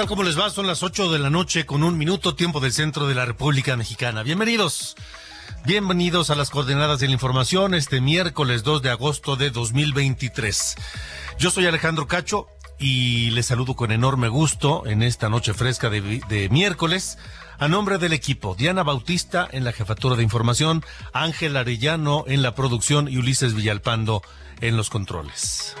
Tal? 0.00 0.08
¿Cómo 0.08 0.22
les 0.22 0.38
va? 0.38 0.48
Son 0.48 0.66
las 0.66 0.82
8 0.82 1.12
de 1.12 1.18
la 1.18 1.28
noche 1.28 1.66
con 1.66 1.82
un 1.82 1.98
minuto 1.98 2.34
tiempo 2.34 2.60
del 2.60 2.72
centro 2.72 3.06
de 3.06 3.14
la 3.14 3.26
República 3.26 3.76
Mexicana. 3.76 4.22
Bienvenidos. 4.22 4.96
Bienvenidos 5.66 6.30
a 6.30 6.36
las 6.36 6.48
coordenadas 6.48 7.00
de 7.00 7.08
la 7.08 7.12
información 7.12 7.74
este 7.74 8.00
miércoles 8.00 8.62
2 8.62 8.80
de 8.80 8.90
agosto 8.90 9.36
de 9.36 9.50
2023. 9.50 10.76
Yo 11.38 11.50
soy 11.50 11.66
Alejandro 11.66 12.06
Cacho 12.06 12.46
y 12.78 13.30
les 13.32 13.44
saludo 13.44 13.74
con 13.74 13.92
enorme 13.92 14.28
gusto 14.28 14.86
en 14.86 15.02
esta 15.02 15.28
noche 15.28 15.52
fresca 15.52 15.90
de, 15.90 16.22
de 16.26 16.48
miércoles. 16.48 17.18
A 17.58 17.68
nombre 17.68 17.98
del 17.98 18.14
equipo, 18.14 18.54
Diana 18.54 18.82
Bautista 18.82 19.46
en 19.52 19.64
la 19.64 19.72
jefatura 19.72 20.16
de 20.16 20.22
información, 20.22 20.82
Ángel 21.12 21.58
Arellano 21.58 22.24
en 22.26 22.40
la 22.40 22.54
producción 22.54 23.06
y 23.06 23.18
Ulises 23.18 23.52
Villalpando 23.52 24.22
en 24.62 24.78
los 24.78 24.88
controles. 24.88 25.76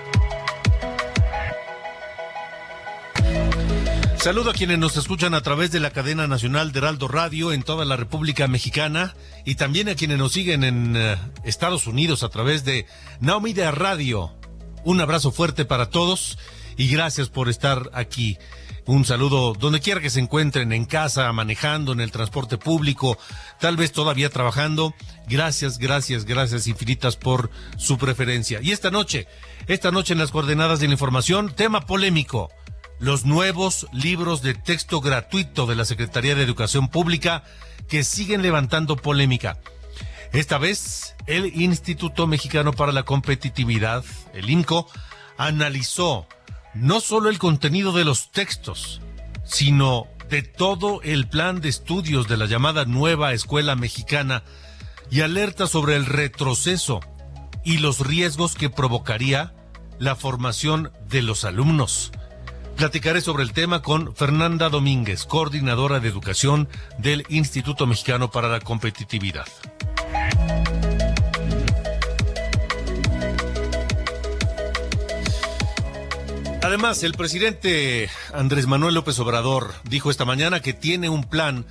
Saludo 4.20 4.50
a 4.50 4.52
quienes 4.52 4.78
nos 4.78 4.98
escuchan 4.98 5.32
a 5.32 5.40
través 5.40 5.70
de 5.70 5.80
la 5.80 5.92
cadena 5.92 6.26
nacional 6.26 6.72
de 6.72 6.80
Heraldo 6.80 7.08
Radio 7.08 7.52
en 7.52 7.62
toda 7.62 7.86
la 7.86 7.96
República 7.96 8.48
Mexicana 8.48 9.14
y 9.46 9.54
también 9.54 9.88
a 9.88 9.94
quienes 9.94 10.18
nos 10.18 10.32
siguen 10.32 10.62
en 10.62 10.94
uh, 10.94 11.16
Estados 11.42 11.86
Unidos 11.86 12.22
a 12.22 12.28
través 12.28 12.62
de 12.66 12.84
Naomi 13.20 13.54
de 13.54 13.70
Radio. 13.70 14.36
Un 14.84 15.00
abrazo 15.00 15.32
fuerte 15.32 15.64
para 15.64 15.88
todos 15.88 16.38
y 16.76 16.88
gracias 16.88 17.30
por 17.30 17.48
estar 17.48 17.88
aquí. 17.94 18.36
Un 18.84 19.06
saludo 19.06 19.54
donde 19.54 19.80
quiera 19.80 20.02
que 20.02 20.10
se 20.10 20.20
encuentren, 20.20 20.74
en 20.74 20.84
casa, 20.84 21.32
manejando, 21.32 21.94
en 21.94 22.00
el 22.00 22.10
transporte 22.10 22.58
público, 22.58 23.16
tal 23.58 23.78
vez 23.78 23.90
todavía 23.90 24.28
trabajando. 24.28 24.94
Gracias, 25.28 25.78
gracias, 25.78 26.26
gracias 26.26 26.66
infinitas 26.66 27.16
por 27.16 27.50
su 27.78 27.96
preferencia. 27.96 28.60
Y 28.62 28.72
esta 28.72 28.90
noche, 28.90 29.28
esta 29.66 29.90
noche 29.90 30.12
en 30.12 30.18
las 30.18 30.30
coordenadas 30.30 30.78
de 30.78 30.88
la 30.88 30.92
información, 30.92 31.54
tema 31.54 31.86
polémico 31.86 32.50
los 33.00 33.24
nuevos 33.24 33.86
libros 33.92 34.42
de 34.42 34.54
texto 34.54 35.00
gratuito 35.00 35.66
de 35.66 35.74
la 35.74 35.86
Secretaría 35.86 36.34
de 36.34 36.42
Educación 36.42 36.88
Pública 36.88 37.42
que 37.88 38.04
siguen 38.04 38.42
levantando 38.42 38.96
polémica. 38.96 39.58
Esta 40.32 40.58
vez, 40.58 41.16
el 41.26 41.60
Instituto 41.60 42.26
Mexicano 42.26 42.72
para 42.72 42.92
la 42.92 43.02
Competitividad, 43.02 44.04
el 44.34 44.50
INCO, 44.50 44.86
analizó 45.38 46.26
no 46.74 47.00
solo 47.00 47.30
el 47.30 47.38
contenido 47.38 47.92
de 47.92 48.04
los 48.04 48.30
textos, 48.30 49.00
sino 49.44 50.06
de 50.28 50.42
todo 50.42 51.00
el 51.02 51.26
plan 51.26 51.60
de 51.60 51.70
estudios 51.70 52.28
de 52.28 52.36
la 52.36 52.46
llamada 52.46 52.84
nueva 52.84 53.32
escuela 53.32 53.74
mexicana 53.74 54.44
y 55.10 55.22
alerta 55.22 55.66
sobre 55.66 55.96
el 55.96 56.06
retroceso 56.06 57.00
y 57.64 57.78
los 57.78 58.06
riesgos 58.06 58.54
que 58.54 58.70
provocaría 58.70 59.54
la 59.98 60.14
formación 60.14 60.92
de 61.08 61.22
los 61.22 61.44
alumnos. 61.44 62.12
Platicaré 62.80 63.20
sobre 63.20 63.42
el 63.42 63.52
tema 63.52 63.82
con 63.82 64.16
Fernanda 64.16 64.70
Domínguez, 64.70 65.26
coordinadora 65.26 66.00
de 66.00 66.08
educación 66.08 66.66
del 66.96 67.26
Instituto 67.28 67.86
Mexicano 67.86 68.30
para 68.30 68.48
la 68.48 68.58
Competitividad. 68.60 69.44
Además, 76.62 77.02
el 77.02 77.12
presidente 77.12 78.08
Andrés 78.32 78.66
Manuel 78.66 78.94
López 78.94 79.18
Obrador 79.18 79.74
dijo 79.84 80.10
esta 80.10 80.24
mañana 80.24 80.60
que 80.60 80.72
tiene 80.72 81.10
un 81.10 81.24
plan 81.24 81.66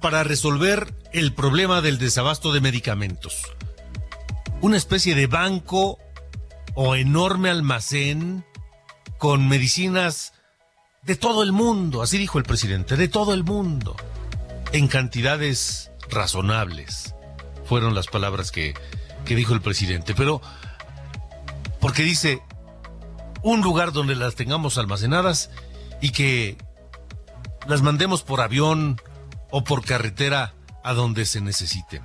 para 0.00 0.24
resolver 0.24 0.92
el 1.12 1.34
problema 1.34 1.82
del 1.82 1.98
desabasto 1.98 2.52
de 2.52 2.60
medicamentos. 2.60 3.42
Una 4.60 4.76
especie 4.76 5.14
de 5.14 5.28
banco 5.28 6.00
o 6.74 6.96
enorme 6.96 7.48
almacén 7.48 8.44
con 9.18 9.46
medicinas 9.46 10.32
de 11.02 11.16
todo 11.16 11.42
el 11.42 11.52
mundo, 11.52 12.02
así 12.02 12.18
dijo 12.18 12.38
el 12.38 12.44
presidente, 12.44 12.96
de 12.96 13.08
todo 13.08 13.34
el 13.34 13.44
mundo, 13.44 13.96
en 14.72 14.88
cantidades 14.88 15.90
razonables. 16.10 17.14
Fueron 17.64 17.94
las 17.94 18.06
palabras 18.06 18.50
que, 18.50 18.74
que 19.24 19.36
dijo 19.36 19.54
el 19.54 19.60
presidente, 19.60 20.14
pero 20.14 20.40
porque 21.80 22.02
dice 22.02 22.42
un 23.42 23.60
lugar 23.60 23.92
donde 23.92 24.16
las 24.16 24.34
tengamos 24.34 24.78
almacenadas 24.78 25.50
y 26.00 26.10
que 26.10 26.56
las 27.66 27.82
mandemos 27.82 28.22
por 28.22 28.40
avión 28.40 29.00
o 29.50 29.64
por 29.64 29.84
carretera 29.84 30.54
a 30.82 30.94
donde 30.94 31.24
se 31.24 31.40
necesiten. 31.40 32.02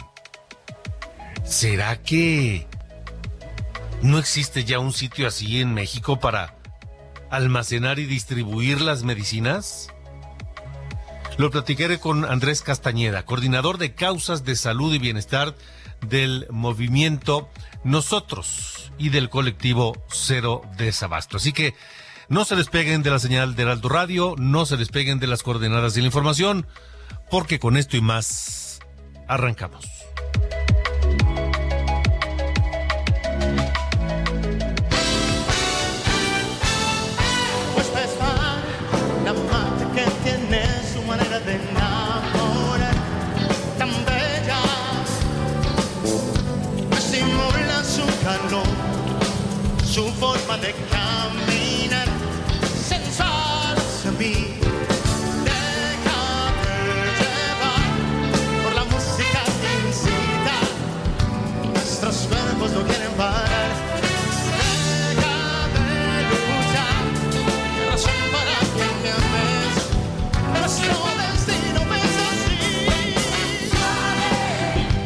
¿Será 1.44 2.02
que 2.02 2.68
no 4.02 4.18
existe 4.18 4.64
ya 4.64 4.80
un 4.80 4.94
sitio 4.94 5.28
así 5.28 5.62
en 5.62 5.74
México 5.74 6.20
para 6.20 6.56
almacenar 7.34 7.98
y 8.00 8.06
distribuir 8.06 8.80
las 8.80 9.04
medicinas? 9.04 9.90
Lo 11.38 11.50
platicaré 11.50 12.00
con 12.00 12.26
Andrés 12.26 12.62
Castañeda, 12.62 13.26
coordinador 13.26 13.80
de 13.80 13.96
causas 13.96 14.46
de 14.46 14.56
salud 14.56 14.94
y 14.94 15.00
bienestar 15.00 15.56
del 16.08 16.46
movimiento 16.52 17.50
Nosotros 17.84 18.92
y 19.00 19.10
del 19.10 19.30
colectivo 19.30 19.94
Cero 20.10 20.62
Desabasto. 20.78 21.38
Así 21.38 21.54
que 21.54 21.74
no 22.30 22.46
se 22.46 22.56
despeguen 22.56 23.02
de 23.02 23.10
la 23.10 23.20
señal 23.20 23.56
de 23.56 23.64
Heraldo 23.64 23.90
Radio, 23.90 24.36
no 24.38 24.68
se 24.68 24.78
despeguen 24.78 25.20
de 25.20 25.28
las 25.28 25.42
coordenadas 25.42 25.96
de 25.96 26.02
la 26.02 26.08
información, 26.08 26.68
porque 27.32 27.60
con 27.60 27.78
esto 27.78 27.98
y 27.98 28.02
más 28.02 28.80
arrancamos. 29.28 29.93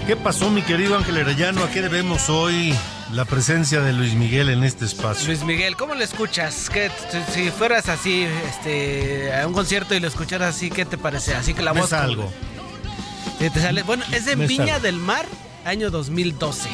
¿Qué 0.07 0.15
pasó, 0.15 0.49
mi 0.49 0.61
querido 0.61 0.97
Ángel 0.97 1.17
Arellano? 1.17 1.63
¿A 1.63 1.69
qué 1.69 1.81
debemos 1.81 2.29
hoy 2.29 2.73
la 3.11 3.25
presencia 3.25 3.81
de 3.81 3.91
Luis 3.93 4.13
Miguel 4.15 4.49
en 4.49 4.63
este 4.63 4.85
espacio. 4.85 5.27
Luis 5.27 5.43
Miguel, 5.43 5.75
¿cómo 5.75 5.95
lo 5.95 6.03
escuchas? 6.03 6.69
¿Qué, 6.69 6.89
si- 7.33 7.49
fueras 7.51 7.89
así, 7.89 8.25
este, 8.49 9.33
a 9.33 9.45
un 9.47 9.53
concierto 9.53 9.95
y 9.95 9.99
lo 9.99 10.07
escucharas 10.07 10.55
así, 10.55 10.69
¿qué 10.69 10.85
te 10.85 10.97
parece? 10.97 11.35
Así 11.35 11.53
que 11.53 11.61
la 11.61 11.73
¿Ves 11.73 11.83
voz. 11.83 11.93
algo? 11.93 12.31
Sí, 13.39 13.49
te 13.49 13.61
sale- 13.61 13.83
Bueno, 13.83 14.03
es 14.11 14.25
de 14.25 14.35
Me 14.37 14.47
Viña 14.47 14.79
del 14.79 14.95
Mar, 14.97 15.25
año 15.65 15.89
2012. 15.91 16.69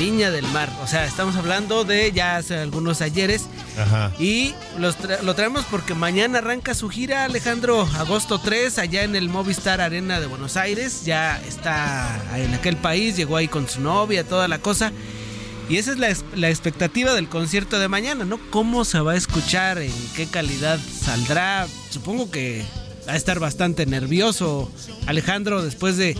Viña 0.00 0.30
del 0.30 0.46
Mar. 0.48 0.68
O 0.82 0.86
sea, 0.86 1.04
estamos 1.04 1.36
hablando 1.36 1.84
de 1.84 2.10
ya 2.10 2.38
hace 2.38 2.56
algunos 2.56 3.02
ayeres. 3.02 3.44
Ajá. 3.78 4.10
Y 4.18 4.54
los 4.78 4.98
tra- 4.98 5.20
lo 5.20 5.34
traemos 5.34 5.66
porque 5.70 5.92
mañana 5.94 6.38
arranca 6.38 6.74
su 6.74 6.88
gira, 6.88 7.24
Alejandro, 7.24 7.86
agosto 7.98 8.40
3, 8.40 8.78
allá 8.78 9.02
en 9.04 9.14
el 9.14 9.28
Movistar 9.28 9.82
Arena 9.82 10.18
de 10.18 10.26
Buenos 10.26 10.56
Aires. 10.56 11.04
Ya 11.04 11.38
está 11.46 12.18
en 12.34 12.54
aquel 12.54 12.78
país, 12.78 13.14
llegó 13.16 13.36
ahí 13.36 13.46
con 13.46 13.68
su 13.68 13.82
novia, 13.82 14.24
toda 14.24 14.48
la 14.48 14.58
cosa. 14.58 14.90
Y 15.68 15.76
esa 15.76 15.92
es 15.92 15.98
la, 15.98 16.16
la 16.34 16.48
expectativa 16.48 17.12
del 17.14 17.28
concierto 17.28 17.78
de 17.78 17.86
mañana, 17.88 18.24
¿no? 18.24 18.40
¿Cómo 18.50 18.86
se 18.86 19.00
va 19.00 19.12
a 19.12 19.16
escuchar? 19.16 19.78
¿En 19.78 19.92
qué 20.16 20.26
calidad 20.26 20.78
saldrá? 21.00 21.68
Supongo 21.90 22.30
que 22.30 22.64
va 23.06 23.12
a 23.12 23.16
estar 23.16 23.38
bastante 23.38 23.84
nervioso 23.86 24.72
Alejandro 25.06 25.62
después 25.62 25.96
de 25.96 26.16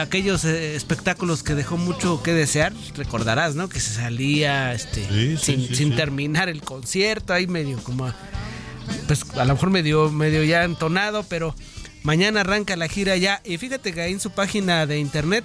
aquellos 0.00 0.44
eh, 0.44 0.74
espectáculos 0.76 1.42
que 1.42 1.54
dejó 1.54 1.76
mucho 1.76 2.22
que 2.22 2.32
desear. 2.32 2.72
Recordarás, 2.96 3.54
¿no? 3.54 3.68
Que 3.68 3.80
se 3.80 3.94
salía 3.94 4.72
este, 4.72 5.06
Sí, 5.08 5.36
sí, 5.36 5.38
sin, 5.38 5.68
sí, 5.68 5.74
sin 5.74 5.90
sí. 5.90 5.96
terminar 5.96 6.48
el 6.48 6.62
concierto, 6.62 7.32
ahí 7.32 7.46
medio 7.46 7.78
como... 7.82 8.12
Pues 9.06 9.24
a 9.36 9.44
lo 9.44 9.54
mejor 9.54 9.70
medio, 9.70 10.10
medio 10.10 10.42
ya 10.42 10.64
entonado, 10.64 11.24
pero 11.28 11.54
mañana 12.02 12.40
arranca 12.40 12.76
la 12.76 12.88
gira 12.88 13.16
ya. 13.16 13.40
Y 13.44 13.58
fíjate 13.58 13.92
que 13.92 14.00
ahí 14.00 14.12
en 14.12 14.20
su 14.20 14.30
página 14.30 14.86
de 14.86 14.98
internet 14.98 15.44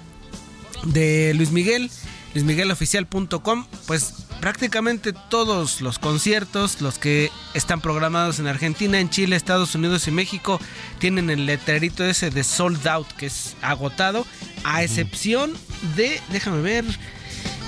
de 0.84 1.32
Luis 1.34 1.50
Miguel, 1.50 1.90
luismigueloficial.com, 2.34 3.66
pues 3.86 4.14
prácticamente 4.40 5.12
todos 5.12 5.80
los 5.80 5.98
conciertos, 5.98 6.80
los 6.80 6.98
que 6.98 7.30
están 7.54 7.80
programados 7.80 8.38
en 8.38 8.46
Argentina, 8.46 9.00
en 9.00 9.10
Chile, 9.10 9.36
Estados 9.36 9.74
Unidos 9.74 10.06
y 10.08 10.10
México, 10.10 10.60
tienen 10.98 11.30
el 11.30 11.46
letrerito 11.46 12.04
ese 12.04 12.30
de 12.30 12.44
sold 12.44 12.86
out, 12.86 13.08
que 13.12 13.26
es 13.26 13.56
agotado, 13.62 14.26
a 14.64 14.82
excepción 14.82 15.52
de, 15.96 16.20
déjame 16.30 16.60
ver, 16.62 16.84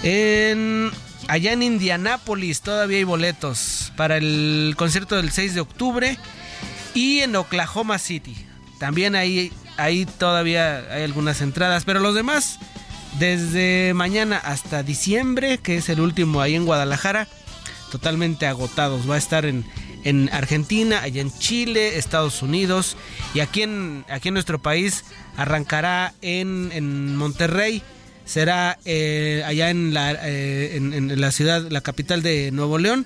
en 0.02 0.90
allá 1.28 1.52
en 1.52 1.62
Indianápolis 1.62 2.60
todavía 2.60 2.98
hay 2.98 3.04
boletos 3.04 3.92
para 3.96 4.16
el 4.16 4.74
concierto 4.76 5.16
del 5.16 5.30
6 5.30 5.54
de 5.54 5.60
octubre 5.60 6.18
y 6.94 7.20
en 7.20 7.36
Oklahoma 7.36 7.98
City. 7.98 8.36
También 8.78 9.14
ahí, 9.14 9.52
ahí 9.76 10.06
todavía 10.06 10.78
hay 10.90 11.04
algunas 11.04 11.40
entradas, 11.40 11.84
pero 11.84 12.00
los 12.00 12.14
demás, 12.14 12.58
desde 13.18 13.92
mañana 13.94 14.36
hasta 14.38 14.82
diciembre, 14.82 15.58
que 15.58 15.76
es 15.76 15.88
el 15.88 16.00
último 16.00 16.40
ahí 16.40 16.54
en 16.54 16.64
Guadalajara, 16.66 17.28
totalmente 17.90 18.46
agotados. 18.46 19.08
Va 19.10 19.16
a 19.16 19.18
estar 19.18 19.44
en, 19.46 19.64
en 20.04 20.28
Argentina, 20.32 21.02
allá 21.02 21.20
en 21.20 21.36
Chile, 21.38 21.98
Estados 21.98 22.42
Unidos 22.42 22.96
y 23.34 23.40
aquí 23.40 23.62
en, 23.62 24.04
aquí 24.08 24.28
en 24.28 24.34
nuestro 24.34 24.58
país 24.60 25.04
arrancará 25.36 26.14
en, 26.22 26.70
en 26.72 27.16
Monterrey. 27.16 27.82
Será 28.24 28.78
eh, 28.84 29.42
allá 29.44 29.70
en 29.70 29.92
la, 29.92 30.12
eh, 30.12 30.76
en- 30.76 30.92
en 30.92 31.20
la 31.20 31.32
ciudad, 31.32 31.66
la 31.68 31.80
capital 31.80 32.22
de 32.22 32.52
Nuevo 32.52 32.78
León, 32.78 33.04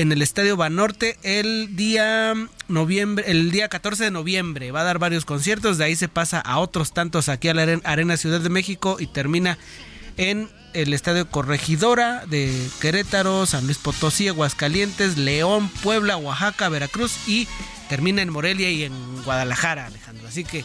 en 0.00 0.12
el 0.12 0.22
Estadio 0.22 0.56
Banorte 0.56 1.18
el 1.24 1.74
día 1.74 2.32
noviembre, 2.68 3.24
el 3.28 3.50
día 3.50 3.68
14 3.68 4.04
de 4.04 4.10
noviembre. 4.12 4.70
Va 4.70 4.82
a 4.82 4.84
dar 4.84 5.00
varios 5.00 5.24
conciertos, 5.24 5.76
de 5.76 5.84
ahí 5.86 5.96
se 5.96 6.06
pasa 6.08 6.38
a 6.40 6.58
otros 6.60 6.92
tantos 6.92 7.28
aquí 7.28 7.48
a 7.48 7.54
la 7.54 7.64
Aren- 7.64 7.82
Arena 7.84 8.16
Ciudad 8.16 8.40
de 8.40 8.48
México 8.48 8.98
y 9.00 9.08
termina 9.08 9.58
en 10.16 10.48
el 10.72 10.94
Estadio 10.94 11.28
Corregidora 11.28 12.24
de 12.26 12.68
Querétaro, 12.80 13.44
San 13.46 13.64
Luis 13.64 13.78
Potosí, 13.78 14.28
Aguascalientes, 14.28 15.18
León, 15.18 15.68
Puebla, 15.82 16.16
Oaxaca, 16.16 16.68
Veracruz 16.68 17.16
y 17.26 17.48
termina 17.88 18.22
en 18.22 18.30
Morelia 18.30 18.70
y 18.70 18.84
en 18.84 18.92
Guadalajara, 19.24 19.86
Alejandro. 19.86 20.28
Así 20.28 20.44
que 20.44 20.64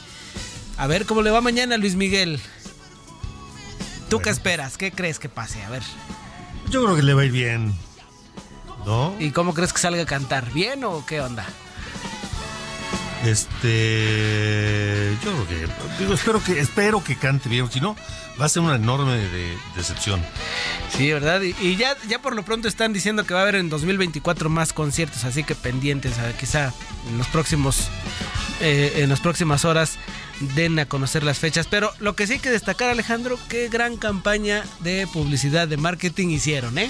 a 0.77 0.85
ver 0.85 1.07
cómo 1.07 1.23
le 1.23 1.31
va 1.31 1.41
mañana 1.41 1.77
Luis 1.77 1.95
Miguel. 1.95 2.39
¿Tú 4.09 4.19
qué 4.19 4.29
esperas? 4.29 4.77
¿Qué 4.77 4.91
crees 4.91 5.17
que 5.17 5.29
pase? 5.29 5.59
A 5.63 5.69
ver. 5.71 5.81
Yo 6.69 6.83
creo 6.83 6.95
que 6.95 7.01
le 7.01 7.15
va 7.15 7.23
a 7.23 7.25
ir 7.25 7.31
bien. 7.31 7.73
¿No? 8.85 9.15
¿Y 9.19 9.31
cómo 9.31 9.53
crees 9.53 9.71
que 9.73 9.79
salga 9.79 10.03
a 10.03 10.05
cantar? 10.05 10.51
¿Bien 10.51 10.83
o 10.83 11.05
qué 11.05 11.21
onda? 11.21 11.45
Este. 13.25 15.15
Yo 15.23 15.31
creo 15.31 15.47
que. 15.47 15.67
Digo, 15.99 16.13
espero 16.13 16.43
que, 16.43 16.59
espero 16.59 17.03
que 17.03 17.15
cante 17.15 17.47
bien. 17.49 17.71
Si 17.71 17.79
no, 17.79 17.95
va 18.39 18.45
a 18.45 18.49
ser 18.49 18.61
una 18.63 18.75
enorme 18.75 19.15
de- 19.17 19.57
decepción. 19.75 20.21
Sí, 20.97 21.11
¿verdad? 21.11 21.41
Y, 21.41 21.55
y 21.65 21.75
ya, 21.77 21.95
ya 22.07 22.19
por 22.19 22.35
lo 22.35 22.43
pronto 22.43 22.67
están 22.67 22.91
diciendo 22.93 23.25
que 23.25 23.33
va 23.33 23.39
a 23.41 23.43
haber 23.43 23.55
en 23.55 23.69
2024 23.69 24.49
más 24.49 24.73
conciertos, 24.73 25.23
así 25.23 25.43
que 25.43 25.55
pendientes, 25.55 26.19
a, 26.19 26.33
quizá 26.33 26.73
en 27.09 27.17
los 27.17 27.27
próximos, 27.27 27.87
eh, 28.61 28.93
en 28.97 29.09
las 29.09 29.21
próximas 29.21 29.63
horas 29.65 29.97
den 30.55 30.77
a 30.79 30.85
conocer 30.85 31.23
las 31.23 31.39
fechas. 31.39 31.67
Pero 31.69 31.91
lo 31.99 32.15
que 32.15 32.27
sí 32.27 32.33
hay 32.33 32.39
que 32.39 32.51
destacar, 32.51 32.89
Alejandro, 32.89 33.39
qué 33.47 33.69
gran 33.69 33.95
campaña 33.97 34.63
de 34.81 35.07
publicidad, 35.11 35.67
de 35.67 35.77
marketing 35.77 36.27
hicieron, 36.29 36.77
¿eh? 36.77 36.89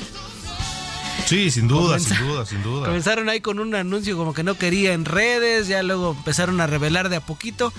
Sí, 1.25 1.51
sin 1.51 1.67
duda, 1.67 1.99
sin 1.99 2.17
duda, 2.17 2.45
sin 2.45 2.63
duda. 2.63 2.87
Comenzaron 2.87 3.29
ahí 3.29 3.41
con 3.41 3.59
un 3.59 3.73
anuncio 3.75 4.17
como 4.17 4.33
que 4.33 4.43
no 4.43 4.57
quería 4.57 4.93
en 4.93 5.05
redes, 5.05 5.67
ya 5.67 5.83
luego 5.83 6.15
empezaron 6.17 6.59
a 6.61 6.67
revelar 6.67 7.09
de 7.09 7.17
a 7.17 7.21
poquito. 7.21 7.73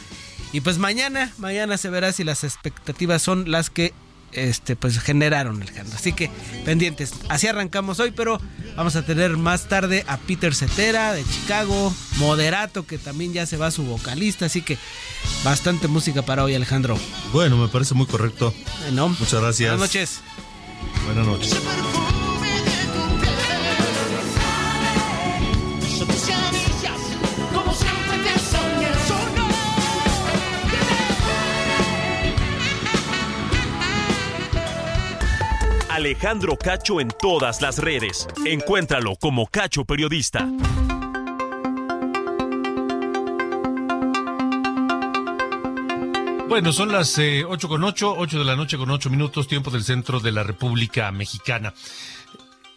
Y 0.53 0.61
pues 0.61 0.79
mañana, 0.79 1.33
mañana 1.39 1.77
se 1.77 1.91
verá 1.91 2.13
si 2.13 2.25
las 2.25 2.45
expectativas 2.45 3.23
son 3.23 3.51
las 3.51 3.71
que 3.71 3.93
este 4.35 4.77
pues 4.77 4.99
generaron 4.99 5.63
Alejandro. 5.63 5.97
Así 5.97 6.13
que 6.13 6.31
pendientes. 6.65 7.13
Así 7.29 7.47
arrancamos 7.47 8.01
hoy, 8.01 8.11
pero 8.11 8.41
vamos 8.77 8.97
a 8.97 9.05
tener 9.05 9.37
más 9.37 9.69
tarde 9.69 10.05
a 10.07 10.17
Peter 10.17 10.55
Cetera 10.55 11.13
de 11.13 11.25
Chicago, 11.25 11.95
Moderato 12.17 12.87
que 12.87 12.99
también 12.99 13.33
ya 13.33 13.47
se 13.47 13.57
va 13.57 13.71
su 13.71 13.85
vocalista, 13.85 14.47
así 14.47 14.63
que 14.63 14.79
bastante 15.45 15.89
música 15.89 16.23
para 16.23 16.45
hoy 16.45 16.55
Alejandro. 16.55 16.99
Bueno, 17.33 17.57
me 17.57 17.69
parece 17.69 17.95
muy 17.95 18.07
correcto. 18.07 18.55
¿no? 18.93 19.09
Muchas 19.09 19.41
gracias. 19.41 19.71
Buenas 19.71 19.89
noches. 19.89 20.21
Buenas 21.07 21.27
noches. 21.27 21.61
Alejandro 36.05 36.59
Cacho 36.59 37.01
en 37.01 37.09
todas 37.09 37.63
las 37.63 37.79
redes. 37.79 38.29
Encuéntralo 38.45 39.17
como 39.17 39.47
Cacho 39.47 39.87
Periodista. 39.87 40.47
Bueno, 46.47 46.75
son 46.75 46.93
las 46.93 47.17
eh, 47.17 47.47
8 47.49 47.69
con 47.69 47.83
8, 47.83 48.17
8 48.19 48.39
de 48.39 48.45
la 48.45 48.55
noche 48.55 48.77
con 48.77 48.91
8 48.91 49.09
minutos, 49.09 49.49
tiempo 49.49 49.71
del 49.71 49.83
centro 49.83 50.21
de 50.21 50.33
la 50.33 50.43
República 50.43 51.11
Mexicana. 51.11 51.73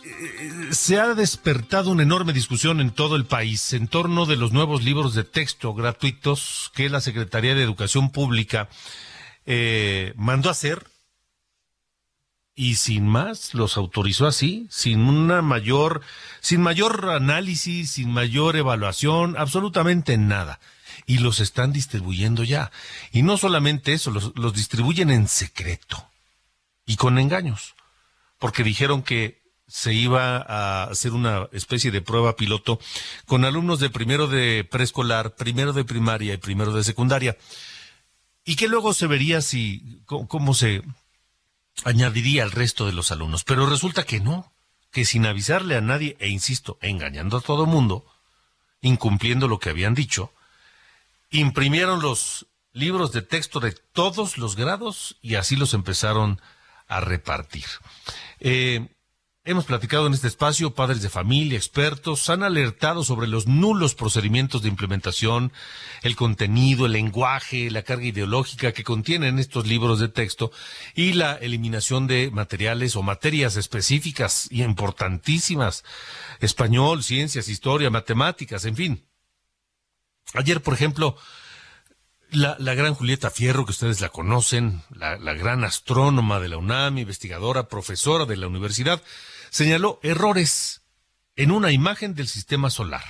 Eh, 0.05 0.69
Se 0.71 0.97
ha 0.97 1.13
despertado 1.13 1.89
una 1.89 2.03
enorme 2.03 2.31
discusión 2.31 2.79
en 2.79 2.91
todo 2.91 3.17
el 3.17 3.25
país 3.25 3.73
en 3.73 3.89
torno 3.89 4.25
de 4.25 4.37
los 4.37 4.53
nuevos 4.53 4.85
libros 4.85 5.13
de 5.15 5.25
texto 5.25 5.73
gratuitos 5.73 6.71
que 6.73 6.87
la 6.87 7.01
Secretaría 7.01 7.55
de 7.55 7.63
Educación 7.63 8.09
Pública 8.09 8.69
eh, 9.45 10.13
mandó 10.15 10.49
hacer 10.49 10.85
y 12.59 12.75
sin 12.75 13.07
más 13.07 13.53
los 13.53 13.77
autorizó 13.77 14.25
así, 14.25 14.67
sin 14.71 15.01
una 15.01 15.43
mayor, 15.43 16.01
sin 16.41 16.59
mayor 16.59 17.11
análisis, 17.11 17.91
sin 17.91 18.11
mayor 18.11 18.55
evaluación, 18.55 19.35
absolutamente 19.37 20.17
nada. 20.17 20.59
Y 21.05 21.19
los 21.19 21.39
están 21.39 21.71
distribuyendo 21.71 22.43
ya. 22.43 22.71
Y 23.11 23.21
no 23.21 23.37
solamente 23.37 23.93
eso, 23.93 24.09
los, 24.09 24.31
los 24.35 24.55
distribuyen 24.55 25.11
en 25.11 25.27
secreto 25.27 26.09
y 26.87 26.95
con 26.95 27.19
engaños, 27.19 27.75
porque 28.39 28.63
dijeron 28.63 29.03
que 29.03 29.39
se 29.67 29.93
iba 29.93 30.37
a 30.37 30.85
hacer 30.85 31.11
una 31.11 31.47
especie 31.51 31.91
de 31.91 32.01
prueba 32.01 32.35
piloto 32.35 32.79
con 33.27 33.45
alumnos 33.45 33.79
de 33.79 33.91
primero 33.91 34.25
de 34.25 34.63
preescolar, 34.63 35.35
primero 35.35 35.73
de 35.73 35.85
primaria 35.85 36.33
y 36.33 36.37
primero 36.37 36.73
de 36.73 36.83
secundaria, 36.83 37.37
y 38.43 38.55
que 38.55 38.67
luego 38.67 38.95
se 38.95 39.05
vería 39.05 39.41
si 39.41 40.01
cómo, 40.05 40.27
cómo 40.27 40.55
se 40.55 40.81
añadiría 41.83 42.43
al 42.43 42.51
resto 42.51 42.85
de 42.85 42.93
los 42.93 43.11
alumnos. 43.11 43.43
Pero 43.43 43.65
resulta 43.67 44.03
que 44.03 44.19
no, 44.19 44.53
que 44.91 45.05
sin 45.05 45.25
avisarle 45.25 45.75
a 45.75 45.81
nadie, 45.81 46.17
e 46.19 46.29
insisto, 46.29 46.77
engañando 46.81 47.37
a 47.37 47.41
todo 47.41 47.65
mundo, 47.65 48.05
incumpliendo 48.81 49.47
lo 49.47 49.59
que 49.59 49.69
habían 49.69 49.93
dicho, 49.93 50.33
imprimieron 51.29 52.01
los 52.01 52.47
libros 52.73 53.11
de 53.11 53.21
texto 53.21 53.59
de 53.59 53.71
todos 53.71 54.37
los 54.37 54.55
grados 54.55 55.17
y 55.21 55.35
así 55.35 55.55
los 55.55 55.73
empezaron 55.73 56.41
a 56.87 56.99
repartir. 56.99 57.65
Eh, 58.39 58.87
Hemos 59.49 59.63
platicado 59.63 60.07
en 60.07 60.13
este 60.13 60.27
espacio, 60.27 60.73
padres 60.73 61.01
de 61.01 61.07
familia, 61.07 61.57
expertos, 61.57 62.29
han 62.29 62.43
alertado 62.43 63.05
sobre 63.05 63.27
los 63.27 63.47
nulos 63.47 63.95
procedimientos 63.95 64.61
de 64.61 64.67
implementación, 64.67 65.53
el 66.01 66.17
contenido, 66.17 66.85
el 66.85 66.91
lenguaje, 66.91 67.71
la 67.71 67.83
carga 67.83 68.07
ideológica 68.07 68.73
que 68.73 68.83
contienen 68.83 69.39
estos 69.39 69.65
libros 69.65 70.01
de 70.01 70.09
texto 70.09 70.51
y 70.95 71.13
la 71.13 71.35
eliminación 71.35 72.07
de 72.07 72.29
materiales 72.29 72.97
o 72.97 73.03
materias 73.03 73.55
específicas 73.55 74.49
y 74.51 74.63
importantísimas, 74.63 75.85
español, 76.41 77.01
ciencias, 77.01 77.47
historia, 77.47 77.89
matemáticas, 77.89 78.65
en 78.65 78.75
fin. 78.75 79.05
Ayer, 80.33 80.61
por 80.61 80.73
ejemplo, 80.73 81.15
la, 82.31 82.57
gran 82.57 82.95
Julieta 82.95 83.29
Fierro, 83.29 83.63
que 83.63 83.71
ustedes 83.71 84.01
la 84.01 84.09
conocen, 84.09 84.81
la 84.91 85.33
gran 85.35 85.63
astrónoma 85.63 86.41
de 86.41 86.49
la 86.49 86.57
UNAM, 86.57 86.97
investigadora, 86.97 87.69
profesora 87.69 88.25
de 88.25 88.35
la 88.35 88.47
universidad, 88.47 89.01
señaló 89.57 89.99
errores 90.03 90.83
en 91.35 91.49
una 91.49 91.71
imagen 91.71 92.13
del 92.13 92.27
sistema 92.27 92.69
solar 92.69 93.03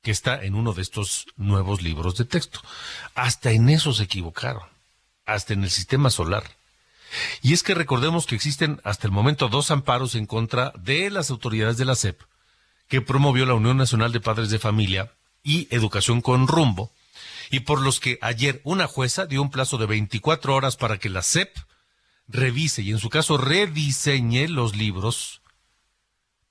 que 0.00 0.12
está 0.12 0.44
en 0.44 0.54
uno 0.54 0.72
de 0.72 0.82
estos 0.82 1.26
nuevos 1.34 1.82
libros 1.82 2.16
de 2.16 2.24
texto. 2.24 2.60
Hasta 3.16 3.50
en 3.50 3.68
eso 3.68 3.92
se 3.92 4.04
equivocaron, 4.04 4.62
hasta 5.24 5.54
en 5.54 5.64
el 5.64 5.70
sistema 5.70 6.10
solar. 6.10 6.44
Y 7.42 7.52
es 7.52 7.64
que 7.64 7.74
recordemos 7.74 8.26
que 8.26 8.36
existen 8.36 8.80
hasta 8.84 9.08
el 9.08 9.12
momento 9.12 9.48
dos 9.48 9.72
amparos 9.72 10.14
en 10.14 10.26
contra 10.26 10.72
de 10.78 11.10
las 11.10 11.30
autoridades 11.30 11.76
de 11.78 11.84
la 11.84 11.96
SEP 11.96 12.20
que 12.86 13.00
promovió 13.00 13.44
la 13.44 13.54
Unión 13.54 13.76
Nacional 13.76 14.12
de 14.12 14.20
Padres 14.20 14.50
de 14.50 14.60
Familia 14.60 15.14
y 15.42 15.66
Educación 15.74 16.20
con 16.20 16.46
Rumbo, 16.46 16.92
y 17.50 17.60
por 17.60 17.80
los 17.80 17.98
que 17.98 18.20
ayer 18.22 18.60
una 18.62 18.86
jueza 18.86 19.26
dio 19.26 19.42
un 19.42 19.50
plazo 19.50 19.78
de 19.78 19.86
24 19.86 20.54
horas 20.54 20.76
para 20.76 20.98
que 20.98 21.08
la 21.08 21.22
SEP 21.22 21.56
revise 22.28 22.82
y 22.82 22.92
en 22.92 23.00
su 23.00 23.10
caso 23.10 23.36
rediseñe 23.36 24.46
los 24.46 24.76
libros 24.76 25.42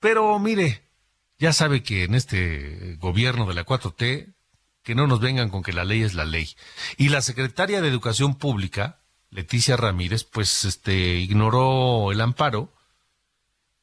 pero 0.00 0.38
mire, 0.38 0.82
ya 1.38 1.52
sabe 1.52 1.82
que 1.82 2.04
en 2.04 2.14
este 2.14 2.96
gobierno 2.96 3.46
de 3.46 3.54
la 3.54 3.64
4T, 3.64 4.34
que 4.82 4.94
no 4.94 5.06
nos 5.06 5.20
vengan 5.20 5.50
con 5.50 5.62
que 5.62 5.72
la 5.72 5.84
ley 5.84 6.02
es 6.02 6.14
la 6.14 6.24
ley. 6.24 6.48
Y 6.96 7.08
la 7.08 7.20
secretaria 7.20 7.80
de 7.80 7.88
Educación 7.88 8.36
Pública, 8.36 9.00
Leticia 9.30 9.76
Ramírez, 9.76 10.24
pues 10.24 10.64
este 10.64 11.16
ignoró 11.16 12.12
el 12.12 12.20
amparo 12.20 12.72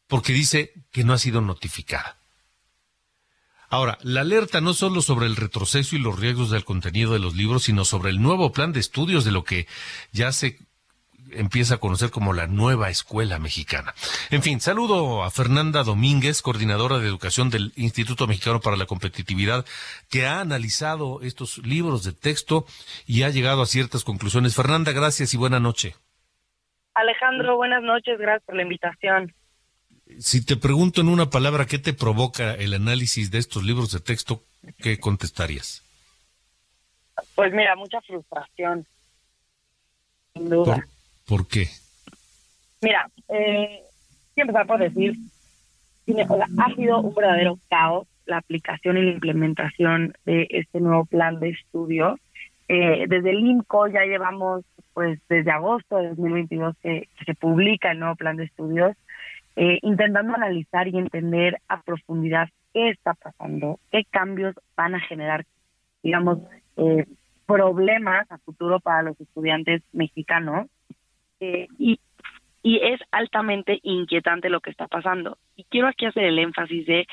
porque 0.08 0.34
dice 0.34 0.74
que 0.91 1.03
no 1.03 1.13
ha 1.13 1.17
sido 1.17 1.41
notificada. 1.41 2.17
Ahora, 3.70 3.98
la 4.03 4.22
alerta 4.22 4.62
no 4.62 4.74
solo 4.74 5.01
sobre 5.01 5.25
el 5.25 5.36
retroceso 5.36 5.96
y 5.96 6.00
los 6.00 6.20
riesgos 6.20 6.51
del 6.51 6.63
contenido 6.63 7.13
de 7.13 7.20
los 7.20 7.36
libros, 7.36 7.63
sino 7.63 7.86
sobre 7.86 8.12
el 8.12 8.22
nuevo 8.22 8.51
plan 8.51 8.72
de 8.72 8.79
estudios 8.79 9.25
de 9.25 9.32
lo 9.32 9.43
que 9.43 9.67
ya 10.12 10.32
se 10.32 10.60
empieza 11.36 11.75
a 11.75 11.78
conocer 11.78 12.10
como 12.10 12.34
la 12.34 12.48
nueva 12.48 12.90
escuela 12.90 13.40
mexicana. 13.40 13.94
En 14.30 14.42
fin, 14.42 14.60
saludo 14.60 15.24
a 15.24 15.32
Fernanda 15.32 15.84
Domínguez, 15.84 16.42
coordinadora 16.42 17.00
de 17.00 17.08
educación 17.08 17.50
del 17.50 17.74
Instituto 17.75 18.28
Mexicano 18.28 18.60
para 18.60 18.78
la 18.78 18.86
Competitividad, 18.86 19.66
que 20.10 20.25
ha 20.25 20.40
analizado 20.40 21.22
estos 21.22 21.60
libros 21.60 22.04
de 22.04 22.13
texto 22.13 22.66
y 23.06 23.24
ha 23.24 23.30
llegado 23.30 23.62
a 23.62 23.66
ciertas 23.66 24.04
conclusiones. 24.04 24.56
Fernanda, 24.56 24.92
gracias 24.92 25.34
y 25.34 25.38
buena 25.38 25.60
noche. 25.60 25.96
Alejandro, 26.94 27.56
buenas 27.56 27.84
noches, 27.84 28.20
gracias 28.20 28.44
por 28.46 28.56
la 28.56 28.63
invitación. 28.63 29.34
Si 30.20 30.46
te 30.46 30.58
pregunto 30.58 31.02
en 31.02 31.10
una 31.10 31.30
palabra, 31.30 31.66
¿qué 31.66 31.80
te 31.80 31.94
provoca 31.94 32.54
el 32.54 32.74
análisis 32.74 33.32
de 33.32 33.40
estos 33.40 33.63
libros 33.63 33.92
de 33.92 34.00
texto? 34.00 34.44
¿Qué 34.78 35.00
contestarías? 35.00 35.84
Pues 37.36 37.54
mira, 37.54 37.75
mucha 37.75 38.02
frustración, 38.02 38.86
sin 40.34 40.50
duda. 40.50 40.88
¿Por 41.27 41.48
qué? 41.48 41.68
Mira, 42.82 43.10
eh, 43.30 43.82
empezar 44.36 44.68
por 44.68 44.80
decir, 44.80 45.15
ha 46.58 46.75
sido 46.75 47.00
un 47.01 47.15
verdadero 47.15 47.58
caos 47.70 48.08
la 48.25 48.38
aplicación 48.38 48.98
y 48.98 49.03
la 49.03 49.12
implementación 49.12 50.13
de 50.25 50.48
este 50.50 50.80
nuevo 50.80 51.06
plan 51.06 51.39
de 51.39 51.50
estudio. 51.50 52.18
Eh, 52.68 53.06
desde 53.08 53.32
el 53.32 53.39
INCO 53.39 53.88
ya 53.88 54.06
llevamos, 54.06 54.63
pues 54.94 55.20
desde 55.30 55.51
agosto 55.51 55.98
de 55.98 56.10
2022 56.10 56.75
que, 56.82 57.10
se 57.25 57.36
publica 57.36 57.92
el 57.92 58.00
nuevo 58.00 58.15
plan 58.15 58.38
de 58.38 58.46
estudios, 58.46 58.96
eh, 59.56 59.80
intentando 59.82 60.34
analizar 60.34 60.88
y 60.88 60.98
entender 60.98 61.60
a 61.68 61.82
profundidad 61.82 62.50
qué 62.74 62.89
está 62.89 63.13
pasando, 63.13 63.80
qué 63.92 64.03
cambios 64.10 64.56
van 64.75 64.96
a 64.96 65.00
generar, 65.01 65.46
digamos, 66.01 66.39
eh, 66.77 67.06
problemas 67.46 68.32
a 68.32 68.38
futuro 68.39 68.80
para 68.80 69.03
los 69.03 69.20
estudiantes 69.20 69.84
mexicanos 69.92 70.68
eh, 71.40 71.68
y, 71.78 72.00
es 72.63 73.02
altamente 73.12 73.80
inquietante 73.84 74.50
lo 74.50 74.62
que 74.62 74.70
está 74.70 74.88
pasando. 74.88 75.38
Y 75.58 75.66
quiero 75.66 75.88
aquí 75.88 76.06
hacer 76.06 76.24
el 76.24 76.40
énfasis 76.40 76.86
de 76.86 77.08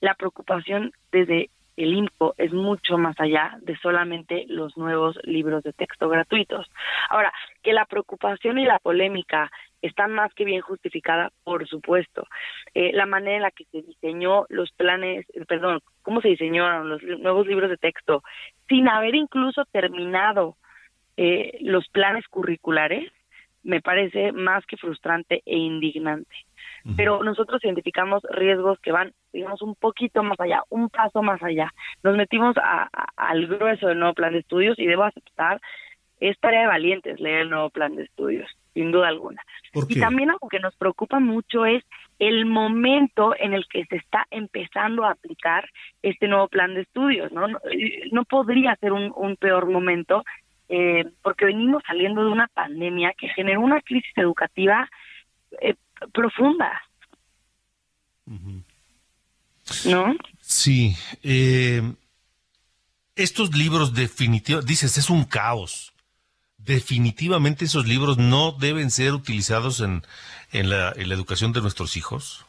la 0.00 0.14
preocupación 0.14 0.92
desde 1.12 1.50
el 1.76 1.92
INCO 1.92 2.34
es 2.38 2.52
mucho 2.52 2.98
más 2.98 3.14
allá 3.20 3.56
de 3.60 3.76
solamente 3.78 4.46
los 4.48 4.76
nuevos 4.76 5.16
libros 5.24 5.62
de 5.62 5.72
texto 5.72 6.08
gratuitos. 6.08 6.66
Ahora, 7.10 7.32
que 7.62 7.72
la 7.72 7.84
preocupación 7.84 8.58
y 8.58 8.64
la 8.64 8.78
polémica 8.78 9.50
están 9.80 10.12
más 10.12 10.32
que 10.34 10.44
bien 10.44 10.60
justificada, 10.60 11.30
por 11.44 11.68
supuesto. 11.68 12.26
Eh, 12.74 12.92
la 12.94 13.06
manera 13.06 13.36
en 13.36 13.42
la 13.42 13.50
que 13.50 13.64
se 13.66 13.82
diseñó 13.82 14.46
los 14.48 14.72
planes, 14.72 15.26
perdón, 15.46 15.80
cómo 16.02 16.20
se 16.20 16.28
diseñaron 16.28 16.88
los 16.88 17.02
nuevos 17.02 17.46
libros 17.46 17.70
de 17.70 17.76
texto 17.76 18.22
sin 18.68 18.88
haber 18.88 19.14
incluso 19.14 19.64
terminado 19.66 20.56
eh, 21.16 21.58
los 21.60 21.88
planes 21.88 22.26
curriculares, 22.28 23.10
me 23.68 23.82
parece 23.82 24.32
más 24.32 24.64
que 24.64 24.78
frustrante 24.78 25.42
e 25.44 25.58
indignante. 25.58 26.34
Pero 26.96 27.22
nosotros 27.22 27.62
identificamos 27.62 28.22
riesgos 28.30 28.78
que 28.80 28.92
van, 28.92 29.12
digamos, 29.30 29.60
un 29.60 29.74
poquito 29.74 30.22
más 30.22 30.40
allá, 30.40 30.62
un 30.70 30.88
paso 30.88 31.22
más 31.22 31.42
allá. 31.42 31.70
Nos 32.02 32.16
metimos 32.16 32.56
a, 32.56 32.88
al 33.16 33.46
grueso 33.46 33.88
del 33.88 33.98
nuevo 33.98 34.14
plan 34.14 34.32
de 34.32 34.38
estudios 34.38 34.78
y 34.78 34.86
debo 34.86 35.02
aceptar, 35.04 35.60
es 36.18 36.38
tarea 36.40 36.62
de 36.62 36.66
valientes 36.68 37.20
leer 37.20 37.42
el 37.42 37.50
nuevo 37.50 37.68
plan 37.68 37.94
de 37.94 38.04
estudios, 38.04 38.48
sin 38.72 38.90
duda 38.90 39.08
alguna. 39.08 39.42
Y 39.86 40.00
también 40.00 40.30
algo 40.30 40.48
que 40.48 40.60
nos 40.60 40.74
preocupa 40.76 41.20
mucho 41.20 41.66
es 41.66 41.84
el 42.18 42.46
momento 42.46 43.34
en 43.38 43.52
el 43.52 43.66
que 43.68 43.84
se 43.84 43.96
está 43.96 44.26
empezando 44.30 45.04
a 45.04 45.10
aplicar 45.10 45.68
este 46.00 46.26
nuevo 46.26 46.48
plan 46.48 46.74
de 46.74 46.82
estudios, 46.82 47.30
¿no? 47.32 47.48
No, 47.48 48.24
podría 48.24 48.74
ser 48.76 48.92
un, 48.92 49.12
un 49.14 49.36
peor 49.36 49.66
momento 49.66 50.24
eh, 50.68 51.04
porque 51.22 51.46
venimos 51.46 51.82
saliendo 51.86 52.22
de 52.24 52.30
una 52.30 52.46
pandemia 52.48 53.14
que 53.16 53.28
generó 53.28 53.60
una 53.60 53.80
crisis 53.80 54.12
educativa 54.16 54.88
eh, 55.60 55.74
profunda. 56.12 56.82
¿No? 59.86 60.14
Sí. 60.40 60.94
Eh, 61.22 61.82
estos 63.16 63.56
libros 63.56 63.94
definitivamente, 63.94 64.68
dices, 64.68 64.98
es 64.98 65.10
un 65.10 65.24
caos. 65.24 65.92
Definitivamente 66.58 67.64
esos 67.64 67.86
libros 67.86 68.18
no 68.18 68.52
deben 68.52 68.90
ser 68.90 69.14
utilizados 69.14 69.80
en, 69.80 70.02
en, 70.52 70.68
la, 70.68 70.92
en 70.94 71.08
la 71.08 71.14
educación 71.14 71.52
de 71.52 71.62
nuestros 71.62 71.96
hijos. 71.96 72.44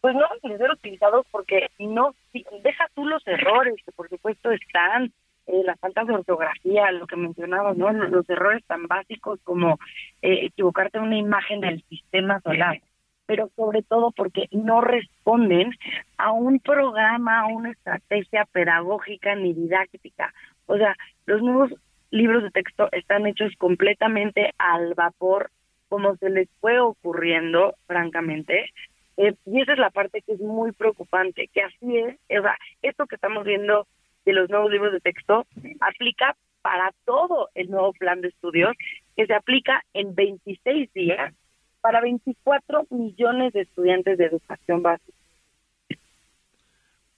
Pues 0.00 0.14
no 0.14 0.22
deben 0.42 0.58
ser 0.58 0.70
utilizados 0.70 1.26
porque 1.30 1.70
no, 1.78 2.14
deja 2.32 2.88
tú 2.94 3.06
los 3.06 3.24
errores 3.26 3.76
que 3.84 3.92
por 3.92 4.08
supuesto 4.08 4.50
están, 4.50 5.12
eh, 5.52 5.62
las 5.64 5.78
faltas 5.80 6.06
de 6.06 6.14
ortografía, 6.14 6.92
lo 6.92 7.06
que 7.06 7.16
mencionabas, 7.16 7.76
¿no? 7.76 7.92
Los 7.92 8.28
errores 8.30 8.64
tan 8.66 8.86
básicos 8.86 9.40
como 9.42 9.80
eh, 10.22 10.46
equivocarte 10.46 11.00
una 11.00 11.16
imagen 11.16 11.60
del 11.60 11.82
sistema 11.88 12.40
solar, 12.40 12.80
pero 13.26 13.50
sobre 13.56 13.82
todo 13.82 14.12
porque 14.12 14.46
no 14.52 14.80
responden 14.80 15.72
a 16.18 16.30
un 16.30 16.60
programa, 16.60 17.40
a 17.40 17.46
una 17.46 17.72
estrategia 17.72 18.46
pedagógica 18.52 19.34
ni 19.34 19.52
didáctica. 19.52 20.32
O 20.66 20.76
sea, 20.76 20.94
los 21.26 21.42
nuevos 21.42 21.72
libros 22.10 22.44
de 22.44 22.50
texto 22.50 22.88
están 22.92 23.26
hechos 23.26 23.52
completamente 23.58 24.52
al 24.58 24.94
vapor, 24.94 25.50
como 25.88 26.14
se 26.16 26.30
les 26.30 26.48
fue 26.60 26.78
ocurriendo, 26.78 27.74
francamente, 27.88 28.70
eh, 29.16 29.34
y 29.46 29.60
esa 29.60 29.72
es 29.72 29.78
la 29.78 29.90
parte 29.90 30.22
que 30.22 30.34
es 30.34 30.40
muy 30.40 30.70
preocupante, 30.70 31.48
que 31.52 31.62
así 31.62 31.96
es, 31.96 32.14
o 32.38 32.42
sea, 32.42 32.56
esto 32.82 33.06
que 33.06 33.16
estamos 33.16 33.44
viendo 33.44 33.88
de 34.24 34.32
los 34.32 34.48
nuevos 34.50 34.70
libros 34.70 34.92
de 34.92 35.00
texto 35.00 35.46
aplica 35.80 36.36
para 36.62 36.92
todo 37.04 37.48
el 37.54 37.70
nuevo 37.70 37.92
plan 37.92 38.20
de 38.20 38.28
estudios 38.28 38.72
que 39.16 39.26
se 39.26 39.34
aplica 39.34 39.82
en 39.94 40.14
26 40.14 40.92
días 40.92 41.34
para 41.80 42.00
24 42.00 42.86
millones 42.90 43.52
de 43.52 43.62
estudiantes 43.62 44.18
de 44.18 44.26
educación 44.26 44.82
básica. 44.82 45.18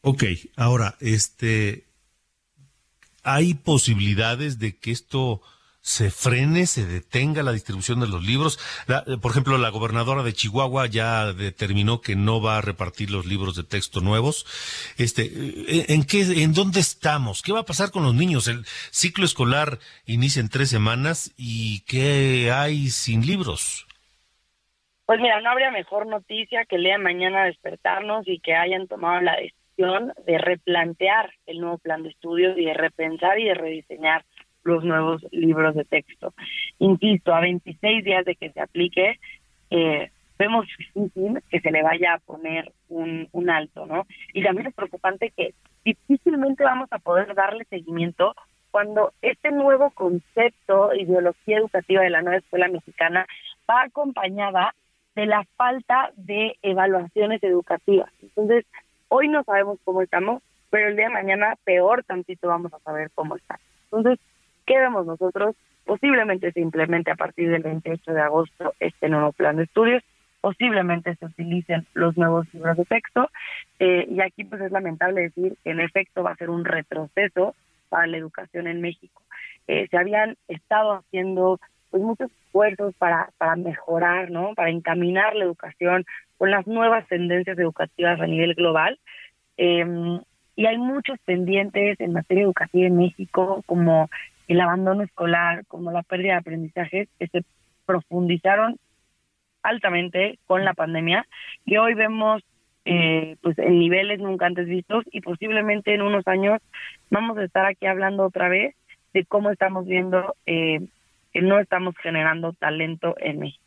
Ok, 0.03 0.25
ahora, 0.57 0.97
este, 1.01 1.85
¿hay 3.23 3.55
posibilidades 3.55 4.59
de 4.59 4.77
que 4.77 4.91
esto 4.91 5.41
se 5.83 6.11
frene, 6.11 6.67
se 6.67 6.87
detenga 6.87 7.43
la 7.43 7.53
distribución 7.53 7.99
de 8.01 8.07
los 8.07 8.25
libros. 8.25 8.59
Eh, 8.89 9.19
por 9.21 9.33
ejemplo, 9.33 9.59
la 9.59 9.69
gobernadora 9.69 10.23
de 10.23 10.33
Chihuahua 10.33 10.87
ya 10.87 11.33
determinó 11.33 12.01
que 12.01 12.15
no 12.15 12.41
va 12.41 12.59
a 12.59 12.61
repartir 12.61 13.11
los 13.11 13.27
libros 13.27 13.57
de 13.57 13.65
texto 13.65 14.01
nuevos. 14.01 14.47
Este, 14.97 15.25
eh, 15.25 15.87
¿en 15.89 16.05
qué, 16.05 16.23
en 16.43 16.55
dónde 16.55 16.79
estamos? 16.79 17.43
¿Qué 17.43 17.53
va 17.53 17.61
a 17.61 17.67
pasar 17.67 17.91
con 17.91 18.05
los 18.05 18.15
niños? 18.15 18.47
El 18.47 18.65
ciclo 18.93 19.25
escolar 19.25 19.81
inicia 20.07 20.41
en 20.41 20.49
tres 20.49 20.71
semanas 20.71 21.35
y 21.37 21.81
¿qué 21.81 22.53
hay 22.53 22.89
sin 22.89 23.27
libros? 23.27 23.87
Pues 25.05 25.21
mira, 25.21 25.41
no 25.41 25.51
habría 25.51 25.73
mejor 25.73 26.07
noticia 26.07 26.65
que 26.65 26.77
el 26.77 26.85
día 26.85 26.93
de 26.93 27.03
mañana 27.03 27.45
despertarnos 27.45 28.27
y 28.29 28.39
que 28.39 28.55
hayan 28.55 28.87
tomado 28.87 29.21
la 29.21 29.37
decisión 29.37 30.13
de 30.27 30.39
replantear 30.39 31.33
el 31.47 31.59
nuevo 31.59 31.79
plan 31.79 32.05
de 32.05 32.11
estudios 32.11 32.57
y 32.57 32.67
de 32.67 32.75
repensar 32.75 33.41
y 33.41 33.47
de 33.47 33.55
rediseñar 33.55 34.25
los 34.65 34.85
nuevos 34.85 35.27
libros 35.31 35.75
de 35.75 35.85
texto. 35.85 36.35
Insisto, 36.79 37.35
a 37.35 37.41
26 37.41 38.05
días 38.05 38.25
de 38.25 38.37
que 38.37 38.51
se 38.51 38.61
aplique, 38.61 39.19
eh, 39.71 40.11
vemos 40.39 40.67
difícil 40.79 41.43
que 41.51 41.61
se 41.61 41.71
le 41.71 41.83
vaya 41.83 42.15
a 42.15 42.19
poner 42.19 42.73
un, 42.89 43.29
un 43.33 43.51
alto, 43.51 43.87
¿no? 43.87 44.07
Y 44.33 44.43
también 44.43 44.69
es 44.69 44.75
preocupante 44.75 45.33
que 45.37 45.55
difícilmente 45.85 46.65
vamos 46.65 46.89
a 46.93 46.99
poder 46.99 47.35
darle 47.35 47.65
seguimiento 47.65 48.35
cuando 48.73 49.13
este 49.21 49.53
nuevo 49.53 49.91
concepto, 49.91 50.95
ideología 50.95 51.59
educativa 51.59 52.03
de 52.03 52.11
la 52.11 52.23
nueva 52.23 52.39
escuela 52.39 52.69
mexicana 52.69 53.27
va 53.71 53.83
acompañada 53.83 54.75
de 55.15 55.27
la 55.27 55.45
falta 55.57 56.11
de 56.17 56.57
evaluaciones 56.63 57.43
educativas. 57.43 58.11
Entonces, 58.23 58.65
hoy 59.09 59.29
no 59.29 59.45
sabemos 59.45 59.79
cómo 59.85 60.01
estamos, 60.01 60.43
pero 60.71 60.89
el 60.89 60.97
día 60.97 61.09
de 61.09 61.15
mañana 61.15 61.55
peor 61.65 62.03
tantito 62.05 62.49
vamos 62.49 62.73
a 62.73 62.79
saber 62.79 63.11
cómo 63.15 63.37
está. 63.37 63.61
Entonces, 63.85 64.19
¿qué 64.67 64.79
vemos 64.79 65.07
nosotros? 65.07 65.57
Posiblemente 65.85 66.53
se 66.53 66.61
implemente 66.61 67.11
a 67.11 67.17
partir 67.17 67.51
del 67.51 67.63
28 67.63 68.13
de 68.13 68.21
agosto 68.21 68.75
este 68.81 69.09
nuevo 69.09 69.33
plan 69.33 69.57
de 69.57 69.65
estudios, 69.65 70.03
posiblemente 70.41 71.15
se 71.17 71.27
utilicen 71.27 71.87
los 71.95 72.17
nuevos 72.17 72.53
libros 72.53 72.77
de 72.77 72.85
texto, 72.85 73.31
eh, 73.79 74.07
y 74.09 74.21
aquí 74.21 74.45
pues 74.45 74.61
es 74.61 74.73
lamentable 74.73 75.23
decir 75.23 75.57
que 75.63 75.71
en 75.71 75.81
efecto 75.81 76.23
va 76.23 76.33
a 76.33 76.37
ser 76.37 76.51
un 76.51 76.65
retroceso 76.65 77.55
para 77.89 78.07
la 78.07 78.17
educación 78.17 78.67
en 78.67 78.81
México. 78.81 79.23
Eh, 79.69 79.87
se 79.91 79.97
habían 79.97 80.37
estado 80.49 80.95
haciendo 80.95 81.61
pues 81.91 82.03
muchos 82.03 82.31
esfuerzos 82.47 82.95
para, 82.95 83.31
para 83.39 83.55
mejorar, 83.55 84.31
¿no? 84.31 84.55
Para 84.55 84.71
encaminar 84.71 85.37
la 85.37 85.45
educación 85.45 86.05
con 86.39 86.51
las 86.51 86.67
nuevas 86.67 87.07
tendencias 87.07 87.59
educativas 87.59 88.21
a 88.21 88.27
nivel 88.27 88.55
global. 88.55 88.99
Em, 89.57 90.21
y 90.57 90.67
hay 90.67 90.79
muchos 90.79 91.19
pendientes 91.25 92.01
en 92.01 92.15
materia 92.15 92.45
educativa 92.45 92.87
en 92.87 92.97
México, 92.97 93.63
como 93.67 94.11
el 94.53 94.61
abandono 94.61 95.03
escolar, 95.03 95.65
como 95.67 95.91
la 95.91 96.03
pérdida 96.03 96.33
de 96.33 96.39
aprendizajes, 96.39 97.09
que 97.19 97.27
se 97.29 97.43
profundizaron 97.87 98.77
altamente 99.63 100.39
con 100.47 100.65
la 100.65 100.75
pandemia, 100.75 101.27
que 101.67 101.79
hoy 101.79 101.95
vemos 101.95 102.43
eh, 102.85 103.37
pues 103.43 103.59
en 103.59 103.79
niveles 103.79 104.19
nunca 104.21 104.47
antes 104.47 104.67
vistos 104.67 105.05
y 105.11 105.21
posiblemente 105.21 105.95
en 105.95 106.03
unos 106.03 106.27
años 106.27 106.61
vamos 107.11 107.39
a 107.39 107.45
estar 107.45 107.65
aquí 107.65 107.87
hablando 107.87 108.25
otra 108.25 108.49
vez 108.49 108.75
de 109.15 109.25
cómo 109.25 109.51
estamos 109.51 109.87
viendo 109.87 110.35
eh, 110.47 110.81
que 111.33 111.43
no 111.43 111.61
estamos 111.61 111.95
generando 111.99 112.53
talento 112.53 113.15
en 113.19 113.39
México 113.39 113.65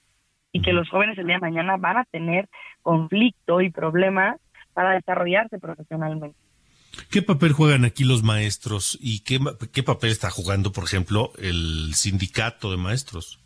y 0.52 0.62
que 0.62 0.74
los 0.74 0.90
jóvenes 0.90 1.18
el 1.18 1.28
día 1.28 1.36
de 1.36 1.42
mañana 1.42 1.78
van 1.78 1.98
a 1.98 2.06
tener 2.06 2.48
conflicto 2.82 3.62
y 3.62 3.72
problemas 3.72 4.40
para 4.74 4.92
desarrollarse 4.92 5.60
profesionalmente. 5.60 6.45
¿Qué 7.12 7.22
papel 7.22 7.54
juegan 7.54 7.86
aquí 7.86 8.04
los 8.04 8.24
maestros 8.24 8.98
y 9.02 9.24
qué, 9.24 9.40
qué 9.72 9.84
papel 9.84 10.12
está 10.12 10.30
jugando, 10.30 10.72
por 10.72 10.84
ejemplo, 10.84 11.32
el 11.38 11.94
sindicato 11.94 12.72
de 12.72 12.78
maestros? 12.78 13.40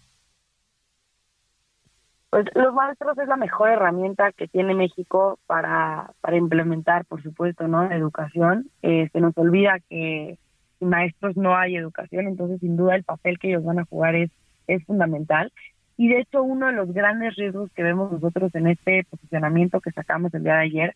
Pues 2.30 2.46
los 2.54 2.74
maestros 2.76 3.18
es 3.18 3.28
la 3.28 3.38
mejor 3.38 3.70
herramienta 3.70 4.32
que 4.32 4.48
tiene 4.48 4.76
México 4.76 5.40
para, 5.48 6.14
implementar, 6.32 7.06
por 7.06 7.24
supuesto, 7.24 7.68
¿no? 7.68 7.92
Educación. 7.92 8.70
Eh, 8.84 9.10
se 9.12 9.20
nos 9.20 9.36
olvida 9.36 9.80
que 9.90 10.38
sin 10.78 10.90
maestros 10.90 11.36
no 11.36 11.56
hay 11.56 11.76
educación, 11.76 12.28
entonces 12.28 12.60
sin 12.60 12.78
duda 12.78 12.96
el 12.96 13.04
papel 13.04 13.40
que 13.40 13.50
ellos 13.50 13.64
van 13.64 13.80
a 13.80 13.86
jugar 13.86 14.16
es, 14.16 14.30
es 14.68 14.84
fundamental. 14.86 15.52
Y 15.98 16.08
de 16.10 16.22
hecho 16.22 16.44
uno 16.44 16.68
de 16.68 16.74
los 16.74 16.94
grandes 16.94 17.36
riesgos 17.36 17.72
que 17.74 17.84
vemos 17.84 18.12
nosotros 18.12 18.54
en 18.54 18.68
este 18.68 19.04
posicionamiento 19.10 19.82
que 19.82 19.92
sacamos 19.92 20.34
el 20.34 20.44
día 20.44 20.54
de 20.54 20.62
ayer 20.62 20.96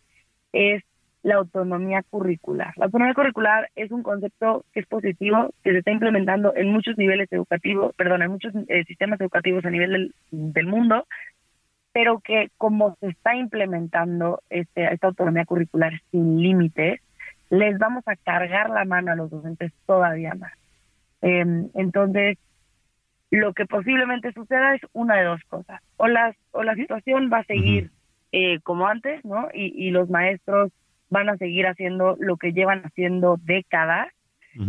es 0.52 0.84
la 1.24 1.36
autonomía 1.36 2.02
curricular. 2.02 2.74
La 2.76 2.84
autonomía 2.84 3.14
curricular 3.14 3.70
es 3.74 3.90
un 3.90 4.02
concepto 4.02 4.66
que 4.72 4.80
es 4.80 4.86
positivo, 4.86 5.54
que 5.64 5.72
se 5.72 5.78
está 5.78 5.90
implementando 5.90 6.54
en 6.54 6.70
muchos 6.70 6.98
niveles 6.98 7.32
educativos, 7.32 7.94
perdón, 7.96 8.22
en 8.22 8.30
muchos 8.30 8.52
eh, 8.68 8.84
sistemas 8.84 9.18
educativos 9.22 9.64
a 9.64 9.70
nivel 9.70 9.90
del, 9.90 10.52
del, 10.52 10.66
mundo, 10.66 11.06
pero 11.94 12.20
que 12.20 12.50
como 12.58 12.94
se 13.00 13.08
está 13.08 13.34
implementando 13.34 14.42
este, 14.50 14.92
esta 14.92 15.06
autonomía 15.06 15.46
curricular 15.46 15.94
sin 16.10 16.42
límites, 16.42 17.00
les 17.48 17.78
vamos 17.78 18.04
a 18.06 18.16
cargar 18.16 18.68
la 18.68 18.84
mano 18.84 19.12
a 19.12 19.16
los 19.16 19.30
docentes 19.30 19.72
todavía 19.86 20.34
más. 20.34 20.52
Eh, 21.22 21.42
entonces, 21.74 22.36
lo 23.30 23.54
que 23.54 23.64
posiblemente 23.64 24.30
suceda 24.32 24.74
es 24.74 24.82
una 24.92 25.16
de 25.16 25.24
dos 25.24 25.40
cosas. 25.48 25.80
O, 25.96 26.06
las, 26.06 26.36
o 26.52 26.62
la 26.64 26.74
situación 26.74 27.30
va 27.32 27.38
a 27.38 27.44
seguir 27.44 27.90
eh, 28.30 28.60
como 28.60 28.86
antes, 28.86 29.24
¿no? 29.24 29.48
Y, 29.54 29.72
y, 29.74 29.90
los 29.90 30.10
maestros 30.10 30.70
van 31.14 31.28
a 31.28 31.36
seguir 31.36 31.66
haciendo 31.68 32.16
lo 32.18 32.36
que 32.36 32.52
llevan 32.52 32.82
haciendo 32.84 33.38
décadas. 33.40 34.08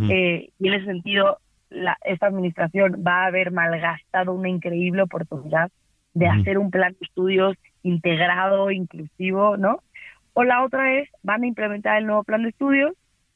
eh, 0.08 0.50
y 0.58 0.68
en 0.68 0.74
ese 0.74 0.86
sentido, 0.86 1.38
la, 1.70 1.98
esta 2.04 2.28
administración 2.28 3.02
va 3.06 3.24
a 3.24 3.26
haber 3.26 3.50
malgastado 3.50 4.32
una 4.32 4.48
increíble 4.48 5.02
oportunidad 5.02 5.70
de 6.14 6.28
hacer 6.28 6.58
un 6.58 6.70
plan 6.70 6.92
de 6.92 7.04
estudios 7.04 7.56
integrado, 7.82 8.70
inclusivo, 8.70 9.56
¿no? 9.56 9.80
O 10.34 10.44
la 10.44 10.64
otra 10.64 10.98
es, 10.98 11.08
van 11.22 11.42
a 11.42 11.46
implementar 11.46 11.98
el 11.98 12.06
nuevo 12.06 12.22
plan 12.22 12.42
de 12.44 12.50
estudios 12.50 12.92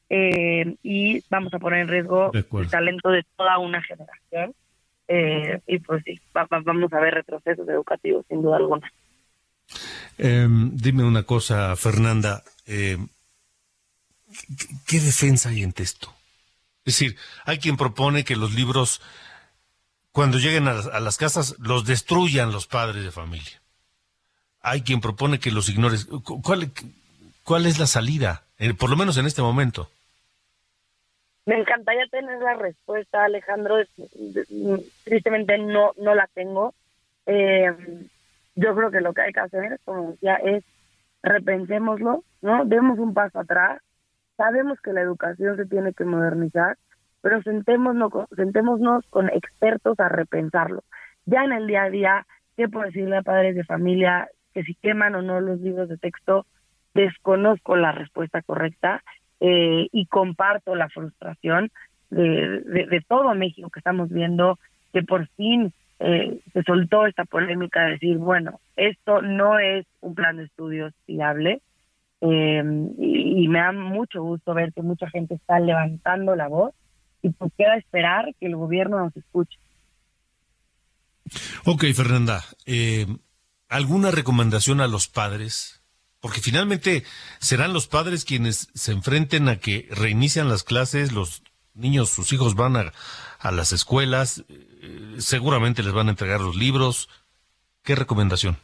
eh, 0.09 0.75
y 0.81 1.21
vamos 1.29 1.53
a 1.53 1.59
poner 1.59 1.81
en 1.81 1.87
riesgo 1.89 2.31
el 2.33 2.69
talento 2.69 3.09
de 3.09 3.23
toda 3.35 3.57
una 3.59 3.81
generación. 3.81 4.53
Eh, 5.09 5.59
y 5.67 5.79
pues 5.79 6.01
sí, 6.05 6.17
va, 6.35 6.45
va, 6.45 6.61
vamos 6.61 6.93
a 6.93 7.01
ver 7.01 7.13
retrocesos 7.13 7.67
educativos, 7.67 8.25
sin 8.29 8.41
duda 8.41 8.55
alguna. 8.55 8.89
Eh, 10.17 10.47
dime 10.49 11.03
una 11.03 11.23
cosa, 11.23 11.75
Fernanda. 11.75 12.43
¿qué, 12.65 12.97
¿Qué 14.87 14.99
defensa 14.99 15.49
hay 15.49 15.63
en 15.63 15.73
esto? 15.77 16.13
Es 16.85 16.95
decir, 16.95 17.17
hay 17.45 17.59
quien 17.59 17.77
propone 17.77 18.23
que 18.23 18.35
los 18.35 18.53
libros, 18.53 19.01
cuando 20.11 20.39
lleguen 20.39 20.67
a, 20.67 20.71
a 20.71 20.99
las 20.99 21.17
casas, 21.17 21.55
los 21.59 21.85
destruyan 21.85 22.51
los 22.51 22.67
padres 22.67 23.03
de 23.03 23.11
familia 23.11 23.61
hay 24.61 24.81
quien 24.81 25.01
propone 25.01 25.39
que 25.39 25.51
los 25.51 25.69
ignores. 25.69 26.07
¿Cuál, 26.43 27.65
es 27.65 27.79
la 27.79 27.87
salida, 27.87 28.43
eh, 28.59 28.73
por 28.73 28.89
lo 28.89 28.95
menos 28.95 29.17
en 29.17 29.25
este 29.25 29.41
momento? 29.41 29.89
Me 31.45 31.59
encantaría 31.59 32.05
tener 32.07 32.39
la 32.39 32.53
respuesta, 32.53 33.25
Alejandro. 33.25 33.77
Tristemente 35.03 35.57
no, 35.57 35.91
no 35.97 36.13
la 36.13 36.27
tengo. 36.27 36.75
Eh, 37.25 37.71
yo 38.55 38.75
creo 38.75 38.91
que 38.91 39.01
lo 39.01 39.13
que 39.13 39.21
hay 39.21 39.33
que 39.33 39.39
hacer, 39.39 39.79
como 39.85 40.11
decía, 40.11 40.35
es 40.35 40.63
repensémoslo, 41.23 42.23
¿no? 42.41 42.65
Demos 42.65 42.99
un 42.99 43.13
paso 43.13 43.39
atrás. 43.39 43.81
Sabemos 44.37 44.79
que 44.81 44.93
la 44.93 45.01
educación 45.01 45.55
se 45.57 45.65
tiene 45.65 45.93
que 45.93 46.05
modernizar, 46.05 46.77
pero 47.21 47.41
sentémonos, 47.43 48.11
sentémonos 48.35 49.05
con 49.09 49.29
expertos 49.29 49.99
a 49.99 50.09
repensarlo. 50.09 50.83
Ya 51.25 51.43
en 51.43 51.53
el 51.53 51.67
día 51.67 51.83
a 51.83 51.89
día, 51.89 52.27
¿qué 52.57 52.67
puedo 52.67 52.85
decirle 52.85 53.17
a 53.17 53.21
padres 53.21 53.55
de 53.55 53.63
familia? 53.63 54.27
que 54.53 54.63
si 54.63 54.75
queman 54.75 55.15
o 55.15 55.21
no 55.21 55.39
los 55.39 55.59
libros 55.59 55.89
de 55.89 55.97
texto, 55.97 56.45
desconozco 56.93 57.75
la 57.75 57.91
respuesta 57.91 58.41
correcta 58.41 59.03
eh, 59.39 59.87
y 59.91 60.05
comparto 60.07 60.75
la 60.75 60.89
frustración 60.89 61.71
de, 62.09 62.61
de, 62.65 62.87
de, 62.87 63.01
todo 63.07 63.33
México 63.33 63.69
que 63.69 63.79
estamos 63.79 64.09
viendo, 64.09 64.59
que 64.91 65.01
por 65.03 65.27
fin 65.29 65.73
eh, 66.03 66.39
se 66.51 66.63
soltó 66.63 67.05
esta 67.05 67.25
polémica 67.25 67.83
de 67.83 67.91
decir, 67.91 68.17
bueno, 68.17 68.59
esto 68.75 69.21
no 69.21 69.59
es 69.59 69.85
un 69.99 70.15
plan 70.15 70.37
de 70.37 70.45
estudios 70.45 70.93
fiable. 71.05 71.61
Eh, 72.21 72.63
y, 72.97 73.47
me 73.47 73.59
da 73.59 73.71
mucho 73.71 74.21
gusto 74.21 74.53
ver 74.53 74.73
que 74.73 74.81
mucha 74.81 75.09
gente 75.09 75.35
está 75.35 75.59
levantando 75.59 76.35
la 76.35 76.47
voz 76.47 76.73
y 77.23 77.29
pues 77.29 77.51
queda 77.57 77.75
esperar 77.77 78.33
que 78.39 78.45
el 78.47 78.55
gobierno 78.55 78.99
nos 78.99 79.15
escuche. 79.15 79.57
Ok, 81.65 81.85
Fernanda. 81.95 82.41
Eh, 82.65 83.05
¿Alguna 83.69 84.11
recomendación 84.11 84.81
a 84.81 84.87
los 84.87 85.07
padres? 85.07 85.83
Porque 86.19 86.41
finalmente 86.41 87.03
serán 87.39 87.73
los 87.73 87.87
padres 87.87 88.25
quienes 88.25 88.69
se 88.73 88.91
enfrenten 88.91 89.49
a 89.49 89.57
que 89.57 89.87
reinician 89.91 90.49
las 90.49 90.63
clases, 90.63 91.11
los 91.11 91.43
niños, 91.73 92.09
sus 92.09 92.31
hijos 92.33 92.55
van 92.55 92.75
a, 92.75 92.91
a 93.39 93.51
las 93.51 93.71
escuelas, 93.71 94.43
eh, 94.49 95.15
seguramente 95.19 95.83
les 95.83 95.93
van 95.93 96.07
a 96.07 96.11
entregar 96.11 96.41
los 96.41 96.55
libros. 96.55 97.09
¿Qué 97.83 97.95
recomendación? 97.95 98.57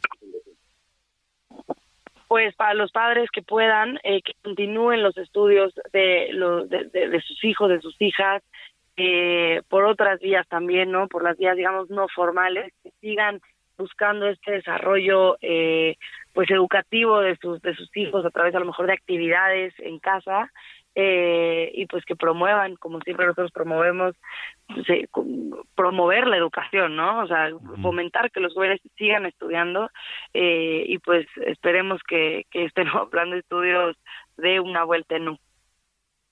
Pues 2.27 2.53
para 2.55 2.73
los 2.73 2.91
padres 2.91 3.29
que 3.31 3.41
puedan, 3.41 3.99
eh, 4.03 4.21
que 4.21 4.33
continúen 4.43 5.01
los 5.01 5.17
estudios 5.17 5.73
de, 5.93 6.27
lo, 6.33 6.65
de, 6.65 6.85
de, 6.89 7.21
sus 7.21 7.43
hijos, 7.43 7.69
de 7.69 7.79
sus 7.79 7.95
hijas, 8.01 8.43
eh, 8.97 9.61
por 9.69 9.85
otras 9.85 10.19
vías 10.19 10.47
también, 10.47 10.91
¿no? 10.91 11.07
Por 11.07 11.23
las 11.23 11.37
vías, 11.37 11.55
digamos, 11.55 11.89
no 11.89 12.07
formales, 12.09 12.73
que 12.83 12.91
sigan 12.99 13.39
buscando 13.77 14.27
este 14.27 14.53
desarrollo 14.53 15.37
eh, 15.41 15.97
pues 16.33 16.49
educativo 16.49 17.19
de 17.19 17.37
sus 17.37 17.61
de 17.61 17.75
sus 17.75 17.95
hijos 17.95 18.25
a 18.25 18.31
través 18.31 18.55
a 18.55 18.59
lo 18.59 18.65
mejor 18.65 18.87
de 18.87 18.93
actividades 18.93 19.73
en 19.77 19.99
casa 19.99 20.51
eh, 20.99 21.71
y 21.75 21.85
pues 21.85 22.03
que 22.05 22.15
promuevan, 22.15 22.75
como 22.77 22.99
siempre 23.01 23.27
nosotros 23.27 23.51
promovemos, 23.51 24.15
se- 24.87 25.07
promover 25.75 26.25
la 26.25 26.37
educación, 26.37 26.95
¿no? 26.95 27.19
O 27.23 27.27
sea, 27.27 27.49
fomentar 27.83 28.31
que 28.31 28.39
los 28.39 28.53
jóvenes 28.55 28.81
sigan 28.97 29.27
estudiando 29.27 29.91
eh, 30.33 30.85
y 30.87 30.97
pues 30.97 31.27
esperemos 31.45 32.01
que, 32.07 32.45
que 32.49 32.65
este 32.65 32.83
nuevo 32.85 33.09
plan 33.11 33.29
de 33.29 33.39
estudios 33.39 33.95
dé 34.37 34.59
una 34.59 34.83
vuelta 34.85 35.15
en 35.17 35.29
U. 35.29 35.37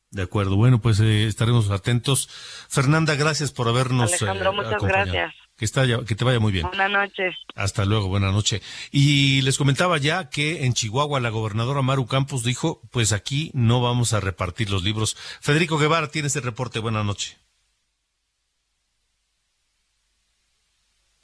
De 0.09 0.23
acuerdo, 0.23 0.55
bueno, 0.55 0.79
pues 0.81 0.99
eh, 0.99 1.27
estaremos 1.27 1.69
atentos. 1.69 2.27
Fernanda, 2.69 3.15
gracias 3.15 3.51
por 3.51 3.67
habernos 3.67 4.13
Alejandro, 4.13 4.51
eh, 4.51 4.55
muchas 4.55 4.73
acompañado. 4.73 5.11
gracias. 5.11 5.44
Que, 5.57 5.63
está 5.63 5.85
ya- 5.85 6.03
que 6.03 6.15
te 6.15 6.25
vaya 6.25 6.39
muy 6.39 6.51
bien. 6.51 6.67
Buenas 6.67 6.91
noches. 6.91 7.33
Hasta 7.55 7.85
luego, 7.85 8.09
buena 8.09 8.31
noche. 8.31 8.61
Y 8.91 9.41
les 9.43 9.57
comentaba 9.57 9.97
ya 9.97 10.29
que 10.29 10.65
en 10.65 10.73
Chihuahua 10.73 11.21
la 11.21 11.29
gobernadora 11.29 11.81
Maru 11.81 12.07
Campos 12.07 12.43
dijo, 12.43 12.81
pues 12.91 13.13
aquí 13.13 13.51
no 13.53 13.81
vamos 13.81 14.11
a 14.13 14.19
repartir 14.19 14.69
los 14.69 14.83
libros. 14.83 15.15
Federico 15.39 15.77
Guevara, 15.77 16.09
tienes 16.09 16.35
el 16.35 16.43
reporte, 16.43 16.79
buena 16.79 17.03
noche. 17.05 17.37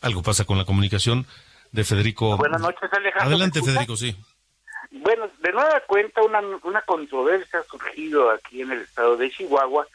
Algo 0.02 0.24
pasa 0.24 0.46
con 0.46 0.58
la 0.58 0.66
comunicación 0.66 1.28
de 1.72 1.84
Federico. 1.84 2.38
Buenas 2.38 2.62
noches, 2.62 2.90
Alejandro. 2.92 3.28
Adelante. 3.28 3.62
Federico, 3.62 3.96
sí. 3.98 4.16
Bueno, 4.92 5.30
de 5.42 5.52
nueva 5.52 5.82
cuenta, 5.88 6.22
una, 6.22 6.40
una 6.64 6.82
controversia 6.84 7.60
ha 7.60 7.64
surgido 7.64 8.32
aquí 8.32 8.62
en 8.62 8.72
el 8.72 8.82
estado 8.82 9.16
de 9.16 9.30
Chihuahua, 9.30 9.88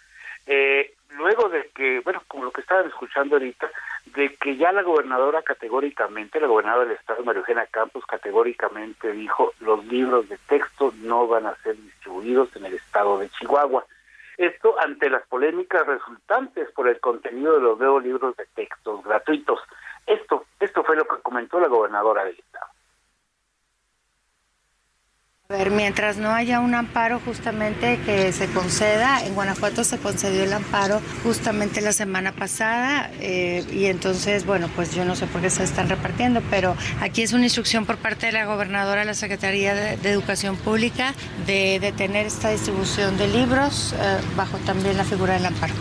eh, 0.46 0.94
luego 1.16 1.48
de 1.48 1.70
que, 1.74 2.00
bueno, 2.00 2.22
como 2.28 2.44
lo 2.44 2.50
que 2.50 2.60
estaban 2.60 2.86
escuchando 2.86 3.36
ahorita, 3.36 3.70
de 4.14 4.34
que 4.36 4.56
ya 4.56 4.72
la 4.72 4.82
gobernadora 4.82 5.42
categóricamente, 5.42 6.40
la 6.40 6.46
gobernadora 6.46 6.86
del 6.86 6.96
estado, 6.96 7.24
María 7.24 7.40
Eugenia 7.40 7.66
Campos, 7.66 8.04
categóricamente 8.06 9.12
dijo, 9.12 9.52
los 9.60 9.84
libros 9.86 10.28
de 10.28 10.38
texto 10.48 10.92
no 11.02 11.26
van 11.26 11.46
a 11.46 11.56
ser 11.56 11.76
distribuidos 11.76 12.54
en 12.56 12.66
el 12.66 12.74
estado 12.74 13.18
de 13.18 13.28
Chihuahua. 13.30 13.84
Esto 14.38 14.78
ante 14.78 15.08
las 15.08 15.26
polémicas 15.26 15.86
resultantes 15.86 16.70
por 16.72 16.88
el 16.88 17.00
contenido 17.00 17.54
de 17.54 17.60
los 17.60 17.78
nuevos 17.78 18.02
libros 18.04 18.36
de 18.36 18.46
textos 18.54 19.02
gratuitos. 19.02 19.60
Esto, 20.06 20.44
esto 20.60 20.84
fue 20.84 20.96
lo 20.96 21.04
que 21.04 21.22
comentó 21.22 21.58
la 21.58 21.68
gobernadora 21.68 22.24
del 22.24 22.38
estado. 22.38 22.75
A 25.48 25.58
ver, 25.58 25.70
mientras 25.70 26.16
no 26.16 26.32
haya 26.32 26.58
un 26.58 26.74
amparo 26.74 27.20
justamente 27.20 28.00
que 28.04 28.32
se 28.32 28.52
conceda, 28.52 29.24
en 29.24 29.36
Guanajuato 29.36 29.84
se 29.84 29.96
concedió 29.96 30.42
el 30.42 30.52
amparo 30.52 30.98
justamente 31.22 31.80
la 31.80 31.92
semana 31.92 32.32
pasada 32.32 33.12
eh, 33.20 33.64
y 33.70 33.86
entonces, 33.86 34.44
bueno, 34.44 34.68
pues 34.74 34.92
yo 34.92 35.04
no 35.04 35.14
sé 35.14 35.28
por 35.28 35.40
qué 35.40 35.50
se 35.50 35.62
están 35.62 35.88
repartiendo, 35.88 36.42
pero 36.50 36.74
aquí 37.00 37.22
es 37.22 37.32
una 37.32 37.44
instrucción 37.44 37.86
por 37.86 37.96
parte 37.96 38.26
de 38.26 38.32
la 38.32 38.46
gobernadora 38.46 39.04
la 39.04 39.14
Secretaría 39.14 39.76
de, 39.76 39.96
de 39.96 40.10
Educación 40.10 40.56
Pública 40.56 41.14
de 41.46 41.78
detener 41.78 42.26
esta 42.26 42.50
distribución 42.50 43.16
de 43.16 43.28
libros 43.28 43.92
eh, 43.92 44.18
bajo 44.34 44.58
también 44.66 44.96
la 44.96 45.04
figura 45.04 45.34
del 45.34 45.46
amparo. 45.46 45.74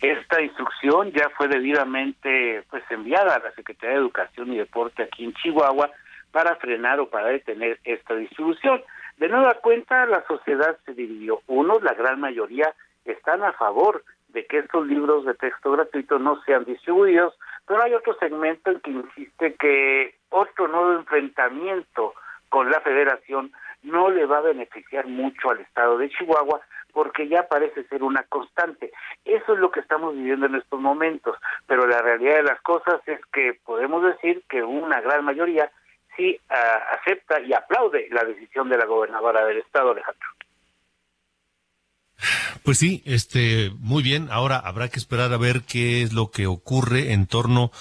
Esta 0.00 0.40
instrucción 0.40 1.12
ya 1.12 1.28
fue 1.36 1.46
debidamente 1.46 2.64
pues 2.70 2.84
enviada 2.88 3.34
a 3.34 3.38
la 3.38 3.52
Secretaría 3.52 3.96
de 3.96 4.00
Educación 4.00 4.50
y 4.50 4.56
Deporte 4.56 5.02
aquí 5.02 5.24
en 5.24 5.34
Chihuahua 5.34 5.90
para 6.32 6.56
frenar 6.56 6.98
o 7.00 7.08
para 7.08 7.28
detener 7.28 7.78
esta 7.84 8.14
distribución. 8.14 8.82
De 9.18 9.28
nueva 9.28 9.54
cuenta, 9.62 10.06
la 10.06 10.24
sociedad 10.26 10.76
se 10.84 10.94
dividió. 10.94 11.42
Unos, 11.46 11.82
la 11.82 11.94
gran 11.94 12.18
mayoría, 12.18 12.74
están 13.04 13.42
a 13.44 13.52
favor 13.52 14.02
de 14.28 14.46
que 14.46 14.58
estos 14.58 14.86
libros 14.86 15.24
de 15.26 15.34
texto 15.34 15.72
gratuito 15.72 16.18
no 16.18 16.42
sean 16.42 16.64
distribuidos, 16.64 17.34
pero 17.66 17.82
hay 17.82 17.94
otro 17.94 18.14
segmento 18.14 18.70
en 18.70 18.80
que 18.80 18.90
insiste 18.90 19.54
que 19.54 20.14
otro 20.30 20.68
nuevo 20.68 20.94
enfrentamiento 20.94 22.14
con 22.48 22.70
la 22.70 22.80
federación 22.80 23.52
no 23.82 24.10
le 24.10 24.26
va 24.26 24.38
a 24.38 24.42
beneficiar 24.42 25.06
mucho 25.06 25.50
al 25.50 25.60
estado 25.60 25.98
de 25.98 26.08
Chihuahua 26.10 26.60
porque 26.92 27.28
ya 27.28 27.48
parece 27.48 27.84
ser 27.84 28.02
una 28.02 28.22
constante. 28.24 28.92
Eso 29.24 29.54
es 29.54 29.58
lo 29.58 29.70
que 29.70 29.80
estamos 29.80 30.14
viviendo 30.14 30.46
en 30.46 30.56
estos 30.56 30.78
momentos, 30.80 31.36
pero 31.66 31.86
la 31.86 32.00
realidad 32.02 32.36
de 32.36 32.42
las 32.42 32.60
cosas 32.60 33.00
es 33.06 33.18
que 33.32 33.58
podemos 33.64 34.02
decir 34.02 34.42
que 34.48 34.62
una 34.62 35.00
gran 35.00 35.24
mayoría 35.24 35.70
sí 36.16 36.38
uh, 36.50 36.94
acepta 37.00 37.40
y 37.40 37.52
aplaude 37.52 38.08
la 38.10 38.24
decisión 38.24 38.68
de 38.68 38.78
la 38.78 38.86
gobernadora 38.86 39.44
del 39.44 39.58
estado, 39.58 39.92
Alejandro. 39.92 40.26
Pues 42.62 42.78
sí, 42.78 43.02
este, 43.04 43.70
muy 43.78 44.02
bien. 44.02 44.28
Ahora 44.30 44.58
habrá 44.58 44.88
que 44.88 44.98
esperar 44.98 45.32
a 45.32 45.36
ver 45.36 45.62
qué 45.62 46.02
es 46.02 46.12
lo 46.12 46.30
que 46.30 46.46
ocurre 46.46 47.12
en 47.12 47.26
torno 47.26 47.72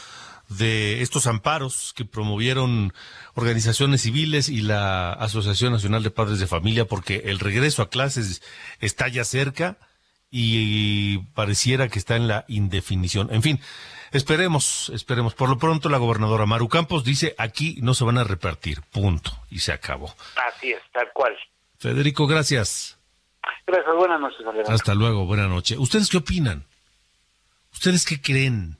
de 0.49 1.01
estos 1.01 1.27
amparos 1.27 1.93
que 1.95 2.03
promovieron 2.03 2.93
organizaciones 3.35 4.01
civiles 4.01 4.49
y 4.49 4.61
la 4.61 5.13
Asociación 5.13 5.71
Nacional 5.71 6.03
de 6.03 6.11
Padres 6.11 6.39
de 6.39 6.47
Familia, 6.47 6.85
porque 6.85 7.23
el 7.25 7.39
regreso 7.39 7.81
a 7.81 7.89
clases 7.89 8.41
está 8.79 9.07
ya 9.07 9.23
cerca 9.23 9.77
y 10.31 11.17
pareciera 11.35 11.89
que 11.89 11.99
está 11.99 12.15
en 12.15 12.29
la 12.29 12.45
indefinición. 12.47 13.27
En 13.31 13.43
fin, 13.43 13.59
esperemos, 14.13 14.89
esperemos. 14.95 15.35
Por 15.35 15.49
lo 15.49 15.57
pronto, 15.57 15.89
la 15.89 15.97
gobernadora 15.97 16.45
Maru 16.45 16.69
Campos 16.69 17.03
dice 17.03 17.35
aquí 17.37 17.77
no 17.81 17.93
se 17.93 18.05
van 18.05 18.17
a 18.17 18.23
repartir, 18.23 18.81
punto, 18.81 19.31
y 19.51 19.59
se 19.59 19.73
acabó. 19.73 20.15
Así 20.47 20.71
es, 20.71 20.81
tal 20.93 21.09
cual. 21.13 21.37
Federico, 21.77 22.25
gracias. 22.27 22.97
Gracias, 23.67 23.95
buenas 23.95 24.21
noches, 24.21 24.39
Alejandro. 24.39 24.73
Hasta 24.73 24.95
luego, 24.95 25.25
buena 25.25 25.47
noche. 25.47 25.77
¿Ustedes 25.77 26.09
qué 26.09 26.17
opinan? 26.17 26.65
¿Ustedes 27.73 28.05
qué 28.05 28.21
creen? 28.21 28.77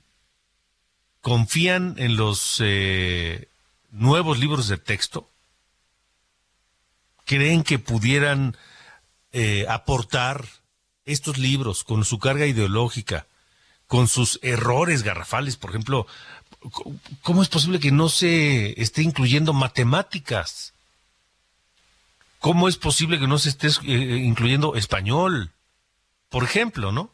¿Confían 1.20 1.94
en 1.98 2.16
los 2.16 2.60
eh, 2.64 3.48
nuevos 3.90 4.38
libros 4.38 4.68
de 4.68 4.78
texto? 4.78 5.28
¿Creen 7.24 7.62
que 7.62 7.78
pudieran 7.78 8.56
eh, 9.32 9.66
aportar 9.68 10.44
estos 11.04 11.38
libros 11.38 11.84
con 11.84 12.04
su 12.04 12.18
carga 12.18 12.46
ideológica, 12.46 13.26
con 13.86 14.08
sus 14.08 14.38
errores 14.42 15.02
garrafales? 15.02 15.56
Por 15.56 15.70
ejemplo, 15.70 16.06
¿cómo 17.22 17.42
es 17.42 17.48
posible 17.48 17.80
que 17.80 17.92
no 17.92 18.08
se 18.08 18.80
esté 18.80 19.02
incluyendo 19.02 19.52
matemáticas? 19.52 20.72
¿Cómo 22.38 22.68
es 22.68 22.76
posible 22.76 23.20
que 23.20 23.28
no 23.28 23.38
se 23.38 23.50
esté 23.50 23.68
eh, 23.84 24.16
incluyendo 24.24 24.74
español? 24.74 25.52
Por 26.28 26.44
ejemplo, 26.44 26.90
¿no? 26.90 27.12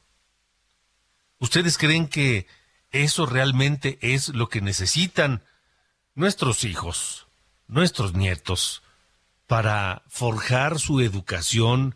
¿Ustedes 1.39 1.77
creen 1.79 2.09
que 2.09 2.47
eso 2.91 3.27
realmente 3.27 3.99
es 4.01 4.31
lo 4.31 4.49
que 4.49 4.61
necesitan 4.61 5.43
nuestros 6.15 6.65
hijos, 6.65 7.27
nuestros 7.67 8.15
nietos, 8.15 8.83
para 9.47 10.03
forjar 10.09 10.79
su 10.79 11.01
educación 11.01 11.95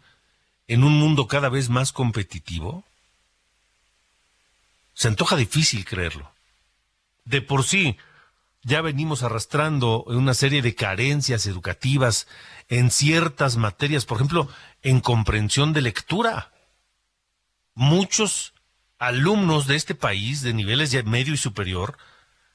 en 0.69 0.85
un 0.85 0.95
mundo 0.95 1.27
cada 1.27 1.49
vez 1.49 1.69
más 1.69 1.93
competitivo? 1.93 2.85
Se 4.95 5.09
antoja 5.09 5.37
difícil 5.37 5.85
creerlo. 5.85 6.33
De 7.25 7.41
por 7.41 7.65
sí, 7.65 7.97
ya 8.63 8.81
venimos 8.81 9.23
arrastrando 9.23 10.05
una 10.05 10.35
serie 10.35 10.63
de 10.63 10.75
carencias 10.75 11.47
educativas 11.47 12.29
en 12.69 12.91
ciertas 12.91 13.57
materias, 13.57 14.05
por 14.05 14.19
ejemplo, 14.19 14.49
en 14.83 15.01
comprensión 15.01 15.73
de 15.73 15.83
lectura. 15.83 16.53
Muchos 17.75 18.53
alumnos 18.99 19.67
de 19.67 19.77
este 19.77 19.95
país 19.95 20.43
de 20.43 20.55
niveles 20.55 20.93
medio 21.05 21.35
y 21.35 21.39
superior 21.39 21.99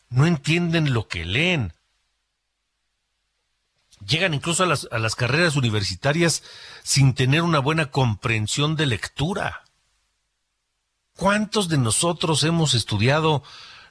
no 0.10 0.26
entienden 0.26 0.94
lo 0.94 1.08
que 1.08 1.26
leen. 1.26 1.74
Llegan 4.06 4.34
incluso 4.34 4.64
a 4.64 4.68
las, 5.00 5.16
carreras 5.16 5.56
universitarias 5.56 6.44
sin 6.84 7.14
tener 7.14 7.42
una 7.42 7.60
buena 7.60 7.90
comprensión 7.90 8.76
de 8.76 8.86
lectura. 8.86 9.64
¿Cuántos 11.16 11.68
de 11.68 11.78
nosotros 11.78 12.44
hemos 12.44 12.74
estudiado 12.74 13.44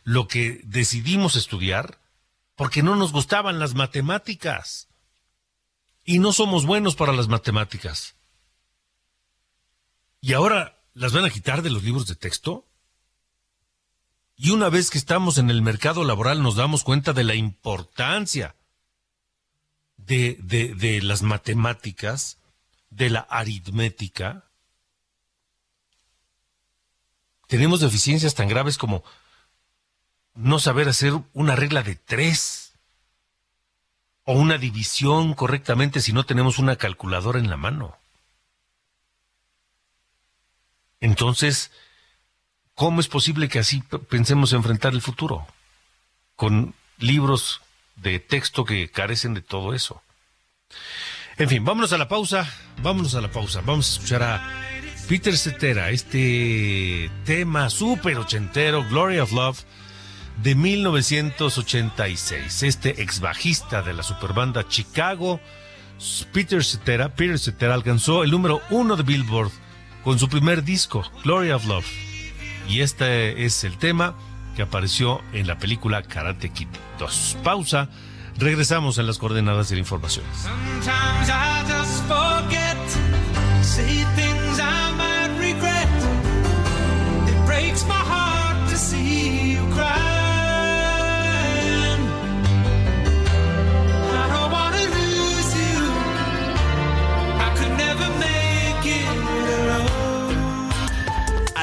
lo 0.05 0.29
que 0.29 0.61
decidimos 0.65 1.35
estudiar 1.35 1.99
porque 2.55 2.83
no 2.83 2.95
nos 2.95 3.13
gustaban 3.13 3.59
las 3.59 3.75
matemáticas? 3.75 4.89
Y 6.05 6.21
no 6.21 6.33
somos 6.33 6.67
buenos 6.67 6.95
para 6.95 7.13
las 7.13 7.27
matemáticas. 7.27 8.15
Y 10.21 10.35
ahora 10.35 10.79
las 10.95 11.13
van 11.13 11.25
a 11.25 11.31
quitar 11.31 11.63
de 11.63 11.71
los 11.71 11.83
libros 11.83 12.07
de 12.07 12.15
texto. 12.15 12.65
Y 14.37 14.51
una 14.51 14.69
vez 14.69 14.91
que 14.91 14.99
estamos 14.99 15.37
en 15.39 15.51
el 15.51 15.63
mercado 15.63 16.05
laboral 16.05 16.43
nos 16.45 16.55
damos 16.55 16.85
cuenta 16.85 17.13
de 17.13 17.25
la 17.25 17.35
importancia 17.35 18.55
de, 20.07 20.37
de, 20.41 20.75
de 20.75 21.03
las 21.03 21.23
matemáticas, 21.23 22.39
de 22.91 23.11
la 23.11 23.21
aritmética. 23.21 24.45
Tenemos 27.49 27.81
deficiencias 27.81 28.35
tan 28.35 28.49
graves 28.49 28.79
como 28.79 29.05
no 30.35 30.59
saber 30.59 30.89
hacer 30.89 31.13
una 31.33 31.57
regla 31.57 31.83
de 31.83 31.97
tres 31.97 32.75
o 34.25 34.35
una 34.35 34.59
división 34.59 35.35
correctamente 35.35 36.01
si 36.01 36.13
no 36.13 36.25
tenemos 36.27 36.59
una 36.59 36.77
calculadora 36.77 37.39
en 37.39 37.49
la 37.49 37.57
mano. 37.57 37.97
Entonces, 41.01 41.71
¿cómo 42.75 43.01
es 43.01 43.09
posible 43.09 43.49
que 43.49 43.61
así 43.61 43.83
pensemos 44.11 44.53
enfrentar 44.53 44.93
el 44.93 45.03
futuro? 45.03 45.47
Con 46.35 46.75
libros 46.99 47.61
de 47.97 48.21
texto 48.21 48.65
que 48.65 48.91
carecen 48.91 49.35
de 49.35 49.43
todo 49.43 49.75
eso. 49.75 50.03
En 51.39 51.49
fin, 51.49 51.65
vámonos 51.65 51.93
a 51.93 51.99
la 51.99 52.09
pausa, 52.09 52.49
vámonos 52.83 53.15
a 53.15 53.21
la 53.21 53.31
pausa. 53.31 53.61
Vamos 53.65 53.89
a 53.89 53.93
escuchar 53.95 54.23
a 54.23 54.43
Peter 55.09 55.37
Cetera, 55.37 55.91
este 55.91 57.11
tema 57.25 57.71
súper 57.71 58.19
ochentero, 58.19 58.85
Glory 58.89 59.19
of 59.19 59.33
Love, 59.33 59.59
de 60.43 60.55
1986. 60.55 62.63
Este 62.63 63.03
ex 63.03 63.21
bajista 63.21 63.83
de 63.83 63.93
la 63.93 64.03
superbanda 64.03 64.67
Chicago, 64.67 65.41
Peter 66.33 66.65
Cetera, 66.65 67.15
Peter 67.15 67.39
Cetera 67.39 67.75
alcanzó 67.75 68.25
el 68.25 68.31
número 68.31 68.63
uno 68.71 68.97
de 68.97 69.03
Billboard 69.03 69.53
con 70.05 70.19
su 70.19 70.27
primer 70.29 70.65
disco, 70.65 71.05
Glory 71.23 71.51
of 71.51 71.67
Love. 71.67 71.87
Y 72.69 72.81
este 72.81 73.45
es 73.45 73.63
el 73.65 73.77
tema 73.79 74.17
que 74.57 74.63
apareció 74.63 75.21
en 75.33 75.47
la 75.47 75.59
película 75.59 76.03
Karate 76.03 76.49
Kid 76.49 76.69
2. 76.99 77.37
Pausa, 77.45 77.89
regresamos 78.39 78.99
en 78.99 79.07
las 79.07 79.19
coordenadas 79.19 79.69
de 79.69 79.77
la 79.77 79.81
información. 79.81 80.25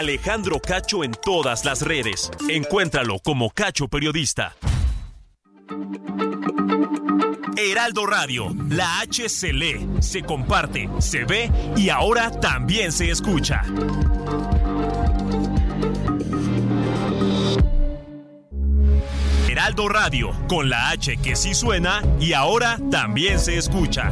Alejandro 0.03 0.59
Cacho 0.59 1.05
en 1.05 1.13
todas 1.13 1.63
las 1.63 1.81
redes. 1.81 2.29
Encuéntralo 2.49 3.19
como 3.19 3.49
Cacho 3.51 3.87
Periodista. 3.87 4.53
Heraldo 7.55 8.05
Radio, 8.05 8.53
la 8.67 8.99
H 8.99 9.29
se 9.29 9.53
lee, 9.53 9.87
se 10.01 10.21
comparte, 10.21 10.89
se 10.99 11.23
ve 11.23 11.49
y 11.77 11.87
ahora 11.87 12.31
también 12.31 12.91
se 12.91 13.11
escucha. 13.11 13.63
Heraldo 19.47 19.87
Radio, 19.87 20.31
con 20.49 20.69
la 20.69 20.89
H 20.89 21.15
que 21.15 21.37
sí 21.37 21.53
suena 21.53 22.01
y 22.19 22.33
ahora 22.33 22.77
también 22.91 23.39
se 23.39 23.57
escucha. 23.57 24.11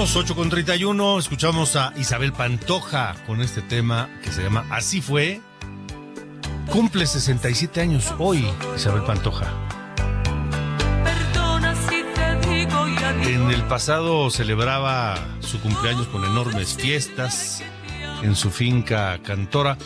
Continuamos 0.00 0.30
8 0.30 0.34
con 0.34 0.48
31, 0.48 1.18
escuchamos 1.18 1.76
a 1.76 1.92
Isabel 1.94 2.32
Pantoja 2.32 3.14
con 3.26 3.42
este 3.42 3.60
tema 3.60 4.08
que 4.24 4.32
se 4.32 4.42
llama 4.42 4.64
Así 4.70 5.02
fue. 5.02 5.42
Cumple 6.70 7.06
67 7.06 7.82
años 7.82 8.14
hoy 8.18 8.50
Isabel 8.74 9.02
Pantoja. 9.02 9.52
En 13.24 13.50
el 13.50 13.62
pasado 13.64 14.30
celebraba 14.30 15.18
su 15.40 15.60
cumpleaños 15.60 16.06
con 16.06 16.24
enormes 16.24 16.76
fiestas 16.76 17.62
en 18.22 18.34
su 18.34 18.50
finca 18.50 19.18
Cantora, 19.22 19.76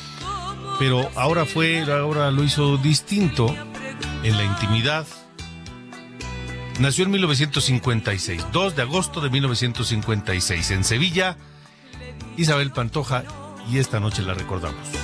pero 0.79 1.11
ahora 1.17 1.45
fue, 1.45 1.81
ahora 1.93 2.31
lo 2.31 2.45
hizo 2.45 2.77
distinto 2.77 3.53
en 4.23 4.37
la 4.37 4.45
intimidad. 4.45 5.09
Nació 6.81 7.05
en 7.05 7.13
1956, 7.13 8.47
2 8.53 8.77
de 8.77 8.83
agosto 8.83 9.21
de 9.21 9.31
1956, 9.31 10.71
en 10.73 10.85
Sevilla, 10.85 11.37
Isabel 12.37 12.73
Pantoja, 12.73 13.25
y 13.71 13.79
esta 13.79 14.01
noche 14.01 14.23
la 14.23 14.35
recordamos. 14.35 15.04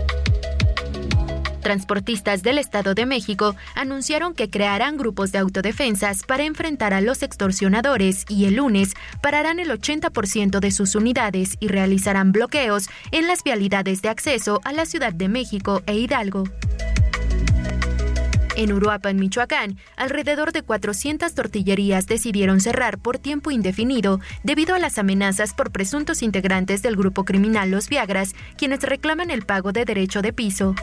Transportistas 1.61 2.43
del 2.43 2.57
Estado 2.57 2.93
de 2.93 3.05
México 3.05 3.55
anunciaron 3.75 4.33
que 4.33 4.49
crearán 4.49 4.97
grupos 4.97 5.31
de 5.31 5.39
autodefensas 5.39 6.23
para 6.23 6.43
enfrentar 6.43 6.93
a 6.93 7.01
los 7.01 7.23
extorsionadores 7.23 8.25
y 8.27 8.45
el 8.45 8.55
lunes 8.55 8.93
pararán 9.21 9.59
el 9.59 9.69
80% 9.69 10.59
de 10.59 10.71
sus 10.71 10.95
unidades 10.95 11.57
y 11.59 11.67
realizarán 11.67 12.31
bloqueos 12.31 12.89
en 13.11 13.27
las 13.27 13.43
vialidades 13.43 14.01
de 14.01 14.09
acceso 14.09 14.59
a 14.63 14.73
la 14.73 14.85
Ciudad 14.85 15.13
de 15.13 15.29
México 15.29 15.81
e 15.85 15.95
Hidalgo. 15.95 16.43
En 18.55 18.73
Uruapan, 18.73 19.17
Michoacán, 19.17 19.77
alrededor 19.95 20.51
de 20.51 20.61
400 20.61 21.33
tortillerías 21.33 22.05
decidieron 22.07 22.59
cerrar 22.59 22.97
por 22.97 23.17
tiempo 23.17 23.49
indefinido 23.49 24.19
debido 24.43 24.75
a 24.75 24.79
las 24.79 24.97
amenazas 24.97 25.53
por 25.53 25.71
presuntos 25.71 26.21
integrantes 26.21 26.81
del 26.81 26.95
grupo 26.95 27.23
criminal 27.23 27.71
Los 27.71 27.87
Viagras, 27.87 28.35
quienes 28.57 28.81
reclaman 28.83 29.31
el 29.31 29.45
pago 29.45 29.71
de 29.71 29.85
derecho 29.85 30.21
de 30.21 30.33
piso. 30.33 30.75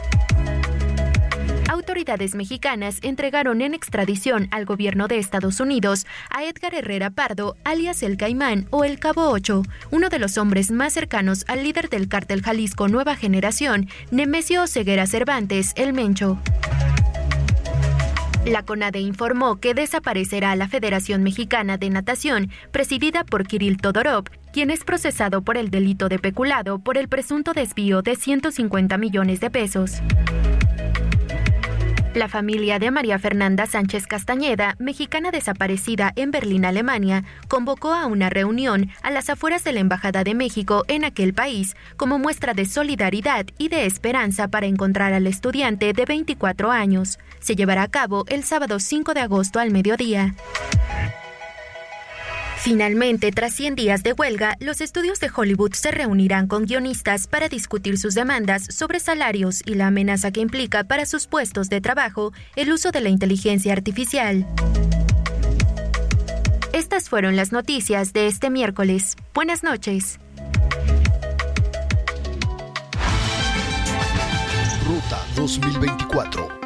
Autoridades 1.79 2.35
mexicanas 2.35 2.99
entregaron 3.03 3.61
en 3.61 3.73
extradición 3.73 4.49
al 4.51 4.65
gobierno 4.65 5.07
de 5.07 5.17
Estados 5.17 5.61
Unidos 5.61 6.05
a 6.29 6.43
Edgar 6.43 6.75
Herrera 6.75 7.09
Pardo, 7.09 7.55
alias 7.63 8.03
El 8.03 8.17
Caimán 8.17 8.67
o 8.69 8.83
El 8.83 8.99
Cabo 8.99 9.29
8, 9.29 9.63
uno 9.89 10.09
de 10.09 10.19
los 10.19 10.37
hombres 10.37 10.71
más 10.71 10.91
cercanos 10.91 11.45
al 11.47 11.63
líder 11.63 11.87
del 11.87 12.09
cártel 12.09 12.41
Jalisco 12.41 12.89
Nueva 12.89 13.15
Generación, 13.15 13.87
Nemesio 14.11 14.67
Ceguera 14.67 15.07
Cervantes, 15.07 15.71
el 15.77 15.93
Mencho. 15.93 16.37
La 18.45 18.63
CONADE 18.63 18.99
informó 18.99 19.61
que 19.61 19.73
desaparecerá 19.73 20.57
la 20.57 20.67
Federación 20.67 21.23
Mexicana 21.23 21.77
de 21.77 21.89
Natación, 21.89 22.51
presidida 22.71 23.23
por 23.23 23.47
Kirill 23.47 23.77
Todorov, 23.77 24.25
quien 24.51 24.69
es 24.69 24.83
procesado 24.83 25.43
por 25.43 25.55
el 25.55 25.69
delito 25.69 26.09
de 26.09 26.19
peculado 26.19 26.79
por 26.79 26.97
el 26.97 27.07
presunto 27.07 27.53
desvío 27.53 28.01
de 28.01 28.17
150 28.17 28.97
millones 28.97 29.39
de 29.39 29.49
pesos. 29.49 30.01
La 32.15 32.27
familia 32.27 32.79
de 32.79 32.89
María 32.89 33.19
Fernanda 33.19 33.67
Sánchez 33.67 34.07
Castañeda, 34.07 34.75
mexicana 34.79 35.29
desaparecida 35.29 36.11
en 36.15 36.31
Berlín, 36.31 36.65
Alemania, 36.65 37.23
convocó 37.47 37.93
a 37.93 38.07
una 38.07 38.31
reunión 38.31 38.89
a 39.03 39.11
las 39.11 39.29
afueras 39.29 39.63
de 39.63 39.73
la 39.73 39.79
Embajada 39.79 40.23
de 40.23 40.33
México 40.33 40.85
en 40.87 41.05
aquel 41.05 41.35
país 41.35 41.75
como 41.97 42.17
muestra 42.17 42.55
de 42.55 42.65
solidaridad 42.65 43.45
y 43.59 43.69
de 43.69 43.85
esperanza 43.85 44.47
para 44.47 44.65
encontrar 44.65 45.13
al 45.13 45.27
estudiante 45.27 45.93
de 45.93 46.05
24 46.05 46.71
años. 46.71 47.19
Se 47.39 47.55
llevará 47.55 47.83
a 47.83 47.89
cabo 47.89 48.25
el 48.27 48.43
sábado 48.43 48.79
5 48.79 49.13
de 49.13 49.21
agosto 49.21 49.59
al 49.59 49.69
mediodía. 49.69 50.33
Finalmente, 52.59 53.31
tras 53.31 53.53
100 53.55 53.75
días 53.75 54.03
de 54.03 54.11
huelga, 54.11 54.57
los 54.59 54.81
estudios 54.81 55.21
de 55.21 55.31
Hollywood 55.33 55.71
se 55.73 55.91
reunirán 55.91 56.47
con 56.47 56.65
guionistas 56.65 57.25
para 57.25 57.47
discutir 57.47 57.97
sus 57.97 58.15
demandas 58.15 58.65
sobre 58.69 58.99
salarios 58.99 59.61
y 59.65 59.75
la 59.75 59.87
amenaza 59.87 60.31
que 60.31 60.41
implica 60.41 60.83
para 60.83 61.05
sus 61.05 61.25
puestos 61.25 61.69
de 61.69 61.79
trabajo 61.79 62.33
el 62.57 62.73
uso 62.73 62.91
de 62.91 62.99
la 62.99 63.07
inteligencia 63.07 63.71
artificial. 63.71 64.45
Estas 66.73 67.07
fueron 67.07 67.37
las 67.37 67.53
noticias 67.53 68.11
de 68.11 68.27
este 68.27 68.49
miércoles. 68.49 69.15
Buenas 69.33 69.63
noches. 69.63 70.19
Ruta 74.85 75.25
2024. 75.35 76.58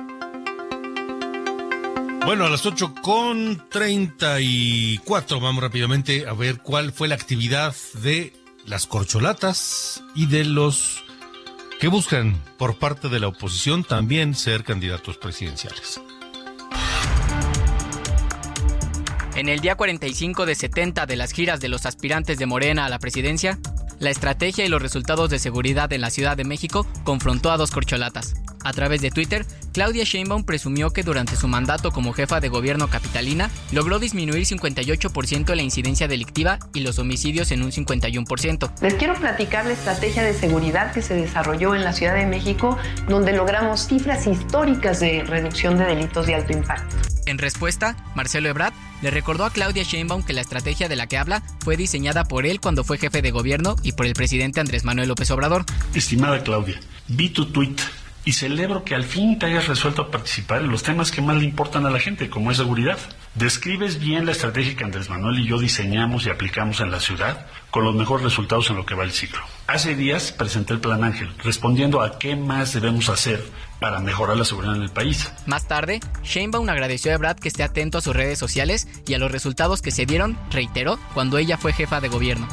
Bueno, 2.25 2.45
a 2.45 2.49
las 2.49 2.65
8 2.65 2.95
con 3.01 3.67
34 3.69 5.41
vamos 5.41 5.61
rápidamente 5.61 6.25
a 6.25 6.31
ver 6.33 6.59
cuál 6.59 6.93
fue 6.93 7.09
la 7.09 7.15
actividad 7.15 7.75
de 8.01 8.31
las 8.65 8.87
corcholatas 8.87 10.01
y 10.15 10.27
de 10.27 10.45
los 10.45 11.03
que 11.81 11.89
buscan 11.89 12.41
por 12.57 12.79
parte 12.79 13.09
de 13.09 13.19
la 13.19 13.27
oposición 13.27 13.83
también 13.83 14.35
ser 14.35 14.63
candidatos 14.63 15.17
presidenciales. 15.17 15.99
En 19.35 19.49
el 19.49 19.59
día 19.59 19.75
45 19.75 20.45
de 20.45 20.55
70 20.55 21.05
de 21.05 21.15
las 21.17 21.33
giras 21.33 21.59
de 21.59 21.67
los 21.67 21.85
aspirantes 21.85 22.39
de 22.39 22.45
Morena 22.45 22.85
a 22.85 22.89
la 22.89 22.99
presidencia, 22.99 23.59
la 23.99 24.11
estrategia 24.11 24.65
y 24.65 24.69
los 24.69 24.81
resultados 24.81 25.29
de 25.29 25.39
seguridad 25.39 25.91
en 25.91 25.99
la 25.99 26.09
Ciudad 26.09 26.37
de 26.37 26.45
México 26.45 26.87
confrontó 27.03 27.51
a 27.51 27.57
dos 27.57 27.71
corcholatas. 27.71 28.35
A 28.63 28.73
través 28.73 29.01
de 29.01 29.11
Twitter, 29.11 29.45
Claudia 29.73 30.03
Sheinbaum 30.03 30.43
presumió 30.43 30.91
que 30.91 31.03
durante 31.03 31.35
su 31.35 31.47
mandato 31.47 31.91
como 31.91 32.13
jefa 32.13 32.39
de 32.39 32.49
gobierno 32.49 32.89
capitalina 32.89 33.49
logró 33.71 33.99
disminuir 33.99 34.45
58% 34.45 35.55
la 35.55 35.61
incidencia 35.61 36.07
delictiva 36.07 36.59
y 36.73 36.81
los 36.81 36.99
homicidios 36.99 37.51
en 37.51 37.63
un 37.63 37.71
51%. 37.71 38.71
Les 38.81 38.93
quiero 38.93 39.15
platicar 39.15 39.65
la 39.65 39.73
estrategia 39.73 40.23
de 40.23 40.33
seguridad 40.33 40.93
que 40.93 41.01
se 41.01 41.15
desarrolló 41.15 41.75
en 41.75 41.83
la 41.83 41.93
Ciudad 41.93 42.15
de 42.15 42.25
México, 42.25 42.77
donde 43.07 43.33
logramos 43.33 43.87
cifras 43.87 44.27
históricas 44.27 44.99
de 44.99 45.23
reducción 45.23 45.77
de 45.77 45.85
delitos 45.85 46.27
de 46.27 46.35
alto 46.35 46.53
impacto. 46.53 46.95
En 47.25 47.37
respuesta, 47.37 47.95
Marcelo 48.15 48.49
Ebrard 48.49 48.73
le 49.01 49.09
recordó 49.09 49.45
a 49.45 49.49
Claudia 49.49 49.83
Sheinbaum 49.83 50.23
que 50.23 50.33
la 50.33 50.41
estrategia 50.41 50.89
de 50.89 50.95
la 50.95 51.07
que 51.07 51.17
habla 51.17 51.41
fue 51.59 51.77
diseñada 51.77 52.25
por 52.25 52.45
él 52.45 52.59
cuando 52.59 52.83
fue 52.83 52.97
jefe 52.97 53.21
de 53.21 53.31
gobierno 53.31 53.75
y 53.81 53.93
por 53.93 54.05
el 54.05 54.13
presidente 54.13 54.59
Andrés 54.59 54.83
Manuel 54.83 55.07
López 55.07 55.31
Obrador. 55.31 55.65
Estimada 55.93 56.43
Claudia, 56.43 56.79
vi 57.07 57.29
tu 57.29 57.45
tuit 57.45 57.81
y 58.25 58.33
celebro 58.33 58.83
que 58.83 58.95
al 58.95 59.03
fin 59.03 59.37
te 59.37 59.47
hayas 59.47 59.67
resuelto 59.67 60.03
a 60.03 60.11
participar 60.11 60.61
en 60.61 60.71
los 60.71 60.83
temas 60.83 61.11
que 61.11 61.21
más 61.21 61.37
le 61.37 61.45
importan 61.45 61.85
a 61.85 61.89
la 61.89 61.99
gente, 61.99 62.29
como 62.29 62.51
es 62.51 62.57
seguridad. 62.57 62.97
Describes 63.35 63.99
bien 63.99 64.25
la 64.25 64.31
estrategia 64.31 64.75
que 64.75 64.83
Andrés 64.83 65.09
Manuel 65.09 65.39
y 65.39 65.47
yo 65.47 65.59
diseñamos 65.59 66.25
y 66.25 66.29
aplicamos 66.29 66.79
en 66.79 66.91
la 66.91 66.99
ciudad 66.99 67.45
con 67.71 67.83
los 67.83 67.95
mejores 67.95 68.23
resultados 68.23 68.69
en 68.69 68.77
lo 68.77 68.85
que 68.85 68.95
va 68.95 69.03
el 69.03 69.11
ciclo. 69.11 69.41
Hace 69.67 69.95
días 69.95 70.31
presenté 70.31 70.73
el 70.73 70.79
Plan 70.79 71.03
Ángel, 71.03 71.33
respondiendo 71.43 72.01
a 72.01 72.19
qué 72.19 72.35
más 72.35 72.73
debemos 72.73 73.09
hacer 73.09 73.43
para 73.79 73.99
mejorar 73.99 74.37
la 74.37 74.45
seguridad 74.45 74.75
en 74.75 74.83
el 74.83 74.91
país. 74.91 75.31
Más 75.45 75.67
tarde, 75.67 75.99
Sheinbaum 76.23 76.69
agradeció 76.69 77.13
a 77.13 77.17
Brad 77.17 77.37
que 77.37 77.49
esté 77.49 77.63
atento 77.63 77.97
a 77.97 78.01
sus 78.01 78.15
redes 78.15 78.39
sociales 78.39 78.87
y 79.05 79.13
a 79.13 79.19
los 79.19 79.31
resultados 79.31 79.81
que 79.81 79.91
se 79.91 80.05
dieron, 80.05 80.37
reiteró, 80.51 80.99
cuando 81.13 81.37
ella 81.37 81.57
fue 81.57 81.73
jefa 81.73 81.99
de 81.99 82.07
gobierno. 82.07 82.47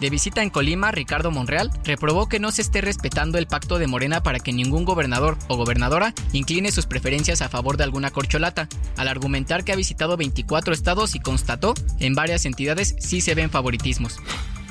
De 0.00 0.10
visita 0.10 0.42
en 0.42 0.50
Colima, 0.50 0.92
Ricardo 0.92 1.30
Monreal 1.30 1.70
reprobó 1.84 2.28
que 2.28 2.38
no 2.38 2.50
se 2.50 2.60
esté 2.60 2.82
respetando 2.82 3.38
el 3.38 3.46
pacto 3.46 3.78
de 3.78 3.86
Morena 3.86 4.22
para 4.22 4.40
que 4.40 4.52
ningún 4.52 4.84
gobernador 4.84 5.38
o 5.48 5.56
gobernadora 5.56 6.12
incline 6.32 6.70
sus 6.70 6.84
preferencias 6.84 7.40
a 7.40 7.48
favor 7.48 7.78
de 7.78 7.84
alguna 7.84 8.10
corcholata, 8.10 8.68
al 8.98 9.08
argumentar 9.08 9.64
que 9.64 9.72
ha 9.72 9.76
visitado 9.76 10.18
24 10.18 10.74
estados 10.74 11.14
y 11.14 11.20
constató 11.20 11.72
en 11.98 12.14
varias 12.14 12.44
entidades 12.44 12.94
sí 12.98 13.22
se 13.22 13.34
ven 13.34 13.48
favoritismos. 13.48 14.18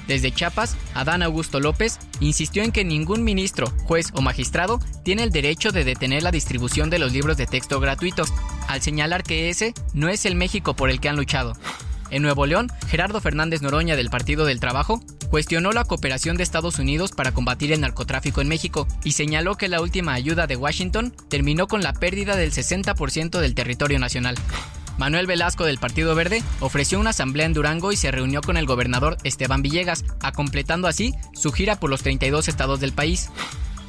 Desde 0.07 0.31
Chiapas, 0.31 0.77
Adán 0.93 1.23
Augusto 1.23 1.59
López 1.59 1.97
insistió 2.19 2.61
en 2.61 2.71
que 2.71 2.85
ningún 2.85 3.23
ministro, 3.23 3.73
juez 3.85 4.11
o 4.13 4.21
magistrado 4.21 4.79
tiene 5.03 5.23
el 5.23 5.31
derecho 5.31 5.71
de 5.71 5.83
detener 5.83 6.21
la 6.21 6.29
distribución 6.29 6.91
de 6.91 6.99
los 6.99 7.11
libros 7.11 7.37
de 7.37 7.47
texto 7.47 7.79
gratuitos, 7.79 8.31
al 8.67 8.83
señalar 8.83 9.23
que 9.23 9.49
ese 9.49 9.73
no 9.93 10.07
es 10.07 10.27
el 10.27 10.35
México 10.35 10.75
por 10.75 10.91
el 10.91 10.99
que 10.99 11.09
han 11.09 11.15
luchado. 11.15 11.53
En 12.15 12.21
Nuevo 12.21 12.45
León, 12.45 12.71
Gerardo 12.87 13.19
Fernández 13.19 13.61
Noroña 13.61 13.97
del 13.97 14.09
Partido 14.09 14.45
del 14.45 14.61
Trabajo 14.61 15.01
cuestionó 15.29 15.73
la 15.73 15.83
cooperación 15.83 16.37
de 16.37 16.43
Estados 16.43 16.79
Unidos 16.79 17.11
para 17.11 17.33
combatir 17.33 17.73
el 17.73 17.81
narcotráfico 17.81 18.39
en 18.39 18.47
México 18.47 18.87
y 19.03 19.11
señaló 19.11 19.55
que 19.55 19.67
la 19.67 19.81
última 19.81 20.13
ayuda 20.13 20.47
de 20.47 20.55
Washington 20.55 21.13
terminó 21.27 21.67
con 21.67 21.83
la 21.83 21.91
pérdida 21.91 22.37
del 22.37 22.53
60% 22.53 23.41
del 23.41 23.53
territorio 23.53 23.99
nacional. 23.99 24.35
Manuel 24.97 25.27
Velasco 25.27 25.65
del 25.65 25.77
Partido 25.77 26.15
Verde 26.15 26.41
ofreció 26.61 27.01
una 27.01 27.09
asamblea 27.09 27.47
en 27.47 27.53
Durango 27.53 27.91
y 27.91 27.97
se 27.97 28.11
reunió 28.11 28.39
con 28.39 28.55
el 28.55 28.65
gobernador 28.65 29.17
Esteban 29.25 29.61
Villegas, 29.61 30.05
completando 30.33 30.87
así 30.87 31.13
su 31.33 31.51
gira 31.51 31.81
por 31.81 31.89
los 31.89 32.01
32 32.01 32.47
estados 32.47 32.79
del 32.79 32.93
país. 32.93 33.29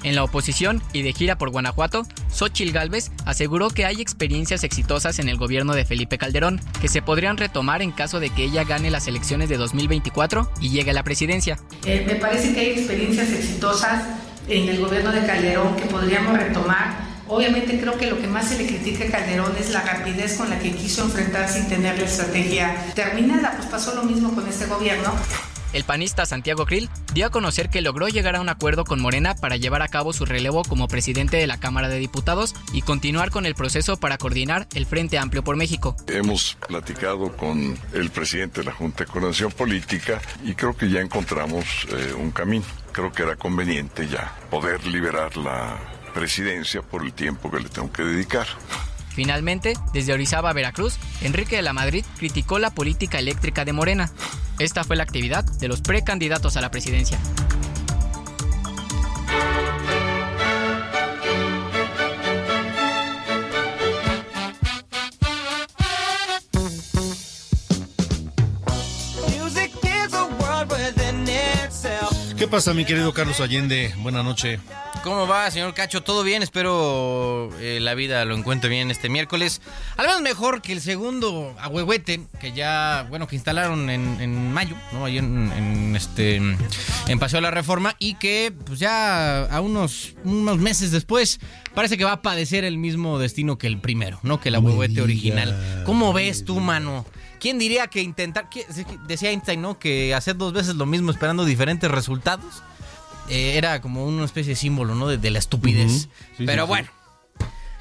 En 0.02 0.14
la 0.14 0.24
oposición 0.24 0.82
y 0.92 1.02
de 1.02 1.12
gira 1.12 1.38
por 1.38 1.50
Guanajuato, 1.50 2.06
Xochil 2.30 2.72
Gálvez 2.72 3.10
aseguró 3.24 3.70
que 3.70 3.84
hay 3.86 4.00
experiencias 4.00 4.62
exitosas 4.64 5.18
en 5.18 5.28
el 5.28 5.36
gobierno 5.36 5.74
de 5.74 5.84
Felipe 5.84 6.18
Calderón 6.18 6.60
que 6.80 6.88
se 6.88 7.02
podrían 7.02 7.36
retomar 7.36 7.82
en 7.82 7.92
caso 7.92 8.20
de 8.20 8.30
que 8.30 8.44
ella 8.44 8.64
gane 8.64 8.90
las 8.90 9.08
elecciones 9.08 9.48
de 9.48 9.56
2024 9.56 10.50
y 10.60 10.70
llegue 10.70 10.90
a 10.90 10.94
la 10.94 11.02
presidencia. 11.02 11.58
Eh, 11.84 12.04
me 12.06 12.16
parece 12.16 12.54
que 12.54 12.60
hay 12.60 12.70
experiencias 12.70 13.30
exitosas 13.30 14.04
en 14.48 14.68
el 14.68 14.78
gobierno 14.80 15.12
de 15.12 15.26
Calderón 15.26 15.76
que 15.76 15.86
podríamos 15.86 16.38
retomar. 16.38 17.06
Obviamente 17.28 17.80
creo 17.80 17.98
que 17.98 18.06
lo 18.06 18.20
que 18.20 18.28
más 18.28 18.48
se 18.48 18.58
le 18.58 18.66
critica 18.66 19.04
a 19.04 19.10
Calderón 19.10 19.52
es 19.58 19.70
la 19.70 19.82
rapidez 19.82 20.36
con 20.36 20.48
la 20.48 20.58
que 20.60 20.70
quiso 20.72 21.02
enfrentar 21.02 21.48
sin 21.48 21.68
tener 21.68 21.98
la 21.98 22.04
estrategia 22.04 22.76
terminada. 22.94 23.54
Pues 23.56 23.68
pasó 23.68 23.94
lo 23.94 24.04
mismo 24.04 24.32
con 24.34 24.46
este 24.46 24.66
gobierno. 24.66 25.12
El 25.72 25.84
panista 25.84 26.26
Santiago 26.26 26.66
Krill 26.66 26.88
dio 27.12 27.26
a 27.26 27.30
conocer 27.30 27.70
que 27.70 27.80
logró 27.80 28.08
llegar 28.08 28.36
a 28.36 28.40
un 28.40 28.48
acuerdo 28.48 28.84
con 28.84 29.00
Morena 29.00 29.34
para 29.34 29.56
llevar 29.56 29.82
a 29.82 29.88
cabo 29.88 30.12
su 30.12 30.24
relevo 30.24 30.62
como 30.62 30.88
presidente 30.88 31.36
de 31.36 31.46
la 31.46 31.58
Cámara 31.58 31.88
de 31.88 31.98
Diputados 31.98 32.54
y 32.72 32.82
continuar 32.82 33.30
con 33.30 33.46
el 33.46 33.54
proceso 33.54 33.96
para 33.96 34.18
coordinar 34.18 34.66
el 34.74 34.86
Frente 34.86 35.18
Amplio 35.18 35.44
por 35.44 35.56
México. 35.56 35.96
Hemos 36.08 36.56
platicado 36.66 37.36
con 37.36 37.78
el 37.92 38.10
presidente 38.10 38.60
de 38.60 38.66
la 38.66 38.72
Junta 38.72 39.04
de 39.04 39.10
Coordinación 39.10 39.52
Política 39.52 40.20
y 40.44 40.54
creo 40.54 40.76
que 40.76 40.88
ya 40.88 41.00
encontramos 41.00 41.64
eh, 41.90 42.14
un 42.14 42.30
camino. 42.30 42.64
Creo 42.92 43.12
que 43.12 43.22
era 43.22 43.36
conveniente 43.36 44.08
ya 44.08 44.34
poder 44.50 44.86
liberar 44.86 45.36
la 45.36 45.78
presidencia 46.14 46.80
por 46.80 47.04
el 47.04 47.12
tiempo 47.12 47.50
que 47.50 47.60
le 47.60 47.68
tengo 47.68 47.92
que 47.92 48.02
dedicar. 48.02 48.46
Finalmente, 49.16 49.72
desde 49.94 50.12
Orizaba, 50.12 50.52
Veracruz, 50.52 50.98
Enrique 51.22 51.56
de 51.56 51.62
la 51.62 51.72
Madrid 51.72 52.04
criticó 52.18 52.58
la 52.58 52.68
política 52.68 53.18
eléctrica 53.18 53.64
de 53.64 53.72
Morena. 53.72 54.12
Esta 54.58 54.84
fue 54.84 54.94
la 54.94 55.04
actividad 55.04 55.42
de 55.42 55.68
los 55.68 55.80
precandidatos 55.80 56.58
a 56.58 56.60
la 56.60 56.70
presidencia. 56.70 57.18
¿Qué 72.36 72.46
pasa, 72.46 72.74
mi 72.74 72.84
querido 72.84 73.14
Carlos 73.14 73.40
Allende? 73.40 73.94
Buenas 73.96 74.22
noches. 74.22 74.60
¿Cómo 75.06 75.28
va, 75.28 75.48
señor 75.52 75.72
Cacho? 75.72 76.02
¿Todo 76.02 76.24
bien? 76.24 76.42
Espero 76.42 77.50
eh, 77.60 77.78
la 77.80 77.94
vida 77.94 78.24
lo 78.24 78.34
encuentre 78.34 78.68
bien 78.68 78.90
este 78.90 79.08
miércoles. 79.08 79.62
Al 79.96 80.08
menos 80.08 80.20
mejor 80.20 80.62
que 80.62 80.72
el 80.72 80.80
segundo 80.80 81.54
ahuehuete 81.60 82.22
que 82.40 82.50
ya, 82.50 83.06
bueno, 83.08 83.28
que 83.28 83.36
instalaron 83.36 83.88
en, 83.88 84.20
en 84.20 84.52
mayo, 84.52 84.74
¿no? 84.92 85.04
Ahí 85.04 85.18
en, 85.18 85.52
en, 85.52 85.94
este, 85.94 86.34
en 86.38 87.18
Paseo 87.20 87.36
de 87.36 87.42
la 87.42 87.52
Reforma 87.52 87.94
y 88.00 88.14
que, 88.14 88.52
pues 88.66 88.80
ya 88.80 89.44
a 89.44 89.60
unos, 89.60 90.16
unos 90.24 90.58
meses 90.58 90.90
después, 90.90 91.38
parece 91.72 91.96
que 91.96 92.04
va 92.04 92.10
a 92.10 92.22
padecer 92.22 92.64
el 92.64 92.76
mismo 92.76 93.20
destino 93.20 93.58
que 93.58 93.68
el 93.68 93.78
primero, 93.78 94.18
¿no? 94.24 94.40
Que 94.40 94.48
el 94.48 94.56
ahuehuete 94.56 95.02
original. 95.02 95.84
¿Cómo 95.86 96.12
ves 96.14 96.44
tú, 96.44 96.58
mano? 96.58 97.06
¿Quién 97.38 97.60
diría 97.60 97.86
que 97.86 98.02
intentar, 98.02 98.48
que- 98.48 98.66
decía 99.06 99.30
Einstein, 99.30 99.62
¿no? 99.62 99.78
Que 99.78 100.14
hacer 100.16 100.36
dos 100.36 100.52
veces 100.52 100.74
lo 100.74 100.84
mismo 100.84 101.12
esperando 101.12 101.44
diferentes 101.44 101.88
resultados 101.88 102.64
eh, 103.28 103.56
era 103.56 103.80
como 103.80 104.06
una 104.06 104.24
especie 104.24 104.50
de 104.50 104.56
símbolo, 104.56 104.94
¿no? 104.94 105.08
De, 105.08 105.18
de 105.18 105.30
la 105.30 105.38
estupidez. 105.38 106.08
Sí, 106.36 106.44
Pero 106.44 106.64
sí, 106.64 106.68
bueno. 106.68 106.88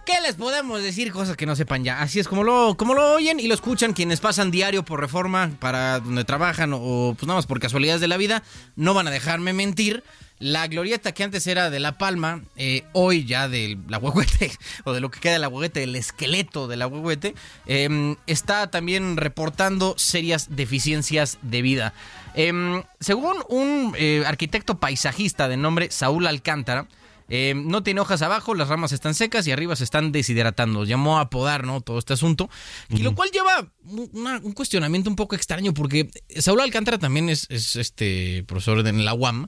¿Qué 0.06 0.22
les 0.22 0.36
podemos 0.36 0.84
decir? 0.84 1.12
Cosas 1.12 1.36
que 1.36 1.48
no 1.48 1.56
sepan 1.56 1.84
ya. 1.84 2.00
Así 2.00 2.20
es 2.20 2.28
como 2.28 2.44
lo, 2.44 2.78
como 2.78 2.94
lo 2.94 3.14
oyen 3.14 3.40
y 3.40 3.48
lo 3.48 3.56
escuchan 3.56 3.94
quienes 3.94 4.20
pasan 4.20 4.52
diario 4.52 4.86
por 4.86 5.00
reforma 5.00 5.50
para 5.60 6.00
donde 6.00 6.24
trabajan 6.24 6.74
o, 6.74 6.78
o, 6.78 7.14
pues 7.16 7.26
nada 7.26 7.40
más 7.40 7.48
por 7.48 7.60
casualidades 7.60 8.02
de 8.02 8.08
la 8.08 8.18
vida. 8.18 8.44
No 8.76 8.94
van 8.94 9.08
a 9.08 9.12
dejarme 9.12 9.54
mentir. 9.54 10.04
La 10.38 10.68
glorieta 10.68 11.14
que 11.14 11.24
antes 11.24 11.48
era 11.48 11.70
de 11.70 11.80
La 11.80 11.98
Palma, 11.98 12.44
eh, 12.58 12.84
hoy 12.92 13.24
ya 13.26 13.48
de 13.48 13.78
la 13.88 13.98
huehuete, 13.98 14.52
o 14.84 14.92
de 14.92 15.00
lo 15.00 15.10
que 15.10 15.22
queda 15.22 15.34
de 15.34 15.40
la 15.40 15.48
huehuete, 15.48 15.84
el 15.84 15.96
esqueleto 15.96 16.68
de 16.68 16.76
la 16.76 16.88
huehuete, 16.88 17.36
eh, 17.66 18.16
está 18.28 18.70
también 18.70 19.16
reportando 19.16 19.96
serias 19.98 20.48
deficiencias 20.50 21.38
de 21.42 21.62
vida. 21.62 21.94
Em, 22.36 22.84
según 23.00 23.36
un 23.50 23.94
eh, 23.98 24.24
arquitecto 24.26 24.80
paisajista 24.80 25.48
de 25.48 25.58
nombre 25.58 25.90
Saúl 25.92 26.28
Alcántara, 26.28 26.88
eh, 27.28 27.54
no 27.56 27.82
tiene 27.82 28.02
hojas 28.02 28.22
abajo, 28.22 28.54
las 28.54 28.68
ramas 28.68 28.92
están 28.92 29.16
secas 29.16 29.48
y 29.48 29.52
arriba 29.52 29.76
se 29.76 29.84
están 29.84 30.12
deshidratando. 30.12 30.84
Llamó 30.86 31.18
a 31.18 31.30
podar, 31.32 31.66
¿no? 31.66 31.82
Todo 31.82 31.98
este 31.98 32.14
asunto. 32.14 32.50
Y 32.90 33.00
lo 33.00 33.16
cual 33.16 33.32
lleva 33.32 33.72
un- 33.86 34.10
una- 34.14 34.38
un 34.44 34.52
cuestionamiento 34.52 35.10
un 35.10 35.16
poco 35.16 35.36
extraño 35.36 35.74
porque 35.74 36.10
Saúl 36.38 36.60
Alcántara 36.62 37.00
también 37.00 37.30
es, 37.30 37.48
es, 37.50 37.76
este 37.78 38.44
profesor 38.48 38.86
en 38.88 39.06
la 39.06 39.14
UAM. 39.16 39.48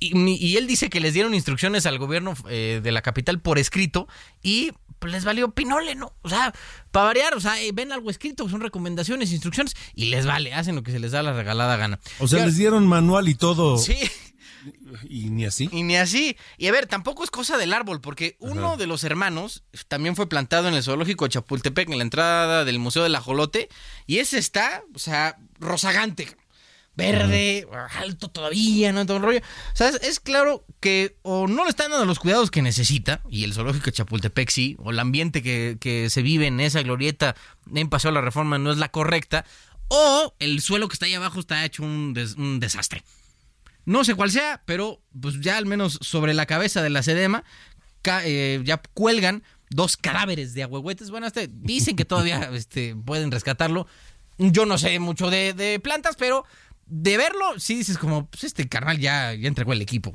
Y, 0.00 0.16
y 0.36 0.56
él 0.58 0.68
dice 0.68 0.90
que 0.90 1.00
les 1.00 1.12
dieron 1.12 1.34
instrucciones 1.34 1.84
al 1.86 1.98
gobierno 1.98 2.34
eh, 2.48 2.80
de 2.84 2.92
la 2.92 3.02
capital 3.02 3.40
por 3.40 3.58
escrito 3.58 4.06
y 4.44 4.70
pues, 4.98 5.12
les 5.12 5.24
valió 5.24 5.50
pinole, 5.50 5.94
¿no? 5.94 6.12
O 6.22 6.28
sea, 6.28 6.52
para 6.90 7.06
variar, 7.06 7.34
o 7.34 7.40
sea, 7.40 7.60
eh, 7.62 7.70
ven 7.72 7.92
algo 7.92 8.10
escrito, 8.10 8.48
son 8.48 8.60
recomendaciones, 8.60 9.32
instrucciones 9.32 9.74
y 9.94 10.06
les 10.06 10.26
vale, 10.26 10.54
hacen 10.54 10.74
lo 10.74 10.82
que 10.82 10.92
se 10.92 10.98
les 10.98 11.12
da 11.12 11.22
la 11.22 11.32
regalada 11.32 11.76
gana. 11.76 12.00
O 12.18 12.28
sea, 12.28 12.44
les 12.44 12.56
dieron 12.56 12.86
manual 12.86 13.28
y 13.28 13.34
todo. 13.34 13.78
Sí. 13.78 13.96
Y 15.08 15.30
ni 15.30 15.44
así. 15.44 15.68
Y 15.72 15.82
ni 15.82 15.96
así. 15.96 16.36
Y 16.56 16.66
a 16.66 16.72
ver, 16.72 16.86
tampoco 16.86 17.24
es 17.24 17.30
cosa 17.30 17.56
del 17.56 17.72
árbol, 17.72 18.00
porque 18.00 18.36
uno 18.40 18.76
de 18.76 18.86
los 18.86 19.04
hermanos 19.04 19.64
también 19.86 20.16
fue 20.16 20.28
plantado 20.28 20.68
en 20.68 20.74
el 20.74 20.82
zoológico 20.82 21.24
de 21.24 21.30
Chapultepec, 21.30 21.88
en 21.90 21.98
la 21.98 22.04
entrada 22.04 22.64
del 22.64 22.78
Museo 22.78 23.02
del 23.02 23.14
Ajolote, 23.14 23.68
y 24.06 24.18
ese 24.18 24.38
está, 24.38 24.82
o 24.94 24.98
sea, 24.98 25.38
rozagante. 25.58 26.36
Verde, 26.98 27.66
alto 27.96 28.28
todavía, 28.28 28.92
¿no? 28.92 29.06
Todo 29.06 29.16
el 29.18 29.22
rollo. 29.22 29.38
O 29.38 29.76
sea, 29.76 29.88
es, 29.88 29.96
es 30.02 30.20
claro 30.20 30.64
que 30.80 31.16
o 31.22 31.46
no 31.46 31.64
le 31.64 31.70
están 31.70 31.90
dando 31.90 32.04
los 32.04 32.18
cuidados 32.18 32.50
que 32.50 32.60
necesita, 32.60 33.22
y 33.30 33.44
el 33.44 33.54
zoológico 33.54 33.86
de 33.86 33.92
Chapultepec 33.92 34.50
sí, 34.50 34.76
o 34.80 34.90
el 34.90 34.98
ambiente 34.98 35.42
que, 35.42 35.76
que 35.80 36.10
se 36.10 36.22
vive 36.22 36.46
en 36.48 36.60
esa 36.60 36.82
glorieta 36.82 37.34
en 37.74 37.88
Paseo 37.88 38.10
de 38.10 38.16
la 38.16 38.20
Reforma 38.20 38.58
no 38.58 38.72
es 38.72 38.78
la 38.78 38.88
correcta, 38.90 39.44
o 39.88 40.34
el 40.38 40.60
suelo 40.60 40.88
que 40.88 40.94
está 40.94 41.06
ahí 41.06 41.14
abajo 41.14 41.40
está 41.40 41.64
hecho 41.64 41.82
un, 41.82 42.12
des- 42.14 42.34
un 42.34 42.60
desastre. 42.60 43.02
No 43.84 44.04
sé 44.04 44.14
cuál 44.14 44.30
sea, 44.30 44.60
pero 44.66 45.00
pues 45.18 45.40
ya 45.40 45.56
al 45.56 45.64
menos 45.64 45.98
sobre 46.02 46.34
la 46.34 46.44
cabeza 46.44 46.82
de 46.82 46.90
la 46.90 47.02
sedema 47.02 47.42
eh, 48.24 48.60
ya 48.64 48.82
cuelgan 48.94 49.42
dos 49.70 49.96
cadáveres 49.96 50.52
de 50.54 50.62
ahuehuetes. 50.64 51.10
Bueno, 51.10 51.26
este, 51.26 51.48
dicen 51.50 51.96
que 51.96 52.04
todavía 52.04 52.50
este, 52.54 52.94
pueden 52.96 53.30
rescatarlo. 53.30 53.86
Yo 54.38 54.66
no 54.66 54.78
sé 54.78 54.98
mucho 54.98 55.30
de, 55.30 55.52
de 55.52 55.80
plantas, 55.80 56.16
pero 56.16 56.44
de 56.88 57.16
verlo, 57.16 57.58
sí 57.58 57.76
dices 57.76 57.98
como, 57.98 58.26
pues 58.26 58.44
este 58.44 58.68
carnal 58.68 58.98
ya, 58.98 59.34
ya 59.34 59.48
entregó 59.48 59.72
el 59.72 59.82
equipo. 59.82 60.12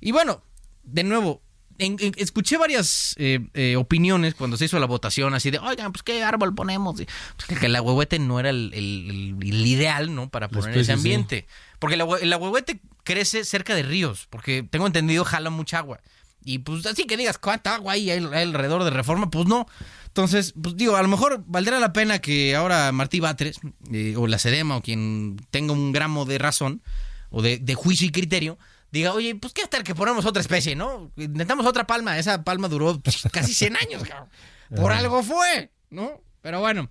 Y 0.00 0.12
bueno, 0.12 0.42
de 0.84 1.04
nuevo, 1.04 1.42
en- 1.78 1.96
en- 2.00 2.14
escuché 2.16 2.56
varias 2.56 3.14
eh, 3.18 3.38
eh, 3.54 3.76
opiniones 3.76 4.34
cuando 4.34 4.56
se 4.56 4.64
hizo 4.64 4.78
la 4.80 4.86
votación, 4.86 5.34
así 5.34 5.50
de, 5.50 5.58
oigan, 5.58 5.92
pues 5.92 6.02
qué 6.02 6.22
árbol 6.24 6.54
ponemos. 6.54 7.00
Y, 7.00 7.06
pues, 7.36 7.60
que, 7.60 7.66
ahuehuete 7.76 8.18
no 8.18 8.40
era 8.40 8.50
el, 8.50 8.72
el- 8.74 9.10
el- 9.40 9.48
el 9.48 9.66
ideal, 9.66 10.14
¿no? 10.14 10.28
Para 10.28 10.48
poner 10.48 10.76
ese 10.76 10.86
sí. 10.86 10.92
ambiente. 10.92 11.46
Porque 11.78 11.94
el 11.94 12.32
ahuehuete 12.32 12.80
crece 13.04 13.44
cerca 13.44 13.74
de 13.76 13.84
ríos, 13.84 14.26
porque 14.30 14.64
tengo 14.68 14.86
entendido 14.86 15.24
jala 15.24 15.50
mucha 15.50 15.78
agua. 15.78 16.00
Y 16.48 16.60
pues 16.60 16.86
así 16.86 17.04
que 17.04 17.16
digas, 17.16 17.36
¿cuánta 17.38 17.74
agua 17.74 17.92
hay 17.92 18.10
ahí 18.10 18.18
alrededor 18.24 18.84
de 18.84 18.90
Reforma? 18.90 19.30
Pues 19.30 19.46
no. 19.46 19.66
Entonces, 20.06 20.54
pues 20.60 20.76
digo, 20.76 20.96
a 20.96 21.02
lo 21.02 21.08
mejor 21.08 21.44
valdrá 21.46 21.78
la 21.78 21.92
pena 21.92 22.20
que 22.20 22.56
ahora 22.56 22.90
Martí 22.92 23.20
Batres, 23.20 23.60
eh, 23.92 24.14
o 24.16 24.26
la 24.26 24.38
Sedema, 24.38 24.76
o 24.78 24.82
quien 24.82 25.36
tenga 25.50 25.72
un 25.74 25.92
gramo 25.92 26.24
de 26.24 26.38
razón, 26.38 26.82
o 27.30 27.42
de, 27.42 27.58
de 27.58 27.74
juicio 27.74 28.06
y 28.06 28.10
criterio, 28.10 28.58
diga, 28.90 29.12
oye, 29.12 29.34
pues 29.34 29.52
qué 29.52 29.66
tal 29.66 29.82
que 29.82 29.94
ponemos 29.94 30.24
otra 30.24 30.40
especie, 30.40 30.74
¿no? 30.74 31.12
Intentamos 31.16 31.66
otra 31.66 31.86
palma, 31.86 32.18
esa 32.18 32.42
palma 32.42 32.68
duró 32.68 32.98
pues, 32.98 33.22
casi 33.30 33.52
100 33.52 33.76
años, 33.76 34.02
cabrón. 34.04 34.28
Por 34.74 34.92
algo 34.92 35.22
fue, 35.22 35.70
¿no? 35.90 36.22
Pero 36.40 36.60
bueno, 36.60 36.88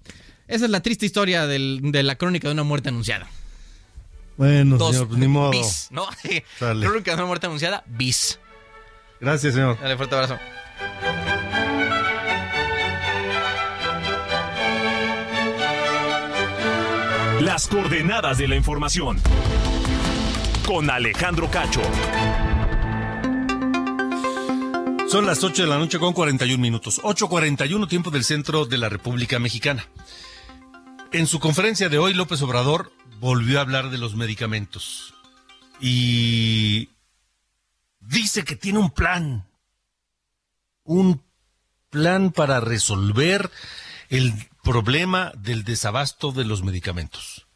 esa 0.48 0.66
es 0.66 0.72
la 0.72 0.82
triste 0.82 1.06
historia 1.08 1.48
del- 1.48 1.80
de 1.92 2.04
la 2.04 2.16
crónica 2.16 2.48
de 2.48 2.54
una 2.54 2.64
muerte 2.64 2.90
anunciada. 2.90 3.28
Bueno, 4.38 4.78
Dos, 4.78 4.92
señor, 4.92 5.08
pues 5.08 5.20
ni 5.20 5.28
modo. 5.28 5.50
bis, 5.50 5.88
¿no? 5.90 6.08
Crónica 6.60 7.12
de 7.12 7.16
una 7.16 7.26
muerte 7.26 7.48
anunciada, 7.48 7.84
bis. 7.88 8.40
Gracias, 9.20 9.54
señor. 9.54 9.80
Dale, 9.80 9.98
fuerte 9.98 10.16
abrazo. 10.16 10.40
Las 17.42 17.68
coordenadas 17.68 18.38
de 18.38 18.48
la 18.48 18.56
información. 18.56 19.18
Con 20.66 20.90
Alejandro 20.90 21.50
Cacho. 21.50 21.82
Son 25.08 25.26
las 25.26 25.42
8 25.44 25.62
de 25.64 25.70
la 25.70 25.78
noche 25.78 26.00
con 26.00 26.14
41 26.14 26.62
minutos. 26.62 27.02
8.41 27.02 27.88
tiempo 27.88 28.12
del 28.12 28.26
centro 28.26 28.66
de 28.66 28.78
la 28.78 28.90
República 28.90 29.40
Mexicana. 29.40 29.88
En 31.14 31.28
su 31.28 31.40
conferencia 31.40 31.88
de 31.88 31.98
hoy, 31.98 32.14
López 32.14 32.42
Obrador 32.42 32.92
volvió 33.20 33.60
a 33.60 33.62
hablar 33.62 33.90
de 33.90 33.98
los 33.98 34.16
medicamentos. 34.16 35.14
Y 35.80 36.90
dice 38.08 38.44
que 38.44 38.56
tiene 38.56 38.80
un 38.80 38.92
plan. 38.92 39.48
Un 40.84 41.24
plan 41.90 42.32
para 42.32 42.60
resolver 42.60 43.52
el 44.10 44.34
problema 44.64 45.32
del 45.38 45.64
desabasto 45.64 46.32
de 46.32 46.46
los 46.46 46.64
medicamentos. 46.64 47.48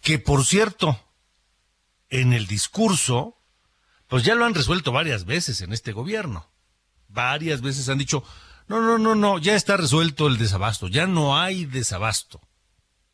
Que 0.00 0.18
por 0.18 0.44
cierto, 0.44 1.00
en 2.08 2.32
el 2.32 2.46
discurso, 2.46 3.38
pues 4.08 4.24
ya 4.24 4.34
lo 4.34 4.44
han 4.44 4.54
resuelto 4.54 4.92
varias 4.92 5.24
veces 5.24 5.60
en 5.62 5.72
este 5.72 5.92
gobierno. 5.92 6.50
Varias 7.08 7.60
veces 7.60 7.88
han 7.88 7.98
dicho, 7.98 8.24
no, 8.68 8.80
no, 8.80 8.98
no, 8.98 9.14
no, 9.14 9.38
ya 9.38 9.54
está 9.54 9.76
resuelto 9.76 10.26
el 10.26 10.38
desabasto, 10.38 10.88
ya 10.88 11.06
no 11.06 11.38
hay 11.38 11.64
desabasto. 11.66 12.40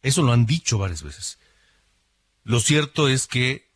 Eso 0.03 0.23
lo 0.23 0.33
han 0.33 0.47
dicho 0.47 0.79
varias 0.79 1.03
veces. 1.03 1.39
Lo 2.45 2.61
cierto 2.61 3.09
es 3.09 3.27
que, 3.27 3.68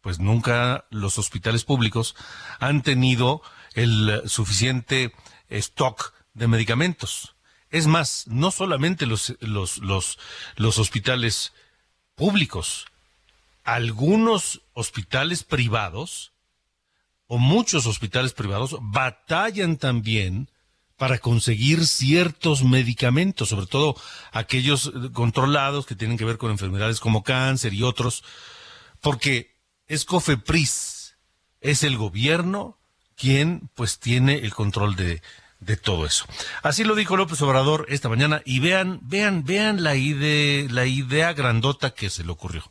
pues 0.00 0.18
nunca 0.18 0.86
los 0.90 1.18
hospitales 1.18 1.64
públicos 1.64 2.14
han 2.60 2.82
tenido 2.82 3.42
el 3.74 4.22
suficiente 4.26 5.12
stock 5.48 6.12
de 6.34 6.48
medicamentos. 6.48 7.34
Es 7.70 7.86
más, 7.86 8.26
no 8.26 8.50
solamente 8.50 9.06
los, 9.06 9.36
los, 9.40 9.78
los, 9.78 10.18
los 10.56 10.78
hospitales 10.78 11.52
públicos, 12.14 12.86
algunos 13.64 14.62
hospitales 14.72 15.44
privados 15.44 16.32
o 17.26 17.38
muchos 17.38 17.86
hospitales 17.86 18.32
privados 18.32 18.76
batallan 18.80 19.76
también 19.76 20.48
para 20.96 21.18
conseguir 21.18 21.86
ciertos 21.86 22.64
medicamentos, 22.64 23.50
sobre 23.50 23.66
todo 23.66 23.94
aquellos 24.32 24.90
controlados 25.12 25.86
que 25.86 25.94
tienen 25.94 26.18
que 26.18 26.24
ver 26.24 26.38
con 26.38 26.50
enfermedades 26.50 26.98
como 26.98 27.22
cáncer 27.22 27.72
y 27.72 27.82
otros, 27.84 28.24
porque 29.00 29.57
es 29.88 30.04
COFEPRIS, 30.04 31.16
es 31.60 31.82
el 31.82 31.96
gobierno 31.96 32.78
quien 33.16 33.68
pues 33.74 33.98
tiene 33.98 34.36
el 34.36 34.54
control 34.54 34.94
de, 34.94 35.22
de 35.60 35.76
todo 35.76 36.06
eso. 36.06 36.24
Así 36.62 36.84
lo 36.84 36.94
dijo 36.94 37.16
López 37.16 37.42
Obrador 37.42 37.86
esta 37.88 38.08
mañana 38.08 38.42
y 38.44 38.60
vean, 38.60 39.00
vean, 39.02 39.44
vean 39.44 39.82
la 39.82 39.96
idea, 39.96 40.68
la 40.70 40.86
idea 40.86 41.32
grandota 41.32 41.90
que 41.90 42.10
se 42.10 42.22
le 42.22 42.30
ocurrió. 42.30 42.62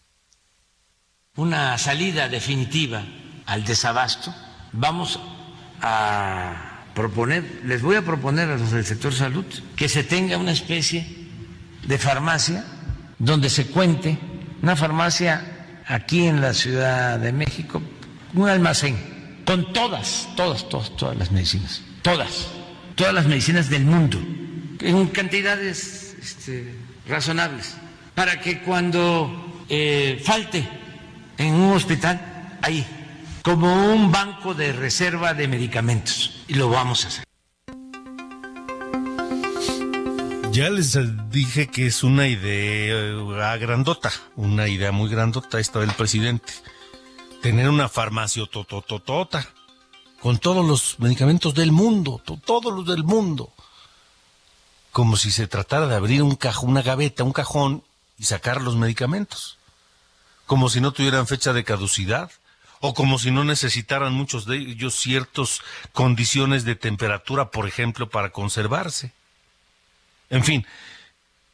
una 1.36 1.78
salida 1.78 2.30
definitiva 2.30 3.04
al 3.46 3.64
desabasto. 3.64 4.34
Vamos 4.74 5.20
a 5.82 6.92
proponer, 6.94 7.62
les 7.64 7.82
voy 7.82 7.96
a 7.96 8.02
proponer 8.02 8.50
a 8.50 8.58
los 8.58 8.72
del 8.72 8.86
sector 8.86 9.14
salud 9.14 9.46
que 9.76 9.88
se 9.88 10.04
tenga 10.04 10.38
una 10.38 10.52
especie 10.52 11.06
de 11.86 11.98
farmacia 11.98 12.66
donde 13.20 13.50
se 13.50 13.68
cuente, 13.68 14.18
una 14.62 14.76
farmacia 14.76 15.57
aquí 15.88 16.28
en 16.28 16.42
la 16.42 16.54
Ciudad 16.54 17.20
de 17.20 17.32
México, 17.32 17.82
un 18.34 18.50
almacén 18.50 19.42
con 19.46 19.72
todas, 19.72 20.28
todas, 20.36 20.68
todas, 20.68 20.96
todas 20.98 21.18
las 21.18 21.32
medicinas, 21.32 21.82
todas, 22.02 22.48
todas 22.96 23.14
las 23.14 23.26
medicinas 23.26 23.70
del 23.70 23.86
mundo, 23.86 24.20
en 24.82 25.08
cantidades 25.08 26.16
este, 26.22 26.74
razonables, 27.08 27.76
para 28.14 28.42
que 28.42 28.62
cuando 28.62 29.64
eh, 29.70 30.22
falte 30.24 30.68
en 31.38 31.54
un 31.54 31.74
hospital, 31.76 32.58
ahí, 32.62 32.86
como 33.42 33.94
un 33.94 34.12
banco 34.12 34.54
de 34.54 34.74
reserva 34.74 35.34
de 35.34 35.48
medicamentos, 35.48 36.44
y 36.48 36.56
lo 36.56 36.70
vamos 36.70 37.06
a 37.06 37.08
hacer. 37.08 37.27
Ya 40.58 40.72
les 40.72 40.98
dije 41.30 41.68
que 41.68 41.86
es 41.86 42.02
una 42.02 42.28
idea 42.28 43.56
grandota, 43.58 44.12
una 44.36 44.68
idea 44.68 44.92
muy 44.92 45.08
grandota 45.08 45.60
esta 45.60 45.82
del 45.82 45.92
presidente. 45.92 46.52
Tener 47.44 47.70
una 47.70 47.88
farmacia 47.90 48.44
totototota 48.52 49.48
con 50.20 50.40
todos 50.40 50.66
los 50.66 51.00
medicamentos 51.00 51.54
del 51.54 51.72
mundo, 51.72 52.20
to- 52.26 52.42
todos 52.44 52.74
los 52.74 52.88
del 52.88 53.04
mundo. 53.04 53.54
Como 54.92 55.16
si 55.16 55.30
se 55.30 55.46
tratara 55.46 55.86
de 55.86 55.94
abrir 55.96 56.24
un 56.24 56.36
cajón, 56.36 56.72
una 56.72 56.82
gaveta, 56.82 57.24
un 57.24 57.34
cajón 57.34 57.84
y 58.18 58.24
sacar 58.24 58.60
los 58.64 58.76
medicamentos. 58.76 59.60
Como 60.48 60.70
si 60.70 60.82
no 60.82 60.92
tuvieran 60.92 61.28
fecha 61.28 61.54
de 61.54 61.64
caducidad 61.64 62.32
o 62.80 62.96
como 62.96 63.20
si 63.20 63.30
no 63.30 63.44
necesitaran 63.44 64.12
muchos 64.12 64.48
de 64.48 64.58
ellos 64.58 64.96
ciertas 64.96 65.60
condiciones 65.94 66.66
de 66.66 66.74
temperatura, 66.74 67.52
por 67.52 67.68
ejemplo, 67.68 68.10
para 68.10 68.32
conservarse. 68.32 69.14
En 70.30 70.44
fin, 70.44 70.66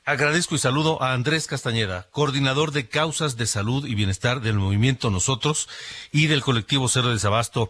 agradezco 0.06 0.56
y 0.56 0.58
saludo 0.58 1.02
a 1.02 1.14
Andrés 1.14 1.48
Castañeda, 1.48 2.08
coordinador 2.12 2.72
de 2.72 2.90
causas 2.90 3.38
de 3.38 3.46
salud 3.46 3.86
y 3.86 3.96
bienestar 3.96 4.42
del 4.42 4.56
movimiento 4.56 5.12
Nosotros 5.12 5.70
y 6.12 6.28
del 6.28 6.42
colectivo 6.42 6.88
Cero 6.88 7.10
Desabasto. 7.10 7.70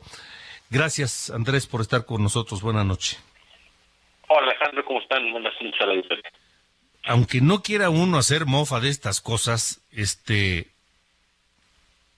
Gracias, 0.70 1.30
Andrés, 1.30 1.68
por 1.68 1.82
estar 1.82 2.06
con 2.06 2.24
nosotros. 2.24 2.62
Buenas 2.62 2.86
noches. 2.86 3.22
Hola 4.30 4.48
Alejandro, 4.48 4.86
¿cómo 4.86 5.02
están? 5.02 5.32
Buenas 5.32 5.54
noches 5.62 5.82
a 5.82 5.86
la 5.86 5.92
auditoría. 5.92 6.32
Aunque 7.06 7.42
no 7.42 7.62
quiera 7.62 7.90
uno 7.90 8.18
hacer 8.18 8.46
mofa 8.46 8.80
de 8.80 8.90
estas 8.90 9.20
cosas, 9.20 9.82
este, 9.92 10.72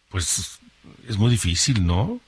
pues 0.10 0.60
es 1.10 1.18
muy 1.18 1.32
difícil, 1.32 1.86
¿no? 1.86 2.20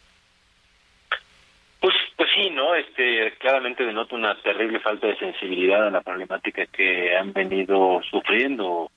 ¿No? 2.68 2.76
Este, 2.76 3.34
claramente 3.39 3.86
denota 3.86 4.15
una 4.15 4.36
terrible 4.41 4.80
falta 4.80 5.07
de 5.07 5.18
sensibilidad 5.18 5.88
a 5.88 5.91
la 5.91 6.01
problemática 6.01 6.65
que 6.65 7.15
han 7.15 7.34
venido 7.34 8.01
sufriendo 8.09 8.91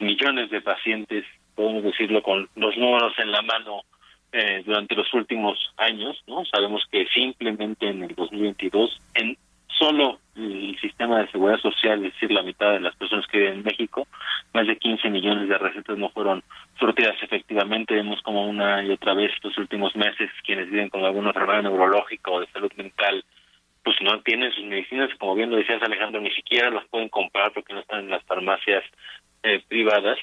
millones 0.00 0.50
de 0.50 0.60
pacientes, 0.60 1.24
podemos 1.54 1.82
decirlo 1.82 2.22
con 2.22 2.48
los 2.56 2.76
números 2.76 3.12
en 3.18 3.30
la 3.30 3.42
mano 3.42 3.82
eh, 4.32 4.62
durante 4.64 4.94
los 4.94 5.12
últimos 5.12 5.58
años, 5.76 6.22
¿no? 6.26 6.44
Sabemos 6.46 6.82
que 6.90 7.06
simplemente 7.08 7.88
en 7.88 8.02
el 8.02 8.14
2022, 8.14 8.98
en 9.14 9.36
solo 9.82 10.20
el 10.36 10.78
sistema 10.80 11.18
de 11.18 11.30
seguridad 11.30 11.58
social, 11.58 12.04
es 12.04 12.12
decir, 12.12 12.30
la 12.30 12.42
mitad 12.42 12.72
de 12.72 12.80
las 12.80 12.94
personas 12.94 13.26
que 13.26 13.38
viven 13.38 13.54
en 13.54 13.64
México, 13.64 14.06
más 14.54 14.66
de 14.66 14.76
15 14.76 15.10
millones 15.10 15.48
de 15.48 15.58
recetas 15.58 15.98
no 15.98 16.08
fueron 16.10 16.44
surtidas 16.78 17.16
efectivamente. 17.20 17.94
Vemos 17.94 18.22
como 18.22 18.48
una 18.48 18.84
y 18.84 18.90
otra 18.90 19.14
vez 19.14 19.32
estos 19.32 19.58
últimos 19.58 19.96
meses 19.96 20.30
quienes 20.44 20.70
viven 20.70 20.88
con 20.88 21.04
alguna 21.04 21.28
enfermedad 21.28 21.64
neurológica 21.64 22.30
o 22.30 22.40
de 22.40 22.46
salud 22.52 22.72
mental, 22.76 23.24
pues 23.82 23.96
no 24.02 24.20
tienen 24.20 24.52
sus 24.52 24.64
medicinas, 24.64 25.10
como 25.18 25.34
bien 25.34 25.50
lo 25.50 25.56
decías 25.56 25.82
Alejandro, 25.82 26.20
ni 26.20 26.30
siquiera 26.30 26.70
las 26.70 26.86
pueden 26.86 27.08
comprar 27.08 27.52
porque 27.52 27.74
no 27.74 27.80
están 27.80 28.00
en 28.04 28.10
las 28.10 28.22
farmacias 28.22 28.84
eh, 29.42 29.60
privadas. 29.66 30.18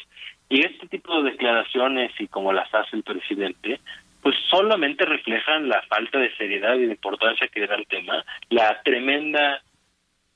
Y 0.47 0.65
este 0.65 0.87
tipo 0.87 1.21
de 1.21 1.31
declaraciones 1.31 2.11
y 2.17 2.27
como 2.27 2.53
las 2.53 2.73
hace 2.73 2.95
el 2.95 3.03
presidente, 3.03 3.81
pues 4.21 4.35
solamente 4.49 5.05
reflejan 5.05 5.69
la 5.69 5.81
falta 5.83 6.19
de 6.19 6.35
seriedad 6.35 6.75
y 6.75 6.85
de 6.85 6.91
importancia 6.93 7.47
que 7.47 7.65
da 7.65 7.75
el 7.75 7.87
tema, 7.87 8.23
la 8.49 8.81
tremenda 8.83 9.61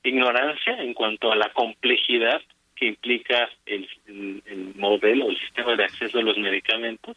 ignorancia 0.02 0.76
en 0.78 0.94
cuanto 0.94 1.32
a 1.32 1.36
la 1.36 1.50
complejidad 1.50 2.40
que 2.76 2.86
implica 2.86 3.48
el, 3.66 3.88
el, 4.06 4.42
el 4.46 4.74
modelo, 4.76 5.28
el 5.28 5.38
sistema 5.38 5.76
de 5.76 5.84
acceso 5.84 6.18
a 6.18 6.22
los 6.22 6.36
medicamentos 6.38 7.16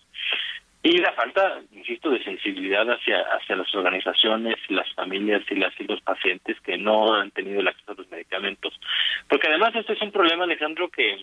y 0.84 0.99
la 0.99 1.11
falta, 1.13 1.59
insisto, 1.72 2.09
de 2.09 2.24
sensibilidad 2.24 2.89
hacia 2.89 3.20
hacia 3.22 3.55
las 3.55 3.74
organizaciones, 3.76 4.55
las 4.70 4.91
familias 4.93 5.41
y 5.49 5.55
las 5.55 5.74
y 5.80 5.84
los 5.86 5.99
pacientes 6.01 6.59
que 6.61 6.78
no 6.78 7.13
han 7.13 7.32
tenido 7.32 7.59
el 7.59 7.68
acceso 7.68 7.91
a 7.91 7.95
los 7.95 8.09
medicamentos, 8.09 8.80
porque 9.28 9.47
además 9.47 9.76
este 9.76 9.93
es 9.93 10.01
un 10.01 10.11
problema, 10.11 10.43
Alejandro, 10.43 10.89
que 10.89 11.18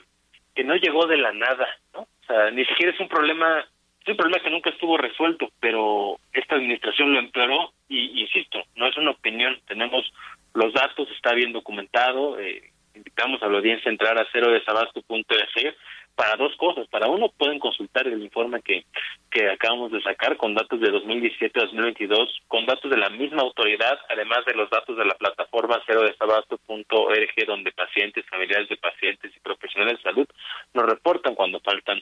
que 0.54 0.64
no 0.64 0.76
llegó 0.76 1.06
de 1.06 1.16
la 1.16 1.32
nada, 1.32 1.66
¿no? 1.94 2.00
O 2.02 2.26
sea, 2.26 2.50
ni 2.50 2.64
siquiera 2.64 2.92
es 2.92 3.00
un 3.00 3.08
problema, 3.08 3.64
es 4.04 4.10
un 4.10 4.16
problema 4.16 4.42
que 4.42 4.50
nunca 4.50 4.70
estuvo 4.70 4.98
resuelto, 4.98 5.48
pero 5.60 6.18
esta 6.32 6.56
administración 6.56 7.14
lo 7.14 7.18
empeoró 7.20 7.72
y, 7.88 8.20
insisto, 8.20 8.62
no 8.76 8.86
es 8.86 8.96
una 8.98 9.12
opinión, 9.12 9.58
tenemos 9.66 10.12
los 10.52 10.74
datos, 10.74 11.08
está 11.10 11.32
bien 11.32 11.52
documentado, 11.52 12.38
eh, 12.38 12.70
invitamos 12.94 13.42
a 13.42 13.48
la 13.48 13.58
audiencia 13.58 13.88
a 13.88 13.92
entrar 13.92 14.18
a 14.18 14.26
cero 14.30 14.50
desabasto.es 14.50 15.74
para 16.14 16.36
dos 16.36 16.54
cosas. 16.56 16.86
Para 16.88 17.08
uno, 17.08 17.30
pueden 17.30 17.58
consultar 17.58 18.06
el 18.06 18.22
informe 18.22 18.60
que, 18.62 18.84
que 19.30 19.48
acabamos 19.48 19.90
de 19.90 20.02
sacar 20.02 20.36
con 20.36 20.54
datos 20.54 20.80
de 20.80 20.90
2017 20.90 21.58
a 21.58 21.64
2022, 21.64 22.42
con 22.46 22.66
datos 22.66 22.90
de 22.90 22.98
la 22.98 23.08
misma 23.08 23.42
autoridad, 23.42 23.98
además 24.10 24.44
de 24.46 24.54
los 24.54 24.70
datos 24.70 24.96
de 24.96 25.04
la 25.06 25.14
plataforma 25.14 25.82
cero 25.86 26.02
desabasto.org, 26.02 27.46
donde 27.46 27.72
pacientes, 27.72 28.26
familiares 28.26 28.68
de 28.68 28.76
pacientes 28.76 29.32
y 29.34 29.40
profesionales 29.40 29.96
de 29.96 30.02
salud 30.02 30.28
nos 30.74 30.84
reportan 30.86 31.34
cuando 31.34 31.58
faltan 31.60 32.00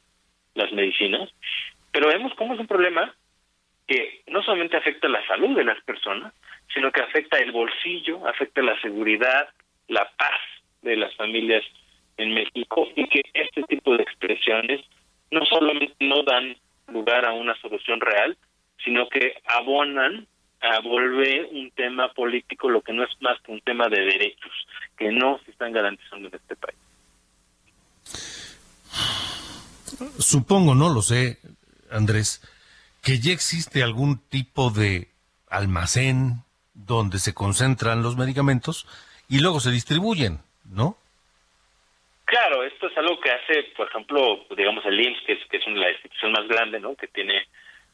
las 0.55 0.73
medicinas. 0.73 1.31
Pero 1.93 2.09
vemos 2.09 2.33
cómo 2.37 2.55
es 2.55 2.61
un 2.61 2.67
problema 2.67 3.15
que 3.87 4.23
no 4.29 4.43
solamente 4.43 4.77
afecta 4.77 5.09
la 5.09 5.25
salud 5.27 5.57
de 5.57 5.65
las 5.65 5.83
personas, 5.85 6.33
sino 6.73 6.91
que 6.91 7.03
afecta 7.03 7.39
el 7.39 7.53
bolsillo, 7.53 8.27
afecta 8.27 8.63
la 8.63 8.81
seguridad, 8.81 9.49
la 9.89 10.11
paz 10.17 10.41
de 10.81 10.97
las 10.97 11.15
familias 11.17 11.65
en 12.17 12.35
México 12.35 12.89
y 12.97 13.07
que 13.09 13.23
este 13.35 13.63
tipo 13.65 13.97
de 13.97 14.03
expresiones 14.03 14.81
no 15.31 15.45
solamente 15.47 15.95
no 16.01 16.23
dan 16.23 16.57
lugar 16.89 17.25
a 17.25 17.33
una 17.33 17.55
solución 17.61 18.01
real, 18.01 18.37
sino 18.85 19.09
que 19.09 19.35
abonan 19.47 20.27
a 20.61 20.81
volver 20.81 21.49
un 21.53 21.71
tema 21.73 22.13
político 22.13 22.69
lo 22.69 22.83
que 22.83 22.93
no 22.93 23.03
es 23.03 23.11
más 23.21 23.41
que 23.43 23.53
un 23.53 23.61
tema 23.61 23.89
de 23.89 24.01
derechos 24.01 24.53
que 24.97 25.11
no 25.11 25.41
se 25.45 25.51
están 25.51 25.73
garantizando 25.73 26.29
en 26.29 26.35
este 26.35 26.57
país. 26.57 26.79
Supongo, 30.19 30.75
no 30.75 30.89
lo 30.89 31.03
sé, 31.03 31.39
Andrés, 31.93 32.43
que 33.03 33.19
ya 33.19 33.33
existe 33.33 33.83
algún 33.83 34.19
tipo 34.29 34.71
de 34.71 35.09
almacén 35.49 36.45
donde 36.75 37.19
se 37.19 37.35
concentran 37.35 38.03
los 38.03 38.17
medicamentos 38.17 38.87
y 39.29 39.41
luego 39.41 39.61
se 39.61 39.71
distribuyen, 39.71 40.39
¿no? 40.65 40.97
Claro, 42.25 42.65
esto 42.65 42.87
es 42.87 42.97
algo 42.97 43.21
que 43.21 43.31
hace, 43.31 43.65
por 43.77 43.89
ejemplo, 43.89 44.47
digamos 44.57 44.85
el 44.87 44.99
IMSS, 44.99 45.25
que 45.27 45.33
es, 45.35 45.39
que 45.51 45.57
es 45.59 45.67
la 45.67 45.91
institución 45.91 46.33
más 46.33 46.49
grande, 46.49 46.81
¿no? 46.81 46.95
Que 46.95 47.09
tiene 47.09 47.37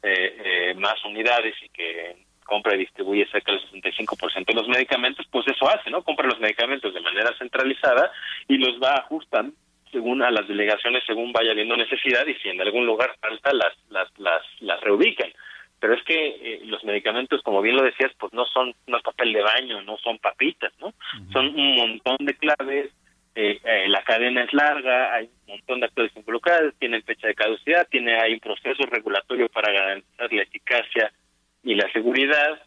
eh, 0.02 0.36
eh, 0.44 0.74
más 0.74 1.04
unidades 1.04 1.56
y 1.60 1.68
que 1.70 2.16
compra 2.44 2.76
y 2.76 2.78
distribuye 2.78 3.28
cerca 3.30 3.52
del 3.52 3.60
65% 3.82 4.46
de 4.46 4.54
los 4.54 4.68
medicamentos, 4.68 5.26
pues 5.30 5.46
eso 5.48 5.68
hace, 5.68 5.90
¿no? 5.90 6.02
Compra 6.02 6.28
los 6.28 6.38
medicamentos 6.38 6.94
de 6.94 7.00
manera 7.00 7.36
centralizada 7.36 8.12
y 8.46 8.58
los 8.58 8.80
va 8.80 8.94
ajustando 8.94 9.52
según 9.90 10.22
a 10.22 10.30
las 10.30 10.46
delegaciones, 10.48 11.02
según 11.06 11.32
vaya 11.32 11.52
habiendo 11.52 11.76
necesidad 11.76 12.26
y 12.26 12.34
si 12.34 12.48
en 12.48 12.60
algún 12.60 12.86
lugar 12.86 13.14
falta, 13.20 13.52
las, 13.52 13.74
las, 13.90 14.08
las, 14.18 14.42
las 14.60 14.80
reubican. 14.80 15.30
Pero 15.80 15.94
es 15.94 16.02
que 16.02 16.14
eh, 16.14 16.60
los 16.64 16.82
medicamentos, 16.84 17.42
como 17.42 17.62
bien 17.62 17.76
lo 17.76 17.84
decías, 17.84 18.12
pues 18.18 18.32
no 18.32 18.44
son, 18.46 18.74
no 18.86 18.96
es 18.96 19.02
papel 19.02 19.32
de 19.32 19.42
baño, 19.42 19.80
no 19.82 19.96
son 19.98 20.18
papitas, 20.18 20.72
¿no? 20.80 20.92
Son 21.32 21.46
un 21.46 21.76
montón 21.76 22.16
de 22.20 22.34
claves, 22.34 22.90
eh, 23.36 23.60
eh, 23.62 23.88
la 23.88 24.02
cadena 24.02 24.42
es 24.42 24.52
larga, 24.52 25.14
hay 25.14 25.26
un 25.46 25.54
montón 25.54 25.78
de 25.78 25.86
actores 25.86 26.10
involucrados, 26.16 26.74
tienen 26.80 27.04
fecha 27.04 27.28
de 27.28 27.36
caducidad, 27.36 27.86
tiene 27.88 28.18
hay 28.20 28.34
un 28.34 28.40
proceso 28.40 28.82
regulatorio 28.86 29.48
para 29.48 29.72
garantizar 29.72 30.32
la 30.32 30.42
eficacia 30.42 31.12
y 31.62 31.76
la 31.76 31.88
seguridad 31.92 32.60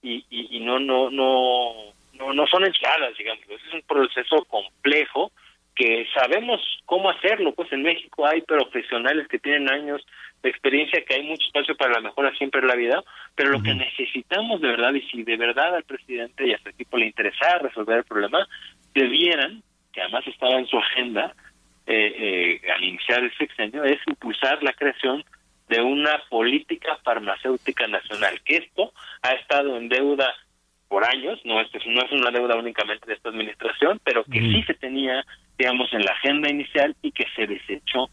y, 0.00 0.24
y, 0.30 0.56
y 0.56 0.60
no 0.60 0.78
no 0.78 1.10
no 1.10 1.92
no 2.12 2.32
no 2.32 2.46
son 2.46 2.64
enchiladas, 2.64 3.16
digamos, 3.18 3.42
es 3.48 3.74
un 3.74 3.82
proceso 3.82 4.44
complejo 4.44 5.32
que 5.74 6.06
sabemos 6.14 6.60
cómo 6.84 7.10
hacerlo, 7.10 7.54
pues 7.54 7.72
en 7.72 7.82
México 7.82 8.26
hay 8.26 8.42
profesionales 8.42 9.26
que 9.28 9.38
tienen 9.38 9.70
años 9.70 10.04
de 10.42 10.50
experiencia, 10.50 11.04
que 11.04 11.14
hay 11.14 11.22
mucho 11.22 11.46
espacio 11.46 11.76
para 11.76 11.94
la 11.94 12.00
mejora 12.00 12.34
siempre 12.36 12.60
en 12.60 12.66
la 12.66 12.74
vida, 12.74 13.02
pero 13.34 13.50
lo 13.50 13.62
que 13.62 13.74
necesitamos 13.74 14.60
de 14.60 14.68
verdad, 14.68 14.92
y 14.92 15.02
si 15.02 15.22
de 15.22 15.36
verdad 15.36 15.74
al 15.74 15.84
presidente 15.84 16.46
y 16.46 16.52
a 16.52 16.58
su 16.58 16.68
equipo 16.68 16.98
le 16.98 17.06
interesara 17.06 17.58
resolver 17.58 17.98
el 17.98 18.04
problema, 18.04 18.46
debieran, 18.92 19.62
que 19.92 20.02
además 20.02 20.26
estaba 20.26 20.58
en 20.58 20.66
su 20.66 20.78
agenda 20.78 21.34
eh, 21.86 22.60
eh, 22.64 22.72
al 22.72 22.84
iniciar 22.84 23.22
el 23.22 23.36
sexenio, 23.36 23.84
es 23.84 23.98
impulsar 24.06 24.62
la 24.62 24.72
creación 24.72 25.24
de 25.68 25.80
una 25.80 26.22
política 26.28 26.98
farmacéutica 27.02 27.86
nacional, 27.86 28.40
que 28.44 28.56
esto 28.56 28.92
ha 29.22 29.32
estado 29.32 29.76
en 29.76 29.88
deuda 29.88 30.34
por 30.88 31.04
años, 31.04 31.40
no 31.44 31.58
es, 31.58 31.68
no 31.86 32.02
es 32.02 32.12
una 32.12 32.30
deuda 32.30 32.56
únicamente 32.56 33.06
de 33.06 33.14
esta 33.14 33.30
administración, 33.30 33.98
pero 34.04 34.24
que 34.24 34.40
sí 34.40 34.62
se 34.64 34.74
tenía, 34.74 35.24
digamos, 35.58 35.92
en 35.92 36.04
la 36.04 36.12
agenda 36.12 36.50
inicial 36.50 36.96
y 37.02 37.12
que 37.12 37.26
se 37.34 37.46
desechó. 37.46 38.08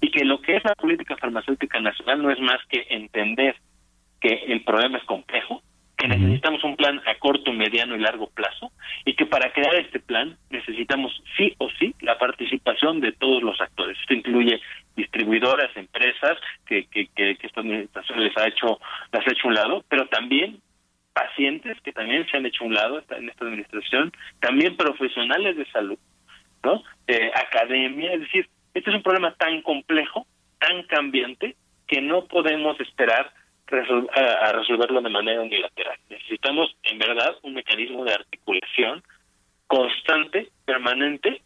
Y 0.00 0.10
que 0.10 0.24
lo 0.24 0.40
que 0.40 0.56
es 0.56 0.64
la 0.64 0.74
política 0.74 1.16
farmacéutica 1.16 1.80
nacional 1.80 2.22
no 2.22 2.30
es 2.30 2.40
más 2.40 2.58
que 2.68 2.86
entender 2.90 3.56
que 4.20 4.44
el 4.48 4.62
problema 4.62 4.98
es 4.98 5.04
complejo, 5.04 5.62
que 5.96 6.08
necesitamos 6.08 6.62
un 6.62 6.76
plan 6.76 7.00
a 7.06 7.14
corto, 7.18 7.52
mediano 7.52 7.96
y 7.96 8.00
largo 8.00 8.28
plazo 8.28 8.70
y 9.04 9.14
que 9.14 9.24
para 9.24 9.52
crear 9.52 9.74
este 9.76 9.98
plan 9.98 10.36
necesitamos 10.50 11.22
sí 11.36 11.54
o 11.58 11.70
sí 11.78 11.94
la 12.00 12.18
participación 12.18 13.00
de 13.00 13.12
todos 13.12 13.42
los 13.42 13.58
actores. 13.60 13.98
Esto 14.00 14.12
incluye 14.12 14.60
distribuidoras, 14.94 15.74
empresas 15.74 16.36
que, 16.66 16.84
que, 16.86 17.06
que, 17.14 17.36
que 17.36 17.46
esta 17.46 17.60
administración 17.60 18.22
les 18.22 18.36
ha 18.36 18.46
hecho, 18.46 18.78
las 19.10 19.26
ha 19.26 19.32
hecho 19.32 19.48
un 19.48 19.54
lado, 19.54 19.84
pero 19.88 20.06
también 20.08 20.60
pacientes 21.14 21.80
que 21.80 21.92
también 21.92 22.26
se 22.30 22.36
han 22.36 22.44
hecho 22.44 22.64
un 22.64 22.74
lado 22.74 23.02
en 23.08 23.30
esta 23.30 23.46
administración, 23.46 24.12
también 24.40 24.76
profesionales 24.76 25.56
de 25.56 25.64
salud, 25.70 25.98
¿no? 26.66 26.82
Eh, 27.06 27.30
academia, 27.46 28.12
es 28.14 28.20
decir, 28.20 28.48
este 28.74 28.90
es 28.90 28.96
un 28.96 29.02
problema 29.02 29.34
tan 29.34 29.62
complejo, 29.62 30.26
tan 30.58 30.82
cambiante, 30.94 31.56
que 31.86 32.00
no 32.02 32.26
podemos 32.26 32.78
esperar 32.80 33.24
resol- 33.68 34.10
a, 34.20 34.48
a 34.48 34.52
resolverlo 34.52 35.00
de 35.00 35.08
manera 35.18 35.40
unilateral. 35.40 35.96
Necesitamos, 36.10 36.76
en 36.82 36.98
verdad, 36.98 37.32
un 37.42 37.54
mecanismo 37.54 38.04
de 38.04 38.14
articulación 38.14 39.02
constante, 39.68 40.48
permanente 40.64 41.42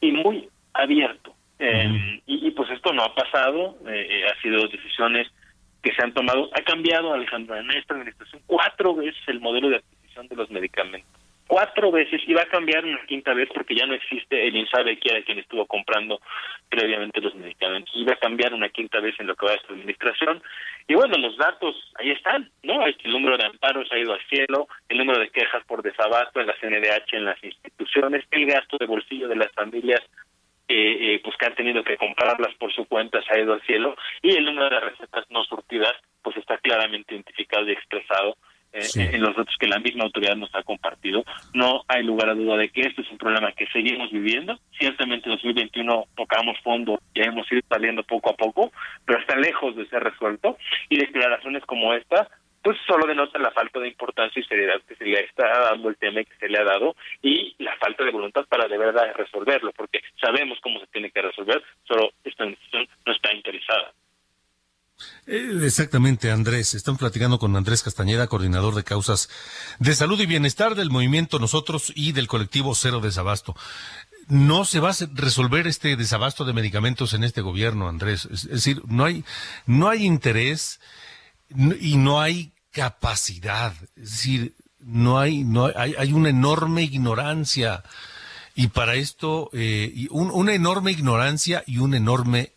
y 0.00 0.12
muy 0.12 0.48
abierto. 0.74 1.34
Eh, 1.60 2.20
y, 2.26 2.46
y, 2.46 2.50
pues 2.52 2.70
esto 2.70 2.92
no 2.92 3.02
ha 3.02 3.14
pasado, 3.14 3.78
eh, 3.88 4.06
eh, 4.10 4.26
ha 4.28 4.40
sido 4.42 4.68
decisiones 4.68 5.26
que 5.82 5.92
se 5.92 6.02
han 6.04 6.12
tomado, 6.12 6.50
ha 6.54 6.62
cambiado 6.62 7.12
Alejandro 7.12 7.56
en 7.56 7.70
esta 7.70 7.94
administración 7.94 8.42
cuatro 8.46 8.94
veces 8.94 9.20
el 9.26 9.40
modelo 9.40 9.68
de 9.68 9.76
adquisición 9.76 10.28
de 10.28 10.36
los 10.36 10.50
medicamentos. 10.50 11.17
Cuatro 11.48 11.90
veces 11.90 12.20
y 12.26 12.34
va 12.34 12.42
a 12.42 12.48
cambiar 12.48 12.84
una 12.84 13.04
quinta 13.06 13.32
vez 13.32 13.48
porque 13.54 13.74
ya 13.74 13.86
no 13.86 13.94
existe 13.94 14.46
el 14.46 14.54
INSABE 14.54 14.98
que 14.98 15.08
era 15.08 15.24
quien 15.24 15.38
estuvo 15.38 15.64
comprando 15.64 16.20
previamente 16.68 17.22
los 17.22 17.34
medicamentos. 17.34 17.90
Y 17.96 18.04
va 18.04 18.12
a 18.12 18.18
cambiar 18.18 18.52
una 18.52 18.68
quinta 18.68 19.00
vez 19.00 19.18
en 19.18 19.28
lo 19.28 19.34
que 19.34 19.46
va 19.46 19.52
a 19.52 19.54
esta 19.54 19.72
administración. 19.72 20.42
Y 20.86 20.94
bueno, 20.94 21.16
los 21.16 21.38
datos 21.38 21.74
ahí 21.98 22.10
están, 22.10 22.50
¿no? 22.62 22.86
El 22.86 22.96
número 23.06 23.38
de 23.38 23.46
amparos 23.46 23.90
ha 23.90 23.98
ido 23.98 24.12
al 24.12 24.20
cielo, 24.28 24.68
el 24.90 24.98
número 24.98 25.18
de 25.20 25.30
quejas 25.30 25.64
por 25.64 25.82
desabasto 25.82 26.38
en 26.38 26.48
la 26.48 26.56
CNDH, 26.60 27.14
en 27.14 27.24
las 27.24 27.42
instituciones, 27.42 28.26
el 28.30 28.44
gasto 28.44 28.76
de 28.78 28.86
bolsillo 28.86 29.26
de 29.26 29.36
las 29.36 29.50
familias 29.52 30.02
eh, 30.70 31.14
eh, 31.14 31.20
pues 31.24 31.34
que 31.38 31.46
han 31.46 31.54
tenido 31.54 31.82
que 31.82 31.96
comprarlas 31.96 32.54
por 32.56 32.70
su 32.74 32.84
cuenta 32.84 33.22
se 33.22 33.32
ha 33.32 33.40
ido 33.42 33.54
al 33.54 33.62
cielo 33.62 33.96
y 34.20 34.36
el 34.36 34.44
número 34.44 34.68
de 34.68 34.80
recetas 34.80 35.24
no 35.30 35.42
surtidas 35.44 35.94
pues 36.20 36.36
está 36.36 36.58
claramente 36.58 37.14
identificado 37.14 37.66
y 37.66 37.72
expresado 37.72 38.36
eh, 38.72 38.82
Sí. 38.82 39.00
en 39.00 39.20
los 39.22 39.34
datos 39.36 39.54
que 39.58 39.66
la 39.66 39.78
misma 39.78 40.04
autoridad 40.04 40.36
nos 40.36 40.54
ha 40.54 40.62
compartido. 40.62 41.24
No 41.54 41.84
hay 41.88 42.02
lugar 42.02 42.30
a 42.30 42.34
duda 42.34 42.56
de 42.56 42.68
que 42.68 42.82
este 42.82 43.02
es 43.02 43.10
un 43.10 43.18
problema 43.18 43.52
que 43.52 43.66
seguimos 43.68 44.10
viviendo. 44.10 44.58
Ciertamente 44.78 45.28
en 45.28 45.36
2021 45.36 46.04
tocamos 46.16 46.58
fondo 46.60 47.00
y 47.14 47.22
hemos 47.22 47.50
ido 47.50 47.62
saliendo 47.68 48.02
poco 48.02 48.30
a 48.30 48.36
poco, 48.36 48.72
pero 49.04 49.20
está 49.20 49.36
lejos 49.36 49.76
de 49.76 49.86
ser 49.88 50.02
resuelto 50.02 50.56
y 50.88 50.98
declaraciones 50.98 51.64
como 51.64 51.94
esta 51.94 52.28
pues 52.62 52.76
solo 52.86 53.06
denota 53.06 53.38
la 53.38 53.50
falta 53.52 53.78
de 53.80 53.88
importancia 53.88 54.40
y 54.40 54.44
seriedad 54.44 54.80
que 54.86 54.96
se 54.96 55.04
le 55.04 55.20
está 55.20 55.46
dando 55.70 55.88
el 55.88 55.96
tema 55.96 56.20
y 56.20 56.24
que 56.24 56.36
se 56.36 56.48
le 56.48 56.58
ha 56.58 56.64
dado 56.64 56.96
y 57.22 57.54
la 57.58 57.76
falta 57.76 58.04
de 58.04 58.10
voluntad 58.10 58.44
para 58.46 58.68
de 58.68 58.76
verdad 58.76 59.14
resolverlo, 59.16 59.72
porque 59.72 60.00
sabemos 60.20 60.58
cómo 60.60 60.80
se 60.80 60.86
tiene 60.88 61.10
que 61.10 61.22
resolver, 61.22 61.62
solo 61.84 62.10
esta 62.24 62.44
administración 62.44 62.88
no 63.06 63.12
está 63.12 63.32
interesada. 63.32 63.92
Eh, 65.26 65.60
Exactamente, 65.64 66.30
Andrés. 66.30 66.74
Están 66.74 66.96
platicando 66.96 67.38
con 67.38 67.54
Andrés 67.56 67.82
Castañeda, 67.82 68.26
coordinador 68.26 68.74
de 68.74 68.84
causas 68.84 69.28
de 69.78 69.94
salud 69.94 70.20
y 70.20 70.26
bienestar 70.26 70.74
del 70.74 70.90
movimiento 70.90 71.38
Nosotros 71.38 71.92
y 71.94 72.12
del 72.12 72.26
colectivo 72.28 72.74
Cero 72.74 73.00
Desabasto. 73.00 73.54
No 74.28 74.64
se 74.64 74.80
va 74.80 74.90
a 74.90 74.96
resolver 75.14 75.66
este 75.66 75.96
desabasto 75.96 76.44
de 76.44 76.52
medicamentos 76.52 77.14
en 77.14 77.24
este 77.24 77.40
gobierno, 77.40 77.88
Andrés. 77.88 78.26
Es, 78.30 78.48
decir, 78.48 78.82
no 78.86 79.04
hay, 79.04 79.24
no 79.66 79.88
hay 79.88 80.04
interés 80.04 80.80
y 81.80 81.96
no 81.96 82.20
hay 82.20 82.52
capacidad. 82.72 83.72
Es 83.96 84.10
decir, 84.10 84.54
no 84.80 85.18
hay, 85.18 85.44
no 85.44 85.70
hay, 85.74 85.94
hay 85.98 86.12
una 86.12 86.28
enorme 86.28 86.82
ignorancia. 86.82 87.84
Y 88.54 88.68
para 88.68 88.96
esto, 88.96 89.48
eh, 89.52 90.08
un- 90.10 90.30
una 90.30 90.52
enorme 90.52 90.90
ignorancia 90.90 91.62
y 91.66 91.78
una 91.78 91.96
enorme 91.96 92.52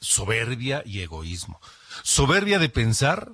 soberbia 0.00 0.82
y 0.84 1.00
egoísmo. 1.00 1.60
Soberbia 2.02 2.58
de 2.58 2.68
pensar 2.68 3.32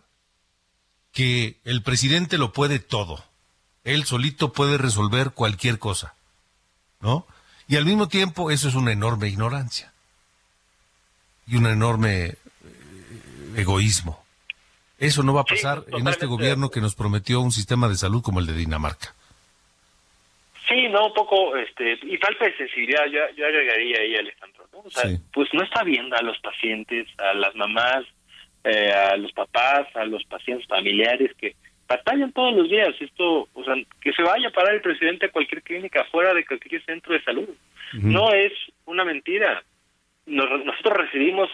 que 1.12 1.56
el 1.64 1.82
presidente 1.82 2.38
lo 2.38 2.52
puede 2.52 2.78
todo. 2.78 3.24
Él 3.84 4.04
solito 4.04 4.52
puede 4.52 4.78
resolver 4.78 5.30
cualquier 5.30 5.78
cosa. 5.78 6.14
¿No? 7.00 7.26
Y 7.68 7.76
al 7.76 7.84
mismo 7.84 8.08
tiempo 8.08 8.50
eso 8.50 8.68
es 8.68 8.74
una 8.74 8.92
enorme 8.92 9.28
ignorancia. 9.28 9.92
Y 11.46 11.56
un 11.56 11.66
enorme 11.66 12.26
eh, 12.26 12.36
egoísmo. 13.56 14.24
Eso 14.98 15.22
no 15.22 15.34
va 15.34 15.42
a 15.42 15.44
pasar 15.44 15.84
en 15.88 16.08
este 16.08 16.26
gobierno 16.26 16.70
que 16.70 16.80
nos 16.80 16.94
prometió 16.94 17.40
un 17.40 17.52
sistema 17.52 17.88
de 17.88 17.96
salud 17.96 18.22
como 18.22 18.40
el 18.40 18.46
de 18.46 18.54
Dinamarca. 18.54 19.14
Sí, 20.68 20.88
no, 20.88 21.06
un 21.06 21.14
poco, 21.14 21.56
este, 21.56 21.98
y 22.02 22.16
falta 22.16 22.46
de 22.46 22.56
sensibilidad, 22.56 23.04
yo, 23.06 23.20
yo 23.36 23.46
agregaría 23.46 24.00
ahí, 24.00 24.16
Alejandro, 24.16 24.65
¿no? 24.76 24.82
O 24.86 24.90
sea, 24.90 25.08
Sí. 25.10 25.16
pues 25.32 25.48
no 25.52 25.62
está 25.62 25.82
viendo 25.82 26.16
a 26.16 26.22
los 26.22 26.38
pacientes, 26.40 27.06
a 27.18 27.34
las 27.34 27.54
mamás, 27.54 28.04
eh, 28.64 28.92
a 28.92 29.16
los 29.16 29.32
papás, 29.32 29.86
a 29.94 30.04
los 30.04 30.24
pacientes 30.24 30.66
familiares 30.66 31.32
que 31.38 31.54
batallan 31.88 32.32
todos 32.32 32.52
los 32.54 32.68
días. 32.68 32.88
Esto, 33.00 33.48
o 33.52 33.64
sea, 33.64 33.74
que 34.00 34.12
se 34.12 34.22
vaya 34.22 34.48
a 34.48 34.52
parar 34.52 34.74
el 34.74 34.80
presidente 34.82 35.26
a 35.26 35.30
cualquier 35.30 35.62
clínica 35.62 36.04
fuera 36.10 36.34
de 36.34 36.44
cualquier 36.44 36.84
centro 36.84 37.12
de 37.12 37.22
salud. 37.22 37.48
No 37.92 38.32
es 38.32 38.52
una 38.86 39.04
mentira. 39.04 39.62
Nos- 40.26 40.64
nosotros 40.64 40.96
recibimos 40.98 41.48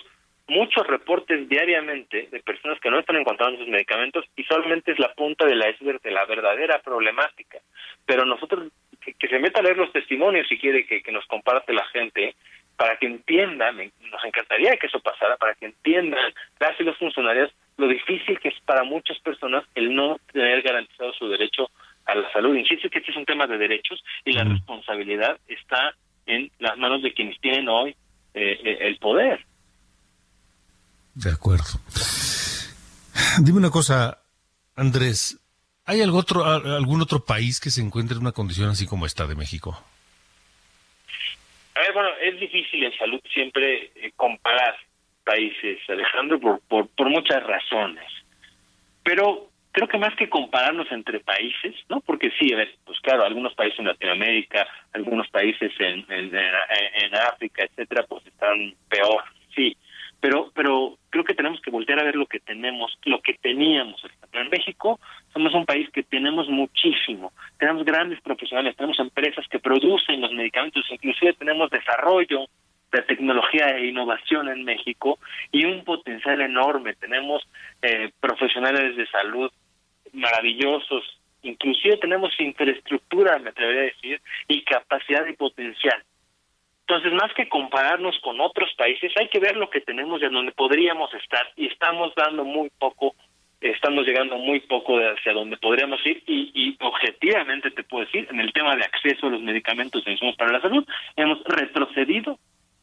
muchos 0.49 0.87
reportes 0.87 1.47
diariamente 1.49 2.29
de 2.33 2.41
personas 2.41 2.81
que 2.81 2.91
no 2.91 2.99
están 2.99 3.16
encontrando 3.16 3.59
sus 3.59 3.68
medicamentos 3.68 4.25
y 4.35 4.43
solamente 4.45 4.93
es 4.93 4.99
la 4.99 5.12
punta 5.12 5.45
de 5.47 5.55
la 5.55 5.68
iceberg 5.70 6.01
de 6.01 6.11
la 6.11 6.25
verdadera 6.25 6.81
problemática. 6.81 7.59
Pero 8.07 8.25
nosotros, 8.25 8.73
que, 9.03 9.12
que 9.14 9.29
se 9.29 9.39
meta 9.39 9.61
a 9.61 9.62
leer 9.62 9.77
los 9.77 9.93
testimonios 9.93 10.49
si 10.49 10.59
quiere 10.59 10.87
que, 10.87 11.03
que 11.03 11.12
nos 11.12 11.27
comparte 11.27 11.73
la 11.75 11.85
gente, 11.89 12.35
para 12.77 12.97
que 12.99 13.07
entiendan, 13.07 13.77
me- 13.77 13.93
nos 14.11 14.25
encantaría 14.25 14.77
que 14.77 14.87
eso 14.87 15.01
pasara, 15.01 15.37
para 15.37 15.55
que 15.55 15.66
entiendan 15.66 16.33
las 16.61 16.79
y 16.81 16.85
los 16.85 16.97
funcionarios 16.99 17.51
lo 17.79 17.89
difícil 17.89 18.39
que 18.41 18.49
es 18.49 18.61
para 18.66 18.85
muchas 18.85 19.18
personas 19.20 19.64
el 19.75 19.95
no 19.95 20.18
tener 20.33 20.62
garantizado 20.62 21.12
su 21.14 21.29
derecho 21.29 21.70
a 22.05 22.14
la 22.14 22.31
salud. 22.33 22.55
Insisto 22.57 22.89
que 22.91 22.99
este 22.99 23.11
es 23.12 23.16
un 23.16 23.25
tema 23.25 23.47
de 23.47 23.57
derechos 23.59 24.03
y 24.25 24.33
la 24.33 24.45
responsabilidad 24.45 25.39
está 25.49 25.95
en 26.27 26.51
las 26.59 26.77
manos 26.77 27.03
de 27.03 27.12
quienes 27.14 27.41
tienen 27.41 27.68
hoy 27.68 27.91
eh, 28.35 28.59
eh, 28.64 28.79
el 28.83 28.99
poder. 28.99 29.45
De 31.14 31.31
acuerdo. 31.31 31.64
Dime 33.41 33.59
una 33.59 33.70
cosa, 33.70 34.18
Andrés. 34.77 35.39
¿Hay 35.85 36.01
algún 36.01 36.20
otro, 36.20 36.45
algún 36.45 37.03
otro 37.03 37.25
país 37.25 37.59
que 37.61 37.70
se 37.70 37.81
encuentre 37.83 38.14
en 38.16 38.23
una 38.23 38.33
condición 38.33 38.70
así 38.70 38.87
como 38.87 39.05
esta 39.07 39.27
de 39.27 39.35
México? 39.35 39.83
A 41.75 41.81
ver, 41.81 41.93
bueno, 41.93 42.11
es 42.20 42.39
difícil 42.39 42.85
en 42.85 42.97
salud 42.99 43.20
siempre 43.33 43.91
eh, 43.97 44.12
comparar 44.16 44.77
países, 45.25 45.79
Alejandro, 45.89 46.39
por, 46.41 46.61
por, 46.68 46.89
por 46.89 47.09
muchas 47.09 47.43
razones. 47.45 48.05
Pero 49.05 49.49
creo 49.73 49.89
que 49.89 49.99
más 49.99 50.14
que 50.16 50.29
compararnos 50.29 50.91
entre 50.93 51.20
países, 51.20 51.75
¿no? 51.89 52.01
Porque 52.01 52.31
sí, 52.39 52.53
a 52.53 52.57
ver, 52.59 52.75
pues 52.85 53.01
claro, 53.01 53.25
algunos 53.25 53.55
países 53.55 53.79
en 53.79 53.87
Latinoamérica, 53.87 54.66
algunos 54.93 55.29
países 55.29 55.73
en, 55.79 56.05
en, 56.11 56.35
en- 56.37 57.05
en 57.05 57.14
África, 57.14 57.64
etcétera, 57.64 58.05
pues 58.09 58.27
están 58.27 58.75
peor, 58.89 59.23
sí. 59.55 59.77
Pero, 60.23 60.53
pero 60.55 60.99
creo 61.11 61.25
que 61.25 61.35
tenemos 61.35 61.61
que 61.61 61.73
voltear 61.73 61.99
a 61.99 62.05
ver 62.05 62.14
lo 62.14 62.27
que 62.27 62.39
tenemos, 62.39 62.97
lo 63.05 63.20
que 63.20 63.35
teníamos. 63.35 64.01
En 64.33 64.49
México 64.51 65.01
somos 65.33 65.53
un 65.53 65.66
país 65.66 65.91
que 65.91 66.05
tenemos 66.05 66.49
muchísimo, 66.49 67.33
tenemos 67.59 67.85
grandes 67.85 68.20
profesionales, 68.20 68.77
tenemos 68.77 69.01
empresas 69.01 69.45
que 69.49 69.59
producen 69.59 70.20
los 70.20 70.33
medicamentos, 70.33 70.87
inclusive 70.91 71.33
tenemos 71.33 71.70
desarrollo 71.70 72.47
de 72.93 73.03
tecnología 73.03 73.77
e 73.77 73.89
innovación 73.89 74.49
en 74.49 74.62
México 74.62 75.18
y 75.51 75.64
un 75.64 75.83
potencial 75.83 76.41
enorme. 76.41 76.95
Tenemos 76.95 77.43
eh, 77.83 78.12
profesionales 78.20 78.97
de 78.97 79.07
salud 79.09 79.51
maravillosos, 80.12 81.03
inclusive 81.43 81.97
tenemos 81.97 82.33
infraestructura, 82.39 83.41
me 83.41 83.51
atrevería 83.51 83.83
a 83.83 83.85
decir, 83.87 84.20
y 84.47 84.62
capacidad 84.62 85.27
y 85.27 85.33
potencial. 85.33 86.01
Entonces, 86.93 87.14
más 87.14 87.32
que 87.32 87.49
compararnos 87.49 88.18
con 88.20 88.38
otros 88.43 88.70
países, 88.76 89.11
hay 89.16 89.28
que 89.28 89.38
ver 89.38 89.57
lo 89.57 89.70
que 89.70 89.80
tenemos 89.80 90.20
y 90.20 90.26
en 90.26 90.34
donde 90.34 90.53
podríamos 90.53 91.12
estar. 91.14 91.49
Y 91.57 91.68
estamos 91.68 92.14
dando 92.14 92.45
muy 92.45 92.68
poco, 92.78 93.14
estamos 93.62 94.07
llegando 94.07 94.36
muy 94.36 94.61
poco 94.61 94.99
hacia 94.99 95.32
donde 95.32 95.57
podríamos 95.57 96.05
ir. 96.05 96.22
Y, 96.26 96.51
y 96.53 96.76
objetivamente 96.84 97.70
te 97.70 97.82
puedo 97.82 98.05
decir, 98.05 98.28
en 98.30 98.40
el 98.40 98.53
tema 98.53 98.76
de 98.76 98.84
acceso 98.84 99.26
a 99.26 99.30
los 99.30 99.40
medicamentos 99.40 100.07
e 100.07 100.11
insumos 100.11 100.36
para 100.36 100.53
la 100.53 100.61
salud, 100.61 100.86
hemos 101.16 101.43
retrocedido 101.45 102.38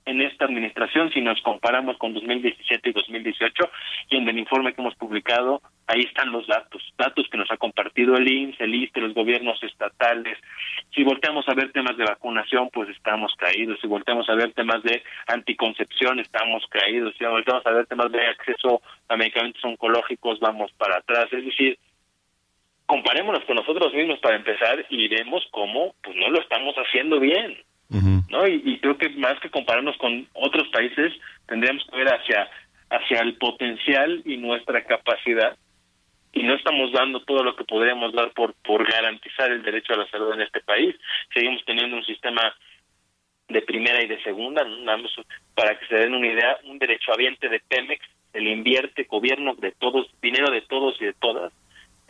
en 0.10 0.22
esta 0.22 0.46
administración 0.46 1.12
si 1.12 1.22
nos 1.22 1.40
comparamos 1.42 1.98
con 1.98 2.14
2017 2.14 2.90
y 2.90 2.94
2018 2.94 3.70
y 4.10 4.18
en 4.18 4.28
el 4.28 4.40
informe 4.40 4.74
que 4.74 4.82
hemos 4.82 4.96
publicado 4.96 5.62
ahí 5.86 6.02
están 6.02 6.32
los 6.32 6.48
datos, 6.48 6.82
datos 6.98 7.28
que 7.30 7.38
nos 7.38 7.50
ha 7.52 7.58
compartido 7.58 8.16
el 8.16 8.32
INSS, 8.32 8.62
el 8.62 8.76
ISTE, 8.76 9.02
los 9.02 9.14
gobiernos 9.14 9.62
estatales 9.64 10.38
Si 10.96 11.04
volteamos 11.04 11.48
a 11.48 11.54
ver 11.54 11.72
temas 11.72 11.98
de 11.98 12.06
vacunación, 12.06 12.70
pues 12.74 12.90
estamos 12.90 13.34
caídos. 13.36 13.80
Si 13.82 13.88
volteamos 13.88 14.28
a 14.30 14.36
ver 14.36 14.54
temas 14.54 14.82
de 14.84 15.04
anticoncepción, 15.28 16.20
estamos 16.20 16.66
caídos. 16.68 17.14
Si 17.18 17.26
volteamos 17.26 17.66
a 17.66 17.72
ver 17.72 17.86
temas 17.86 18.12
de 18.12 18.26
acceso 18.26 18.82
a 19.08 19.16
medicamentos 19.16 19.64
oncológicos, 19.64 20.40
vamos 20.40 20.72
para 20.74 20.98
atrás. 20.98 21.28
Es 21.32 21.46
decir, 21.46 21.78
comparémonos 22.86 23.44
con 23.46 23.56
nosotros 23.56 23.94
mismos 23.94 24.20
para 24.20 24.36
empezar 24.36 24.86
y 24.90 25.08
vemos 25.08 25.48
cómo 25.52 25.94
pues 26.04 26.16
no 26.16 26.30
lo 26.30 26.42
estamos 26.42 26.76
haciendo 26.76 27.20
bien. 27.20 27.58
¿No? 27.90 28.48
Y, 28.48 28.80
creo 28.80 28.98
que 28.98 29.10
más 29.10 29.40
que 29.40 29.50
compararnos 29.50 29.98
con 29.98 30.28
otros 30.34 30.68
países, 30.70 31.14
tendríamos 31.48 31.84
que 31.90 31.98
ver 31.98 32.08
hacia, 32.08 32.50
hacia 32.90 33.22
el 33.22 33.36
potencial 33.38 34.22
y 34.26 34.38
nuestra 34.38 34.84
capacidad 34.86 35.58
y 36.32 36.44
no 36.44 36.54
estamos 36.54 36.92
dando 36.92 37.22
todo 37.22 37.44
lo 37.44 37.56
que 37.56 37.64
podríamos 37.64 38.14
dar 38.14 38.32
por 38.34 38.54
por 38.64 38.88
garantizar 38.88 39.52
el 39.52 39.64
derecho 39.64 39.94
a 39.94 39.98
la 39.98 40.10
salud 40.10 40.34
en 40.34 40.42
este 40.42 40.62
país. 40.62 40.96
Seguimos 41.34 41.64
teniendo 41.66 41.98
un 41.98 42.06
sistema 42.06 42.54
de 43.48 43.62
primera 43.64 44.04
y 44.04 44.08
de 44.08 44.22
segunda, 44.22 44.64
más 44.64 45.02
para 45.56 45.78
que 45.78 45.88
se 45.88 45.96
den 45.96 46.14
una 46.14 46.28
idea, 46.28 46.58
un 46.66 46.78
derechohabiente 46.78 47.50
de 47.50 47.60
Pemex, 47.60 48.06
el 48.34 48.48
invierte 48.48 49.06
gobierno 49.06 49.56
de 49.56 49.72
todos, 49.72 50.08
dinero 50.22 50.52
de 50.52 50.62
todos 50.62 51.02
y 51.02 51.06
de 51.06 51.14
todas, 51.14 51.52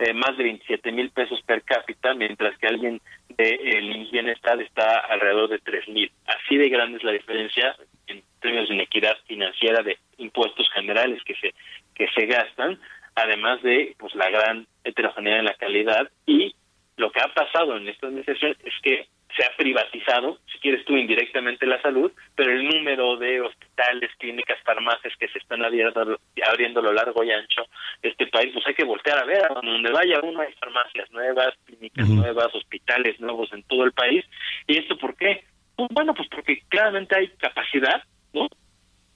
eh, 0.00 0.12
más 0.14 0.36
de 0.36 0.44
27 0.44 0.92
mil 0.92 1.10
pesos 1.10 1.40
per 1.42 1.62
cápita, 1.62 2.14
mientras 2.14 2.56
que 2.58 2.66
alguien 2.66 3.00
del 3.36 4.08
bienestar 4.10 4.60
está 4.60 4.98
alrededor 5.00 5.50
de 5.50 5.58
3 5.58 5.88
mil. 5.88 6.10
Así 6.26 6.56
de 6.56 6.68
grande 6.68 6.98
es 6.98 7.04
la 7.04 7.12
diferencia 7.12 7.76
en 8.06 8.22
términos 8.40 8.68
de 8.68 8.74
inequidad 8.74 9.16
financiera 9.26 9.82
de 9.82 9.98
impuestos 10.18 10.68
generales 10.72 11.22
que 11.24 11.34
se 11.34 11.54
que 11.94 12.08
se 12.14 12.24
gastan 12.26 12.80
además 13.14 13.62
de 13.62 13.94
pues 13.98 14.14
la 14.14 14.30
gran 14.30 14.66
heterogeneidad 14.84 15.40
en 15.40 15.44
la 15.44 15.54
calidad 15.54 16.10
y 16.26 16.54
lo 16.96 17.10
que 17.10 17.20
ha 17.20 17.28
pasado 17.34 17.76
en 17.76 17.88
esta 17.88 18.06
administración 18.06 18.56
es 18.64 18.74
que 18.82 19.06
se 19.36 19.44
ha 19.44 19.56
privatizado, 19.56 20.38
si 20.50 20.58
quieres 20.58 20.84
tú, 20.84 20.96
indirectamente 20.96 21.66
la 21.66 21.80
salud, 21.82 22.12
pero 22.34 22.52
el 22.52 22.64
número 22.64 23.16
de 23.16 23.40
hospitales, 23.40 24.10
clínicas, 24.18 24.58
farmacias 24.64 25.14
que 25.18 25.28
se 25.28 25.38
están 25.38 25.64
abriendo, 25.64 26.18
abriendo 26.48 26.80
a 26.80 26.82
lo 26.82 26.92
largo 26.92 27.22
y 27.22 27.30
ancho 27.30 27.62
de 28.02 28.08
este 28.10 28.26
país, 28.26 28.50
pues 28.52 28.66
hay 28.66 28.74
que 28.74 28.84
voltear 28.84 29.18
a 29.18 29.24
ver, 29.24 29.44
a 29.44 29.54
donde 29.54 29.90
vaya 29.90 30.20
uno 30.22 30.40
hay 30.40 30.52
farmacias 30.54 31.10
nuevas, 31.10 31.54
clínicas 31.64 32.08
nuevas, 32.08 32.54
hospitales 32.54 33.20
nuevos 33.20 33.52
en 33.52 33.62
todo 33.64 33.84
el 33.84 33.92
país. 33.92 34.24
¿Y 34.66 34.78
esto 34.78 34.96
por 34.98 35.16
qué? 35.16 35.44
Pues 35.76 35.88
bueno, 35.92 36.14
pues 36.14 36.28
porque 36.28 36.60
claramente 36.68 37.16
hay 37.16 37.28
capacidad, 37.38 38.02
¿no? 38.32 38.48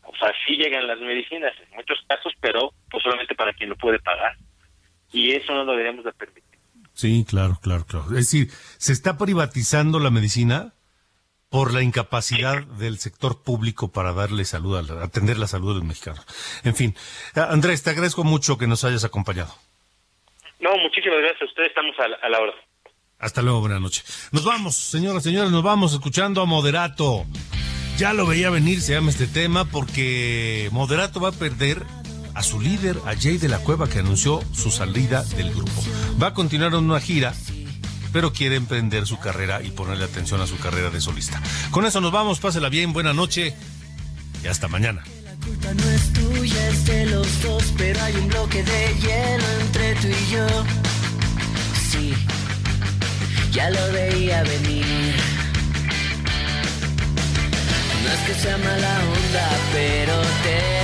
O 0.07 0.17
sea, 0.17 0.33
sí 0.47 0.57
llegan 0.57 0.87
las 0.87 1.01
medicinas 1.01 1.53
en 1.61 1.77
muchos 1.77 1.99
casos, 2.07 2.33
pero 2.41 2.73
pues 2.91 3.03
solamente 3.03 3.35
para 3.35 3.53
quien 3.53 3.71
lo 3.71 3.77
puede 3.77 3.99
pagar. 3.99 4.37
Y 5.13 5.33
eso 5.33 5.53
no 5.53 5.65
lo 5.65 5.73
deberíamos 5.73 6.05
de 6.05 6.13
permitir. 6.13 6.54
Sí, 6.95 7.27
claro, 7.29 7.59
claro, 7.61 7.85
claro. 7.85 8.07
Es 8.07 8.31
decir, 8.31 8.51
se 8.79 8.93
está 8.93 9.19
privatizando 9.19 9.99
la 9.99 10.11
medicina 10.11 10.73
por 11.51 11.73
la 11.73 11.83
incapacidad 11.83 12.65
del 12.65 12.99
sector 12.99 13.43
público 13.43 13.93
para 13.93 14.13
darle 14.13 14.45
salud, 14.45 14.77
a 14.77 15.05
atender 15.05 15.39
la 15.39 15.47
salud 15.47 15.69
de 15.69 15.75
los 15.75 15.85
mexicanos. 15.85 16.25
En 16.65 16.75
fin, 16.75 16.97
Andrés, 17.35 17.83
te 17.83 17.91
agradezco 17.91 18.25
mucho 18.25 18.59
que 18.59 18.67
nos 18.67 18.85
hayas 18.85 19.05
acompañado. 19.05 19.55
No, 20.61 20.71
muchísimas 20.79 21.19
gracias 21.21 21.43
a 21.43 21.45
ustedes, 21.45 21.69
estamos 21.69 21.95
a 21.99 22.09
la, 22.09 22.17
a 22.17 22.29
la 22.29 22.41
hora. 22.41 22.53
Hasta 23.19 23.43
luego, 23.43 23.61
buenas 23.61 23.81
noches. 23.81 24.29
Nos 24.33 24.45
vamos, 24.45 24.75
señoras 24.77 25.25
y 25.27 25.31
señores, 25.31 25.51
nos 25.51 25.63
vamos 25.63 25.93
escuchando 25.93 26.43
a 26.43 26.45
Moderato. 26.47 27.25
Ya 27.99 28.13
lo 28.13 28.27
veía 28.27 28.51
venir, 28.51 28.81
se 28.81 28.95
llama 28.95 29.11
este 29.11 29.27
tema, 29.27 29.65
porque 29.65 30.69
Moderato 30.73 31.21
va 31.21 31.29
a 31.29 31.33
perder 31.33 31.85
a 32.35 32.43
su 32.43 32.61
líder, 32.61 32.99
a 33.07 33.15
Jay 33.15 33.39
de 33.39 33.49
la 33.49 33.59
Cueva, 33.59 33.89
que 33.89 34.01
anunció 34.01 34.43
su 34.53 34.71
salida 34.71 35.23
del 35.23 35.53
grupo. 35.53 35.83
Va 36.23 36.29
a 36.29 36.35
continuar 36.35 36.73
en 36.75 36.85
una 36.85 37.01
gira, 37.01 37.35
pero 38.13 38.33
quiere 38.33 38.57
emprender 38.57 39.07
su 39.07 39.19
carrera 39.19 39.63
y 39.63 39.71
ponerle 39.71 40.05
atención 40.05 40.41
a 40.41 40.47
su 40.47 40.59
carrera 40.59 40.91
de 40.91 41.01
solista. 41.01 41.41
Con 41.71 41.87
eso 41.87 42.01
nos 42.01 42.13
vamos, 42.13 42.41
pásela 42.41 42.69
bien, 42.69 42.93
buena 42.93 43.13
noche 43.13 43.55
y 44.43 44.47
hasta 44.47 44.69
mañana. 44.69 45.03
La 45.63 45.75
no 45.75 45.91
es 45.91 46.13
tuya, 46.13 46.69
es 46.69 46.85
de 46.87 47.07
los 47.07 47.43
dos, 47.43 47.65
pero 47.77 48.01
hay 48.03 48.15
un 48.17 48.29
bloque 48.29 48.63
de 48.63 48.95
hielo 49.01 49.45
entre 49.61 49.93
y 49.93 50.33
yo. 50.33 50.47
Sí, 51.91 52.15
ya 53.53 53.71
lo 53.71 53.93
veía 53.93 54.43
venir. 54.43 55.15
No 58.05 58.11
es 58.11 58.21
que 58.27 58.35
sea 58.43 58.57
mala 58.57 59.01
onda, 59.01 59.51
pero 59.73 60.21
te 60.43 60.84